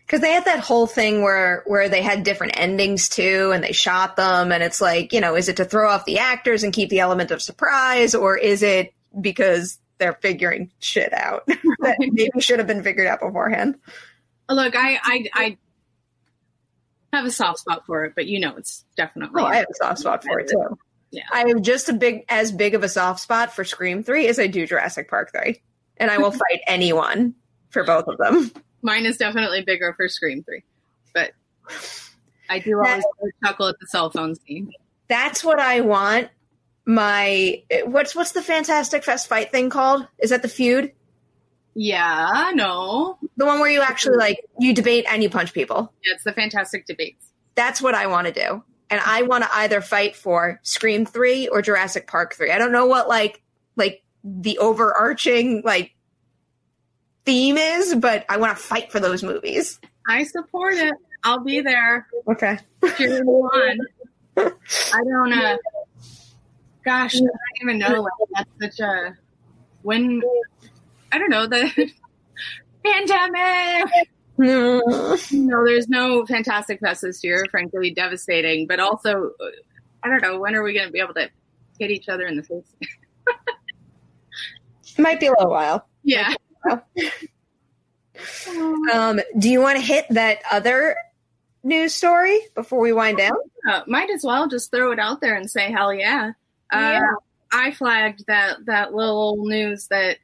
Cause 0.06 0.20
they 0.20 0.32
had 0.32 0.44
that 0.44 0.60
whole 0.60 0.86
thing 0.86 1.22
where, 1.22 1.62
where 1.66 1.88
they 1.88 2.02
had 2.02 2.24
different 2.24 2.58
endings 2.58 3.08
too, 3.08 3.52
and 3.54 3.64
they 3.64 3.72
shot 3.72 4.16
them, 4.16 4.52
and 4.52 4.62
it's 4.62 4.80
like, 4.80 5.12
you 5.12 5.20
know, 5.20 5.34
is 5.34 5.48
it 5.48 5.56
to 5.56 5.64
throw 5.64 5.90
off 5.90 6.04
the 6.04 6.18
actors 6.18 6.62
and 6.62 6.74
keep 6.74 6.90
the 6.90 7.00
element 7.00 7.30
of 7.30 7.40
surprise, 7.40 8.14
or 8.14 8.36
is 8.36 8.62
it 8.62 8.92
because 9.18 9.78
they're 9.98 10.18
figuring 10.20 10.70
shit 10.78 11.12
out 11.14 11.46
that 11.46 11.96
maybe 11.98 12.28
should 12.40 12.58
have 12.58 12.68
been 12.68 12.82
figured 12.82 13.06
out 13.06 13.20
beforehand? 13.20 13.76
Look, 14.50 14.76
I, 14.76 14.98
I, 15.02 15.26
I 15.32 15.58
have 17.14 17.24
a 17.24 17.30
soft 17.30 17.60
spot 17.60 17.86
for 17.86 18.04
it, 18.04 18.12
but 18.14 18.26
you 18.26 18.40
know 18.40 18.56
it's 18.56 18.84
definitely. 18.96 19.42
Oh, 19.42 19.46
I 19.46 19.56
have 19.56 19.68
a 19.70 19.74
soft 19.74 20.00
spot 20.00 20.22
for 20.22 20.38
it 20.40 20.48
too. 20.50 20.78
Yeah. 21.14 21.22
I 21.32 21.46
have 21.48 21.62
just 21.62 21.88
a 21.88 21.92
big, 21.92 22.24
as 22.28 22.50
big 22.50 22.74
of 22.74 22.82
a 22.82 22.88
soft 22.88 23.20
spot 23.20 23.54
for 23.54 23.64
Scream 23.64 24.02
3 24.02 24.26
as 24.26 24.38
I 24.40 24.48
do 24.48 24.66
Jurassic 24.66 25.08
Park 25.08 25.30
3. 25.30 25.60
And 25.96 26.10
I 26.10 26.18
will 26.18 26.30
fight 26.32 26.60
anyone 26.66 27.34
for 27.70 27.84
both 27.84 28.06
of 28.08 28.18
them. 28.18 28.50
Mine 28.84 29.06
is 29.06 29.16
definitely 29.16 29.62
bigger 29.62 29.94
for 29.94 30.08
Scream 30.08 30.44
3, 30.44 30.62
but 31.14 31.32
I 32.50 32.58
do 32.58 32.76
always 32.76 33.02
chuckle 33.42 33.68
at 33.68 33.80
the 33.80 33.86
cell 33.86 34.10
phone 34.10 34.34
scene. 34.36 34.70
That's 35.08 35.42
what 35.42 35.58
I 35.58 35.80
want. 35.80 36.28
My 36.84 37.62
what's 37.86 38.14
what's 38.14 38.32
the 38.32 38.42
Fantastic 38.42 39.02
Fest 39.02 39.26
fight 39.26 39.50
thing 39.50 39.70
called? 39.70 40.06
Is 40.18 40.28
that 40.30 40.42
the 40.42 40.48
feud? 40.48 40.92
Yeah, 41.74 42.52
no. 42.54 43.16
The 43.38 43.46
one 43.46 43.58
where 43.58 43.70
you 43.70 43.80
actually 43.80 44.18
like 44.18 44.44
you 44.58 44.74
debate 44.74 45.06
and 45.08 45.22
you 45.22 45.30
punch 45.30 45.54
people. 45.54 45.90
Yeah, 46.04 46.12
It's 46.14 46.24
the 46.24 46.32
fantastic 46.32 46.86
debates. 46.86 47.24
That's 47.54 47.80
what 47.80 47.94
I 47.94 48.06
want 48.06 48.26
to 48.26 48.34
do. 48.34 48.62
And 48.90 49.00
I 49.04 49.22
want 49.22 49.44
to 49.44 49.54
either 49.54 49.80
fight 49.80 50.14
for 50.14 50.60
Scream 50.62 51.06
3 51.06 51.48
or 51.48 51.62
Jurassic 51.62 52.06
Park 52.06 52.34
3. 52.34 52.50
I 52.50 52.58
don't 52.58 52.70
know 52.70 52.84
what 52.84 53.08
like 53.08 53.42
like 53.76 54.02
the 54.22 54.58
overarching 54.58 55.62
like 55.64 55.93
theme 57.24 57.56
is, 57.56 57.94
but 57.94 58.24
I 58.28 58.36
want 58.36 58.56
to 58.56 58.62
fight 58.62 58.92
for 58.92 59.00
those 59.00 59.22
movies. 59.22 59.80
I 60.08 60.24
support 60.24 60.74
it. 60.74 60.94
I'll 61.22 61.40
be 61.40 61.60
there. 61.60 62.06
Okay. 62.28 62.58
Cheering 62.96 63.26
on. 63.26 63.78
I 64.36 65.00
don't 65.04 65.32
uh 65.32 65.56
gosh, 66.84 67.14
I 67.14 67.20
don't 67.20 67.30
even 67.62 67.78
know 67.78 68.02
like 68.02 68.48
that's 68.60 68.76
such 68.76 68.86
a 68.86 69.16
when 69.82 70.20
I 71.12 71.18
don't 71.18 71.30
know 71.30 71.46
the 71.46 71.70
pandemic. 72.84 73.90
No. 74.36 74.82
No, 75.32 75.64
there's 75.64 75.88
no 75.88 76.26
Fantastic 76.26 76.80
Fest 76.80 77.02
this 77.02 77.22
year, 77.22 77.46
frankly, 77.50 77.90
devastating. 77.92 78.66
But 78.66 78.80
also, 78.80 79.30
I 80.02 80.08
don't 80.08 80.20
know, 80.22 80.40
when 80.40 80.54
are 80.56 80.62
we 80.62 80.72
going 80.74 80.86
to 80.86 80.92
be 80.92 80.98
able 80.98 81.14
to 81.14 81.30
hit 81.78 81.90
each 81.92 82.08
other 82.08 82.26
in 82.26 82.36
the 82.36 82.42
face? 82.42 82.74
It 84.86 84.98
might 84.98 85.20
be 85.20 85.26
a 85.26 85.30
little 85.30 85.50
while. 85.50 85.86
yeah. 86.02 86.34
Um, 88.92 89.20
do 89.38 89.50
you 89.50 89.60
want 89.60 89.76
to 89.78 89.84
hit 89.84 90.06
that 90.10 90.38
other 90.50 90.96
news 91.62 91.94
story 91.94 92.38
before 92.54 92.78
we 92.78 92.92
wind 92.92 93.18
down? 93.18 93.36
Uh, 93.68 93.82
might 93.86 94.08
as 94.10 94.22
well 94.22 94.46
just 94.48 94.70
throw 94.70 94.92
it 94.92 94.98
out 94.98 95.20
there 95.20 95.34
and 95.34 95.50
say 95.50 95.72
hell 95.72 95.92
yeah. 95.92 96.32
Uh, 96.72 96.78
Yeah. 96.78 97.00
I 97.52 97.70
flagged 97.72 98.24
that 98.26 98.66
that 98.66 98.94
little 98.94 99.44
news 99.46 99.86
that 99.88 100.18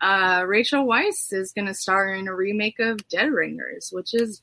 uh, 0.00 0.44
Rachel 0.46 0.86
Weisz 0.86 1.32
is 1.32 1.52
going 1.52 1.66
to 1.66 1.74
star 1.74 2.12
in 2.12 2.28
a 2.28 2.34
remake 2.34 2.78
of 2.78 3.06
Dead 3.08 3.30
Ringers, 3.30 3.90
which 3.92 4.14
is 4.14 4.42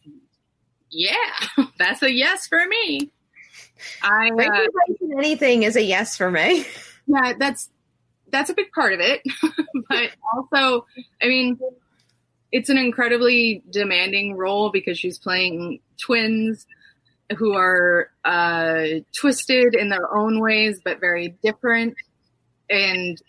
yeah, 0.89 1.13
that's 1.77 2.01
a 2.01 2.11
yes 2.11 2.47
for 2.47 2.65
me. 2.67 3.11
I 4.03 4.29
uh, 4.29 4.35
Rachel 4.35 4.65
Weisz 4.89 5.01
in 5.01 5.19
anything 5.19 5.63
is 5.63 5.75
a 5.75 5.83
yes 5.83 6.17
for 6.17 6.31
me. 6.31 6.65
yeah, 7.07 7.33
that's 7.37 7.69
that's 8.31 8.49
a 8.49 8.53
big 8.53 8.71
part 8.73 8.93
of 8.93 8.99
it, 8.99 9.21
but 9.89 10.09
also, 10.33 10.85
I 11.21 11.27
mean, 11.27 11.59
it's 12.51 12.69
an 12.69 12.77
incredibly 12.77 13.63
demanding 13.69 14.35
role 14.35 14.71
because 14.71 14.97
she's 14.97 15.19
playing 15.19 15.79
twins 15.99 16.65
who 17.37 17.53
are 17.53 18.09
uh, 18.23 18.85
twisted 19.19 19.75
in 19.75 19.89
their 19.89 20.15
own 20.15 20.39
ways, 20.39 20.79
but 20.83 20.99
very 20.99 21.35
different. 21.43 21.95
And 22.69 23.21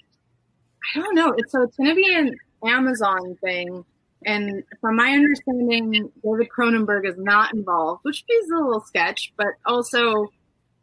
I 0.94 1.00
don't 1.00 1.14
know. 1.14 1.34
It's 1.36 1.52
so 1.52 1.62
it's 1.62 1.76
going 1.76 1.90
to 1.90 1.96
be 1.96 2.14
an 2.14 2.36
Amazon 2.64 3.36
thing. 3.42 3.84
And 4.24 4.64
from 4.80 4.96
my 4.96 5.10
understanding, 5.10 6.10
David 6.22 6.48
Cronenberg 6.56 7.08
is 7.08 7.16
not 7.16 7.54
involved, 7.54 8.00
which 8.02 8.24
is 8.28 8.50
a 8.50 8.56
little 8.56 8.80
sketch, 8.80 9.32
but 9.36 9.48
also 9.64 10.28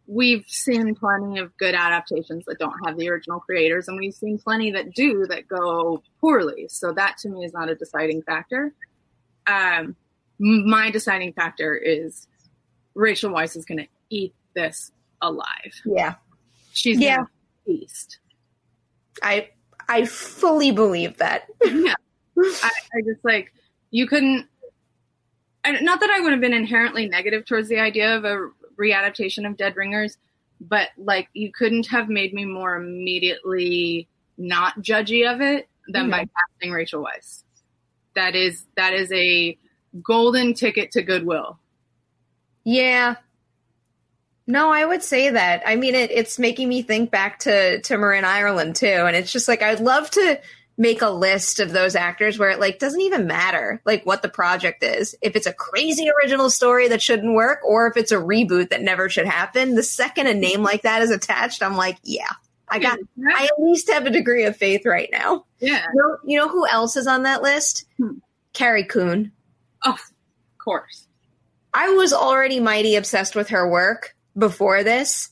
we've 0.07 0.45
seen 0.47 0.95
plenty 0.95 1.39
of 1.39 1.55
good 1.57 1.75
adaptations 1.75 2.43
that 2.45 2.59
don't 2.59 2.77
have 2.85 2.97
the 2.97 3.09
original 3.09 3.39
creators, 3.39 3.87
and 3.87 3.97
we've 3.97 4.13
seen 4.13 4.37
plenty 4.37 4.71
that 4.71 4.93
do 4.93 5.25
that 5.27 5.47
go 5.47 6.03
poorly. 6.19 6.67
So 6.69 6.91
that 6.93 7.17
to 7.19 7.29
me 7.29 7.45
is 7.45 7.53
not 7.53 7.69
a 7.69 7.75
deciding 7.75 8.21
factor. 8.23 8.73
Um, 9.47 9.95
my 10.39 10.91
deciding 10.91 11.33
factor 11.33 11.75
is 11.75 12.27
Rachel 12.95 13.31
Weisz 13.31 13.55
is 13.55 13.65
going 13.65 13.79
to 13.79 13.87
eat 14.09 14.33
this 14.55 14.91
alive. 15.21 15.73
Yeah. 15.85 16.15
She's 16.73 16.99
Yeah. 16.99 17.25
feast. 17.65 18.19
I 19.21 19.49
I 19.87 20.05
fully 20.05 20.71
believe 20.71 21.17
that. 21.17 21.47
yeah. 21.63 21.93
I, 22.37 22.69
I 22.95 23.01
just 23.05 23.23
like 23.23 23.53
you 23.91 24.07
couldn't. 24.07 24.47
And 25.63 25.81
not 25.85 26.01
that 26.01 26.09
I 26.09 26.19
would 26.19 26.31
have 26.31 26.41
been 26.41 26.53
inherently 26.53 27.07
negative 27.07 27.45
towards 27.45 27.69
the 27.69 27.79
idea 27.79 28.17
of 28.17 28.25
a 28.25 28.49
readaptation 28.79 29.47
of 29.47 29.57
Dead 29.57 29.75
Ringers, 29.75 30.17
but 30.59 30.89
like 30.97 31.29
you 31.33 31.51
couldn't 31.51 31.87
have 31.87 32.09
made 32.09 32.33
me 32.33 32.45
more 32.45 32.75
immediately 32.75 34.07
not 34.37 34.81
judgy 34.81 35.31
of 35.31 35.41
it 35.41 35.67
than 35.87 36.09
by 36.09 36.19
casting 36.19 36.71
Rachel 36.71 37.03
Weisz. 37.03 37.43
That 38.15 38.35
is 38.35 38.65
that 38.75 38.93
is 38.93 39.11
a 39.11 39.57
golden 40.01 40.53
ticket 40.53 40.91
to 40.91 41.01
goodwill. 41.01 41.59
Yeah. 42.63 43.15
No, 44.45 44.71
I 44.71 44.85
would 44.85 45.03
say 45.03 45.29
that. 45.29 45.63
I 45.65 45.75
mean, 45.77 45.95
it, 45.95 46.11
it's 46.11 46.37
making 46.37 46.67
me 46.67 46.81
think 46.81 47.11
back 47.11 47.39
to 47.39 47.81
to 47.81 47.97
Marin 47.97 48.25
Ireland 48.25 48.75
too, 48.75 48.87
and 48.87 49.15
it's 49.15 49.31
just 49.31 49.47
like 49.47 49.61
I'd 49.61 49.79
love 49.79 50.09
to 50.11 50.39
make 50.77 51.01
a 51.01 51.09
list 51.09 51.59
of 51.59 51.71
those 51.71 51.95
actors 51.95 52.39
where 52.39 52.49
it 52.49 52.59
like 52.59 52.79
doesn't 52.79 53.01
even 53.01 53.27
matter 53.27 53.81
like 53.85 54.05
what 54.05 54.21
the 54.21 54.29
project 54.29 54.83
is. 54.83 55.15
If 55.21 55.35
it's 55.35 55.45
a 55.45 55.53
crazy 55.53 56.09
original 56.09 56.49
story 56.49 56.87
that 56.87 57.01
shouldn't 57.01 57.35
work, 57.35 57.59
or 57.63 57.87
if 57.87 57.97
it's 57.97 58.11
a 58.11 58.17
reboot 58.17 58.69
that 58.69 58.81
never 58.81 59.09
should 59.09 59.27
happen, 59.27 59.75
the 59.75 59.83
second 59.83 60.27
a 60.27 60.33
name 60.33 60.63
like 60.63 60.81
that 60.81 61.01
is 61.01 61.11
attached, 61.11 61.61
I'm 61.61 61.75
like, 61.75 61.97
yeah, 62.03 62.31
I 62.67 62.79
got. 62.79 62.97
I 63.29 63.45
at 63.45 63.61
least 63.61 63.91
have 63.91 64.05
a 64.05 64.11
degree 64.11 64.45
of 64.45 64.57
faith 64.57 64.85
right 64.85 65.09
now. 65.11 65.45
Yeah. 65.59 65.85
You 65.93 66.01
know, 66.01 66.17
you 66.25 66.39
know 66.39 66.47
who 66.47 66.67
else 66.67 66.97
is 66.97 67.07
on 67.07 67.23
that 67.23 67.43
list? 67.43 67.85
Hmm. 67.97 68.17
Carrie 68.53 68.83
Coon. 68.83 69.31
Oh, 69.85 69.91
of 69.91 69.99
course. 70.57 71.07
I 71.73 71.89
was 71.89 72.13
already 72.13 72.59
mighty 72.59 72.95
obsessed 72.95 73.35
with 73.35 73.49
her 73.49 73.67
work 73.67 74.15
before 74.37 74.83
this, 74.83 75.29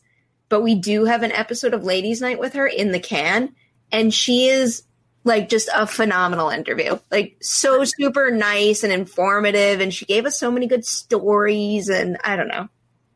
but 0.49 0.61
we 0.61 0.75
do 0.75 1.05
have 1.05 1.23
an 1.23 1.31
episode 1.31 1.73
of 1.73 1.83
Ladies 1.83 2.19
Night 2.19 2.39
with 2.39 2.53
her 2.53 2.67
in 2.67 2.91
the 2.91 2.99
can, 2.99 3.55
and 3.91 4.13
she 4.13 4.47
is 4.47 4.83
like 5.23 5.49
just 5.49 5.69
a 5.73 5.85
phenomenal 5.85 6.49
interview. 6.49 6.97
Like 7.11 7.37
so 7.41 7.83
super 7.83 8.31
nice 8.31 8.83
and 8.83 8.91
informative, 8.91 9.79
and 9.79 9.93
she 9.93 10.05
gave 10.05 10.25
us 10.25 10.39
so 10.39 10.51
many 10.51 10.67
good 10.67 10.85
stories, 10.85 11.89
and 11.89 12.17
I 12.23 12.35
don't 12.35 12.47
know. 12.47 12.67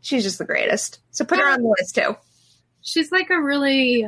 She's 0.01 0.23
just 0.23 0.37
the 0.37 0.45
greatest. 0.45 0.99
So 1.11 1.25
put 1.25 1.39
her 1.39 1.47
on 1.47 1.61
the 1.61 1.75
list 1.79 1.95
too. 1.95 2.15
she's 2.81 3.11
like 3.11 3.29
a 3.31 3.41
really 3.41 4.05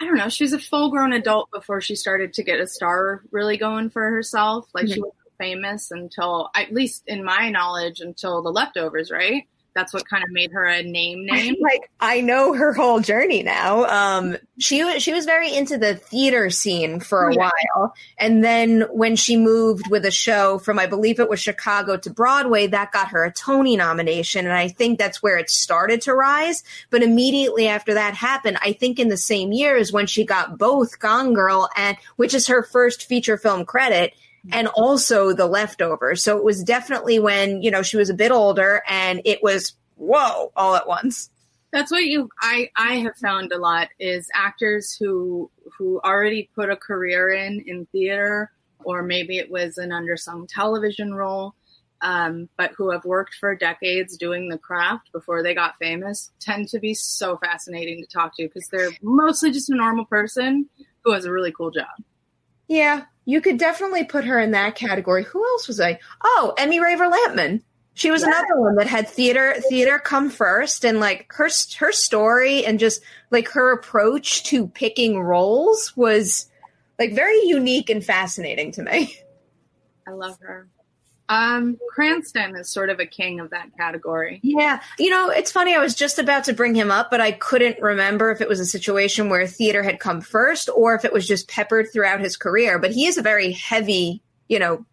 I 0.00 0.06
don't 0.06 0.16
know, 0.16 0.30
she's 0.30 0.54
a 0.54 0.58
full 0.58 0.90
grown 0.90 1.12
adult 1.12 1.50
before 1.52 1.82
she 1.82 1.94
started 1.94 2.32
to 2.34 2.42
get 2.42 2.58
a 2.58 2.66
star 2.66 3.22
really 3.30 3.58
going 3.58 3.90
for 3.90 4.08
herself. 4.08 4.66
Like 4.72 4.86
she 4.86 4.94
mm-hmm. 4.94 5.02
wasn't 5.02 5.14
famous 5.38 5.90
until 5.90 6.48
at 6.54 6.72
least 6.72 7.02
in 7.06 7.22
my 7.22 7.50
knowledge 7.50 8.00
until 8.00 8.40
the 8.40 8.50
leftovers, 8.50 9.10
right? 9.10 9.46
That's 9.74 9.92
what 9.94 10.08
kind 10.08 10.24
of 10.24 10.30
made 10.30 10.52
her 10.52 10.64
a 10.64 10.82
name 10.82 11.24
name. 11.26 11.54
like 11.60 11.90
I 12.00 12.20
know 12.20 12.52
her 12.54 12.72
whole 12.72 13.00
journey 13.00 13.42
now. 13.42 13.84
Um, 13.84 14.36
she 14.58 14.84
was 14.84 15.02
she 15.02 15.12
was 15.12 15.24
very 15.24 15.54
into 15.54 15.78
the 15.78 15.94
theater 15.94 16.50
scene 16.50 17.00
for 17.00 17.28
a 17.28 17.34
Yeah. 17.34 17.50
while, 17.76 17.94
and 18.18 18.42
then 18.44 18.82
when 18.90 19.16
she 19.16 19.36
moved 19.36 19.88
with 19.90 20.04
a 20.04 20.10
show 20.10 20.58
from 20.58 20.78
I 20.78 20.86
believe 20.86 21.20
it 21.20 21.28
was 21.28 21.40
Chicago 21.40 21.96
to 21.98 22.10
Broadway, 22.10 22.66
that 22.68 22.92
got 22.92 23.08
her 23.08 23.24
a 23.24 23.32
Tony 23.32 23.76
nomination, 23.76 24.44
and 24.46 24.54
I 24.54 24.68
think 24.68 24.98
that's 24.98 25.22
where 25.22 25.38
it 25.38 25.50
started 25.50 26.00
to 26.02 26.14
rise. 26.14 26.62
But 26.90 27.02
immediately 27.02 27.68
after 27.68 27.94
that 27.94 28.14
happened, 28.14 28.58
I 28.62 28.72
think 28.72 28.98
in 28.98 29.08
the 29.08 29.16
same 29.16 29.52
year 29.52 29.76
is 29.76 29.92
when 29.92 30.06
she 30.06 30.24
got 30.24 30.58
both 30.58 30.98
Gone 30.98 31.32
Girl 31.34 31.68
and 31.76 31.96
which 32.16 32.34
is 32.34 32.48
her 32.48 32.62
first 32.62 33.04
feature 33.04 33.38
film 33.38 33.64
credit. 33.64 34.14
And 34.50 34.68
also 34.68 35.32
the 35.32 35.46
leftovers. 35.46 36.24
So 36.24 36.38
it 36.38 36.44
was 36.44 36.62
definitely 36.62 37.18
when, 37.18 37.62
you 37.62 37.70
know, 37.70 37.82
she 37.82 37.96
was 37.96 38.08
a 38.08 38.14
bit 38.14 38.32
older 38.32 38.82
and 38.88 39.20
it 39.24 39.42
was 39.42 39.74
whoa 39.96 40.50
all 40.56 40.74
at 40.74 40.88
once. 40.88 41.30
That's 41.72 41.90
what 41.90 42.04
you 42.04 42.28
I 42.40 42.70
I 42.76 42.94
have 42.96 43.16
found 43.16 43.52
a 43.52 43.58
lot 43.58 43.88
is 43.98 44.28
actors 44.34 44.96
who 44.98 45.50
who 45.78 46.00
already 46.00 46.50
put 46.54 46.70
a 46.70 46.76
career 46.76 47.30
in 47.30 47.62
in 47.66 47.86
theater 47.86 48.50
or 48.82 49.02
maybe 49.02 49.38
it 49.38 49.50
was 49.50 49.78
an 49.78 49.90
undersung 49.90 50.48
television 50.48 51.14
role 51.14 51.54
um, 52.02 52.48
but 52.56 52.72
who 52.76 52.90
have 52.90 53.04
worked 53.04 53.34
for 53.34 53.54
decades 53.54 54.16
doing 54.16 54.48
the 54.48 54.58
craft 54.58 55.12
before 55.12 55.42
they 55.42 55.54
got 55.54 55.76
famous 55.78 56.30
tend 56.40 56.68
to 56.68 56.78
be 56.78 56.94
so 56.94 57.36
fascinating 57.36 58.02
to 58.02 58.06
talk 58.06 58.34
to 58.36 58.44
because 58.44 58.68
they're 58.68 58.90
mostly 59.02 59.50
just 59.50 59.70
a 59.70 59.74
normal 59.74 60.06
person 60.06 60.68
who 61.04 61.12
has 61.12 61.24
a 61.24 61.32
really 61.32 61.52
cool 61.52 61.70
job. 61.70 61.88
Yeah, 62.70 63.02
you 63.24 63.40
could 63.40 63.58
definitely 63.58 64.04
put 64.04 64.24
her 64.24 64.38
in 64.38 64.52
that 64.52 64.76
category. 64.76 65.24
Who 65.24 65.44
else 65.44 65.66
was 65.66 65.80
I? 65.80 65.98
Oh, 66.22 66.54
Emmy 66.56 66.78
Raver 66.78 67.10
Lampman. 67.10 67.62
She 67.94 68.12
was 68.12 68.22
another 68.22 68.60
one 68.60 68.76
that 68.76 68.86
had 68.86 69.08
theater 69.08 69.56
theater 69.68 69.98
come 69.98 70.30
first, 70.30 70.84
and 70.84 71.00
like 71.00 71.26
her 71.32 71.50
her 71.78 71.90
story 71.90 72.64
and 72.64 72.78
just 72.78 73.02
like 73.32 73.48
her 73.48 73.72
approach 73.72 74.44
to 74.44 74.68
picking 74.68 75.18
roles 75.18 75.96
was 75.96 76.48
like 76.96 77.12
very 77.12 77.44
unique 77.44 77.90
and 77.90 78.04
fascinating 78.04 78.70
to 78.72 78.84
me. 78.84 79.16
I 80.06 80.12
love 80.12 80.38
her. 80.40 80.68
Um, 81.30 81.78
Cranston 81.90 82.56
is 82.56 82.68
sort 82.68 82.90
of 82.90 82.98
a 82.98 83.06
king 83.06 83.38
of 83.38 83.50
that 83.50 83.68
category. 83.78 84.40
Yeah, 84.42 84.80
you 84.98 85.10
know, 85.10 85.30
it's 85.30 85.52
funny. 85.52 85.74
I 85.76 85.78
was 85.78 85.94
just 85.94 86.18
about 86.18 86.42
to 86.44 86.52
bring 86.52 86.74
him 86.74 86.90
up, 86.90 87.08
but 87.08 87.20
I 87.20 87.30
couldn't 87.30 87.80
remember 87.80 88.32
if 88.32 88.40
it 88.40 88.48
was 88.48 88.58
a 88.58 88.66
situation 88.66 89.28
where 89.28 89.46
theater 89.46 89.84
had 89.84 90.00
come 90.00 90.20
first 90.20 90.68
or 90.74 90.96
if 90.96 91.04
it 91.04 91.12
was 91.12 91.28
just 91.28 91.48
peppered 91.48 91.86
throughout 91.92 92.18
his 92.18 92.36
career. 92.36 92.80
But 92.80 92.90
he 92.90 93.06
is 93.06 93.16
a 93.16 93.22
very 93.22 93.52
heavy, 93.52 94.22
you 94.48 94.58
know, 94.58 94.84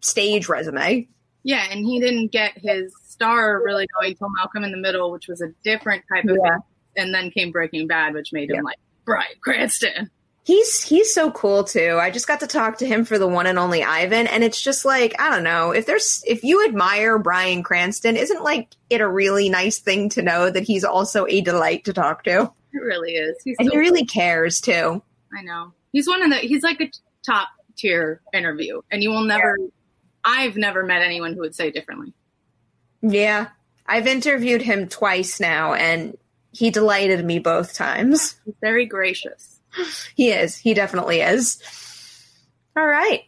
stage 0.00 0.48
resume. 0.48 1.06
Yeah, 1.44 1.64
and 1.70 1.86
he 1.86 2.00
didn't 2.00 2.32
get 2.32 2.58
his 2.58 2.92
star 3.06 3.62
really 3.64 3.86
going 4.00 4.16
till 4.16 4.30
Malcolm 4.30 4.64
in 4.64 4.72
the 4.72 4.78
Middle, 4.78 5.12
which 5.12 5.28
was 5.28 5.40
a 5.40 5.48
different 5.62 6.02
type 6.12 6.24
of 6.24 6.36
Yeah. 6.44 6.56
and 6.96 7.14
then 7.14 7.30
came 7.30 7.52
Breaking 7.52 7.86
Bad, 7.86 8.14
which 8.14 8.32
made 8.32 8.50
him 8.50 8.64
like 8.64 8.78
Bryan 9.04 9.28
Cranston. 9.42 10.10
He's 10.44 10.82
he's 10.82 11.12
so 11.12 11.30
cool 11.30 11.64
too. 11.64 11.98
I 12.00 12.10
just 12.10 12.28
got 12.28 12.40
to 12.40 12.46
talk 12.46 12.78
to 12.78 12.86
him 12.86 13.04
for 13.04 13.18
the 13.18 13.26
one 13.26 13.46
and 13.46 13.58
only 13.58 13.82
Ivan, 13.82 14.26
and 14.26 14.44
it's 14.44 14.60
just 14.60 14.84
like 14.84 15.18
I 15.18 15.30
don't 15.30 15.42
know 15.42 15.70
if 15.70 15.86
there's 15.86 16.22
if 16.26 16.44
you 16.44 16.64
admire 16.66 17.18
Bryan 17.18 17.62
Cranston, 17.62 18.16
isn't 18.16 18.42
like 18.42 18.68
it 18.90 19.00
a 19.00 19.08
really 19.08 19.48
nice 19.48 19.78
thing 19.78 20.10
to 20.10 20.22
know 20.22 20.50
that 20.50 20.62
he's 20.62 20.84
also 20.84 21.26
a 21.26 21.40
delight 21.40 21.84
to 21.84 21.94
talk 21.94 22.24
to, 22.24 22.52
It 22.72 22.82
really 22.82 23.12
is. 23.12 23.36
He's 23.42 23.56
and 23.58 23.68
so 23.68 23.72
he 23.72 23.78
really 23.78 24.04
cares 24.04 24.60
too. 24.60 25.02
I 25.36 25.42
know. 25.42 25.72
He's 25.92 26.06
one 26.06 26.22
of 26.22 26.30
the 26.30 26.36
he's 26.36 26.62
like 26.62 26.80
a 26.82 26.90
top 27.24 27.48
tier 27.76 28.20
interview 28.34 28.82
and 28.90 29.02
you 29.02 29.10
will 29.10 29.24
never 29.24 29.56
I've 30.24 30.56
never 30.56 30.84
met 30.84 31.02
anyone 31.02 31.34
who 31.34 31.40
would 31.40 31.54
say 31.54 31.70
differently. 31.70 32.14
Yeah, 33.02 33.48
I've 33.86 34.06
interviewed 34.06 34.62
him 34.62 34.88
twice 34.88 35.38
now, 35.38 35.74
and 35.74 36.16
he 36.52 36.70
delighted 36.70 37.24
me 37.24 37.38
both 37.38 37.74
times. 37.74 38.36
He's 38.44 38.54
very 38.60 38.86
gracious. 38.86 39.53
He 40.16 40.30
is. 40.30 40.56
He 40.56 40.74
definitely 40.74 41.20
is. 41.20 41.58
All 42.76 42.86
right. 42.86 43.22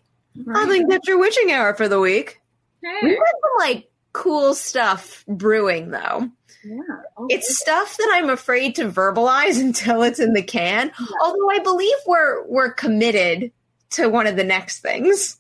I 0.55 0.67
think 0.67 0.91
that's 0.91 1.09
your 1.09 1.19
witching 1.19 1.51
hour 1.53 1.75
for 1.75 1.89
the 1.89 1.99
week. 2.01 2.41
We 2.83 2.89
Hey. 2.91 3.15
got 3.17 3.25
some 3.27 3.51
like 3.69 3.91
cool 4.13 4.55
stuff 4.55 5.25
brewing 5.27 5.91
though. 5.91 6.31
Yeah. 6.65 6.79
Oh, 7.17 7.27
It's 7.31 7.57
stuff 7.59 7.97
that 7.97 8.11
I'm 8.15 8.29
afraid 8.31 8.75
to 8.77 8.89
verbalize 8.91 9.61
until 9.61 10.03
it's 10.03 10.19
in 10.21 10.33
the 10.35 10.43
can. 10.43 10.93
Although 11.23 11.51
I 11.51 11.59
believe 11.61 11.97
we're 12.07 12.45
we're 12.47 12.73
committed 12.73 13.53
to 13.91 14.09
one 14.09 14.27
of 14.27 14.37
the 14.37 14.45
next 14.45 14.81
things. 14.81 15.39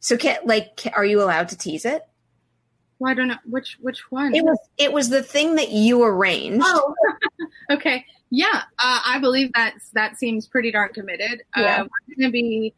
So 0.00 0.16
can 0.16 0.38
like 0.44 0.76
ca- 0.76 0.92
are 0.96 1.04
you 1.04 1.22
allowed 1.22 1.48
to 1.50 1.56
tease 1.58 1.84
it? 1.84 2.02
well, 2.98 3.10
I 3.10 3.14
don't 3.14 3.28
know 3.28 3.36
which 3.46 3.78
which 3.80 4.10
one. 4.10 4.34
It 4.34 4.44
was 4.44 4.58
it 4.78 4.92
was 4.92 5.08
the 5.08 5.22
thing 5.22 5.56
that 5.56 5.70
you 5.70 6.02
arranged. 6.02 6.64
Oh, 6.64 6.94
okay. 7.70 8.04
Yeah, 8.34 8.62
uh, 8.78 9.00
I 9.04 9.18
believe 9.20 9.52
that 9.52 9.74
that 9.92 10.16
seems 10.16 10.46
pretty 10.46 10.72
darn 10.72 10.94
committed. 10.94 11.42
Yeah. 11.54 11.82
Uh, 11.82 11.84
we're 11.84 12.16
going 12.16 12.28
to 12.28 12.32
be, 12.32 12.72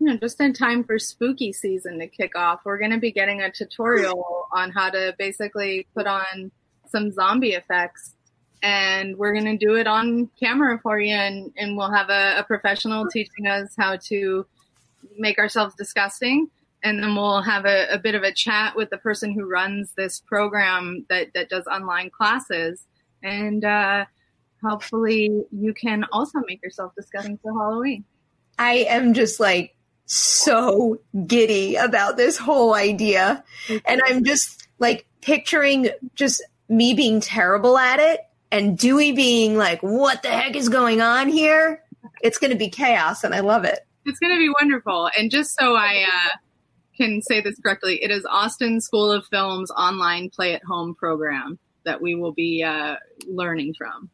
you 0.00 0.06
know, 0.08 0.16
just 0.16 0.40
in 0.40 0.52
time 0.52 0.82
for 0.82 0.98
spooky 0.98 1.52
season 1.52 2.00
to 2.00 2.08
kick 2.08 2.36
off. 2.36 2.62
We're 2.64 2.78
going 2.78 2.90
to 2.90 2.98
be 2.98 3.12
getting 3.12 3.40
a 3.40 3.52
tutorial 3.52 4.48
on 4.50 4.72
how 4.72 4.90
to 4.90 5.14
basically 5.16 5.86
put 5.94 6.08
on 6.08 6.50
some 6.88 7.12
zombie 7.12 7.52
effects, 7.52 8.16
and 8.60 9.16
we're 9.16 9.32
going 9.32 9.56
to 9.56 9.56
do 9.56 9.76
it 9.76 9.86
on 9.86 10.28
camera 10.40 10.80
for 10.82 10.98
you, 10.98 11.14
and 11.14 11.52
and 11.56 11.76
we'll 11.76 11.92
have 11.92 12.10
a, 12.10 12.38
a 12.38 12.42
professional 12.42 13.06
teaching 13.08 13.46
us 13.46 13.74
how 13.78 13.98
to 14.08 14.44
make 15.16 15.38
ourselves 15.38 15.76
disgusting. 15.76 16.50
And 16.82 17.00
then 17.00 17.14
we'll 17.14 17.42
have 17.42 17.66
a, 17.66 17.86
a 17.92 17.98
bit 18.00 18.16
of 18.16 18.24
a 18.24 18.32
chat 18.32 18.74
with 18.74 18.90
the 18.90 18.98
person 18.98 19.30
who 19.30 19.48
runs 19.48 19.92
this 19.96 20.18
program 20.18 21.06
that, 21.08 21.28
that 21.34 21.48
does 21.48 21.68
online 21.68 22.10
classes. 22.10 22.84
And 23.22 23.64
uh, 23.64 24.06
hopefully 24.62 25.44
you 25.50 25.74
can 25.74 26.04
also 26.12 26.40
make 26.46 26.62
yourself 26.62 26.92
disgusting 26.96 27.38
for 27.42 27.52
Halloween. 27.52 28.04
I 28.58 28.86
am 28.88 29.14
just 29.14 29.40
like 29.40 29.74
so 30.06 30.98
giddy 31.26 31.76
about 31.76 32.16
this 32.16 32.36
whole 32.36 32.74
idea. 32.74 33.44
And 33.86 34.00
I'm 34.06 34.24
just 34.24 34.68
like 34.78 35.06
picturing 35.20 35.88
just 36.14 36.42
me 36.68 36.94
being 36.94 37.20
terrible 37.20 37.78
at 37.78 37.98
it 37.98 38.20
and 38.50 38.76
Dewey 38.76 39.12
being 39.12 39.56
like, 39.56 39.82
what 39.82 40.22
the 40.22 40.28
heck 40.28 40.56
is 40.56 40.68
going 40.68 41.00
on 41.00 41.28
here? 41.28 41.82
It's 42.22 42.38
going 42.38 42.50
to 42.50 42.58
be 42.58 42.68
chaos 42.68 43.24
and 43.24 43.34
I 43.34 43.40
love 43.40 43.64
it. 43.64 43.80
It's 44.04 44.18
going 44.18 44.34
to 44.34 44.38
be 44.38 44.52
wonderful. 44.60 45.08
And 45.16 45.30
just 45.30 45.56
so 45.58 45.74
I 45.74 46.04
uh, 46.06 46.36
can 46.96 47.22
say 47.22 47.40
this 47.40 47.58
correctly, 47.60 48.02
it 48.02 48.10
is 48.10 48.26
Austin 48.28 48.80
School 48.80 49.10
of 49.10 49.26
Film's 49.26 49.70
online 49.70 50.28
play 50.28 50.54
at 50.54 50.62
home 50.64 50.94
program 50.94 51.58
that 51.84 52.00
we 52.02 52.14
will 52.14 52.32
be 52.32 52.62
uh, 52.62 52.96
learning 53.26 53.74
from. 53.76 54.10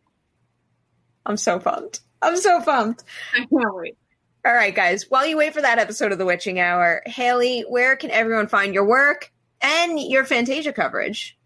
I'm 1.29 1.37
so 1.37 1.61
pumped. 1.61 2.01
I'm 2.23 2.37
so 2.37 2.61
pumped. 2.63 3.05
I 3.35 3.39
can't 3.41 3.75
wait. 3.75 3.97
All 4.45 4.55
right, 4.55 4.75
guys. 4.75 5.07
While 5.09 5.27
you 5.27 5.37
wait 5.37 5.53
for 5.53 5.61
that 5.61 5.79
episode 5.79 6.11
of 6.11 6.19
The 6.19 6.25
Witching 6.25 6.59
Hour, 6.59 7.03
Haleigh, 7.07 7.65
where 7.69 7.97
can 7.97 8.11
everyone 8.11 8.49
find 8.49 8.73
your 8.73 8.87
work 8.87 9.31
and 9.61 10.01
your 10.01 10.25
Fantasia 10.25 10.73
coverage? 10.73 11.39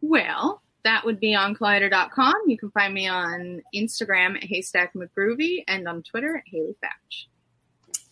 Well, 0.00 0.60
that 0.82 1.04
would 1.04 1.20
be 1.20 1.34
on 1.34 1.54
collider.com. 1.54 2.34
You 2.46 2.58
can 2.58 2.70
find 2.72 2.92
me 2.92 3.06
on 3.06 3.62
Instagram 3.74 4.36
at 4.36 4.44
Haystack 4.44 4.94
McGroovy 4.94 5.64
and 5.68 5.86
on 5.86 6.02
Twitter 6.02 6.36
at 6.36 6.44
Haleigh 6.52 6.76
Foutch. 6.82 7.26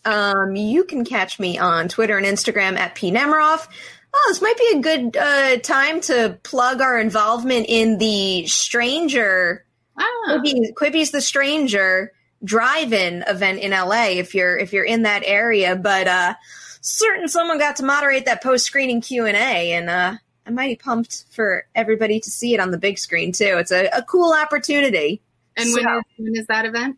Um, 0.05 0.55
you 0.55 0.85
can 0.85 1.05
catch 1.05 1.41
me 1.41 1.59
on 1.59 1.89
Twitter 1.89 2.17
and 2.17 2.27
Instagram 2.27 2.79
at 2.79 2.95
P 2.95 3.11
Nemiroff. 3.11 3.67
Oh, 4.15 4.27
this 4.29 4.41
might 4.41 4.57
be 4.57 4.79
a 4.79 4.81
good 4.81 5.17
uh, 5.17 5.57
time 5.59 6.01
to 6.03 6.39
plug 6.43 6.81
our 6.81 6.99
involvement 6.99 7.67
in 7.69 7.99
the 7.99 8.47
Stranger 8.47 9.65
Ah, 9.99 10.39
Quibi's, 10.39 10.73
Quibi's 10.77 11.11
the 11.11 11.21
Stranger 11.21 12.13
drive-in 12.45 13.25
event 13.27 13.59
in 13.61 13.73
LA. 13.73 14.11
If 14.11 14.35
you're 14.35 14.57
if 14.57 14.73
you're 14.73 14.85
in 14.85 15.03
that 15.03 15.23
area, 15.25 15.75
but 15.77 16.07
uh, 16.07 16.35
certain 16.81 17.29
someone 17.29 17.59
got 17.59 17.77
to 17.77 17.85
moderate 17.85 18.25
that 18.27 18.43
post-screening 18.43 19.01
Q 19.01 19.27
and 19.27 19.37
A, 19.37 19.73
and 19.73 19.91
uh, 19.91 20.15
I'm 20.47 20.55
mighty 20.55 20.77
pumped 20.77 21.25
for 21.31 21.67
everybody 21.75 22.21
to 22.21 22.31
see 22.31 22.55
it 22.55 22.61
on 22.61 22.71
the 22.71 22.79
big 22.79 22.99
screen 22.99 23.33
too. 23.33 23.57
It's 23.59 23.73
a, 23.73 23.87
a 23.89 24.03
cool 24.03 24.33
opportunity. 24.33 25.21
and 25.57 25.73
when, 25.75 25.85
So- 25.85 25.99
is, 25.99 26.05
when 26.19 26.37
is 26.37 26.47
that 26.47 26.65
event? 26.65 26.97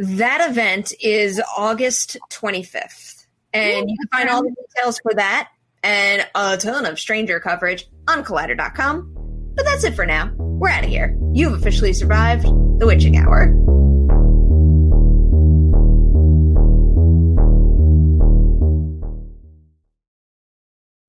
That 0.00 0.48
event 0.50 0.92
is 1.00 1.42
August 1.56 2.16
25th. 2.30 3.26
And 3.52 3.90
you 3.90 3.96
can 3.98 4.08
find 4.12 4.28
all 4.30 4.42
the 4.42 4.50
details 4.54 5.00
for 5.00 5.12
that 5.14 5.48
and 5.82 6.24
a 6.36 6.56
ton 6.56 6.86
of 6.86 7.00
stranger 7.00 7.40
coverage 7.40 7.88
on 8.06 8.22
collider.com. 8.22 9.12
But 9.56 9.64
that's 9.64 9.82
it 9.82 9.94
for 9.94 10.06
now. 10.06 10.30
We're 10.58 10.70
out 10.70 10.82
of 10.82 10.90
here. 10.90 11.16
You've 11.32 11.52
officially 11.52 11.92
survived 11.92 12.42
the 12.80 12.86
witching 12.86 13.16
hour. 13.16 13.54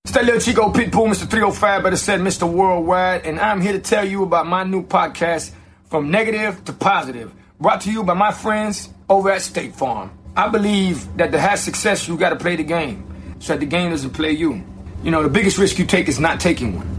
It's 0.05 0.13
that 0.13 0.25
little 0.25 0.39
Chico 0.39 0.71
Pitbull, 0.71 1.07
Mr. 1.07 1.27
305, 1.27 1.83
better 1.83 1.95
said 1.95 2.19
Mr. 2.19 2.47
Worldwide, 2.51 3.25
and 3.25 3.39
I'm 3.39 3.59
here 3.59 3.73
to 3.73 3.79
tell 3.79 4.07
you 4.07 4.21
about 4.21 4.45
my 4.45 4.63
new 4.63 4.83
podcast, 4.85 5.51
From 5.85 6.11
Negative 6.11 6.63
to 6.65 6.73
Positive, 6.73 7.33
brought 7.59 7.81
to 7.81 7.91
you 7.91 8.03
by 8.03 8.13
my 8.13 8.31
friends 8.31 8.89
over 9.09 9.31
at 9.31 9.41
State 9.41 9.73
Farm. 9.75 10.11
I 10.35 10.47
believe 10.49 11.17
that 11.17 11.31
to 11.31 11.39
have 11.39 11.57
success, 11.57 12.07
you 12.07 12.17
gotta 12.17 12.35
play 12.35 12.55
the 12.55 12.63
game, 12.63 13.35
so 13.39 13.53
that 13.53 13.61
the 13.61 13.65
game 13.65 13.89
doesn't 13.89 14.11
play 14.11 14.31
you. 14.31 14.63
You 15.01 15.09
know, 15.09 15.23
the 15.23 15.29
biggest 15.29 15.57
risk 15.57 15.79
you 15.79 15.85
take 15.85 16.07
is 16.07 16.19
not 16.19 16.39
taking 16.39 16.75
one. 16.75 16.98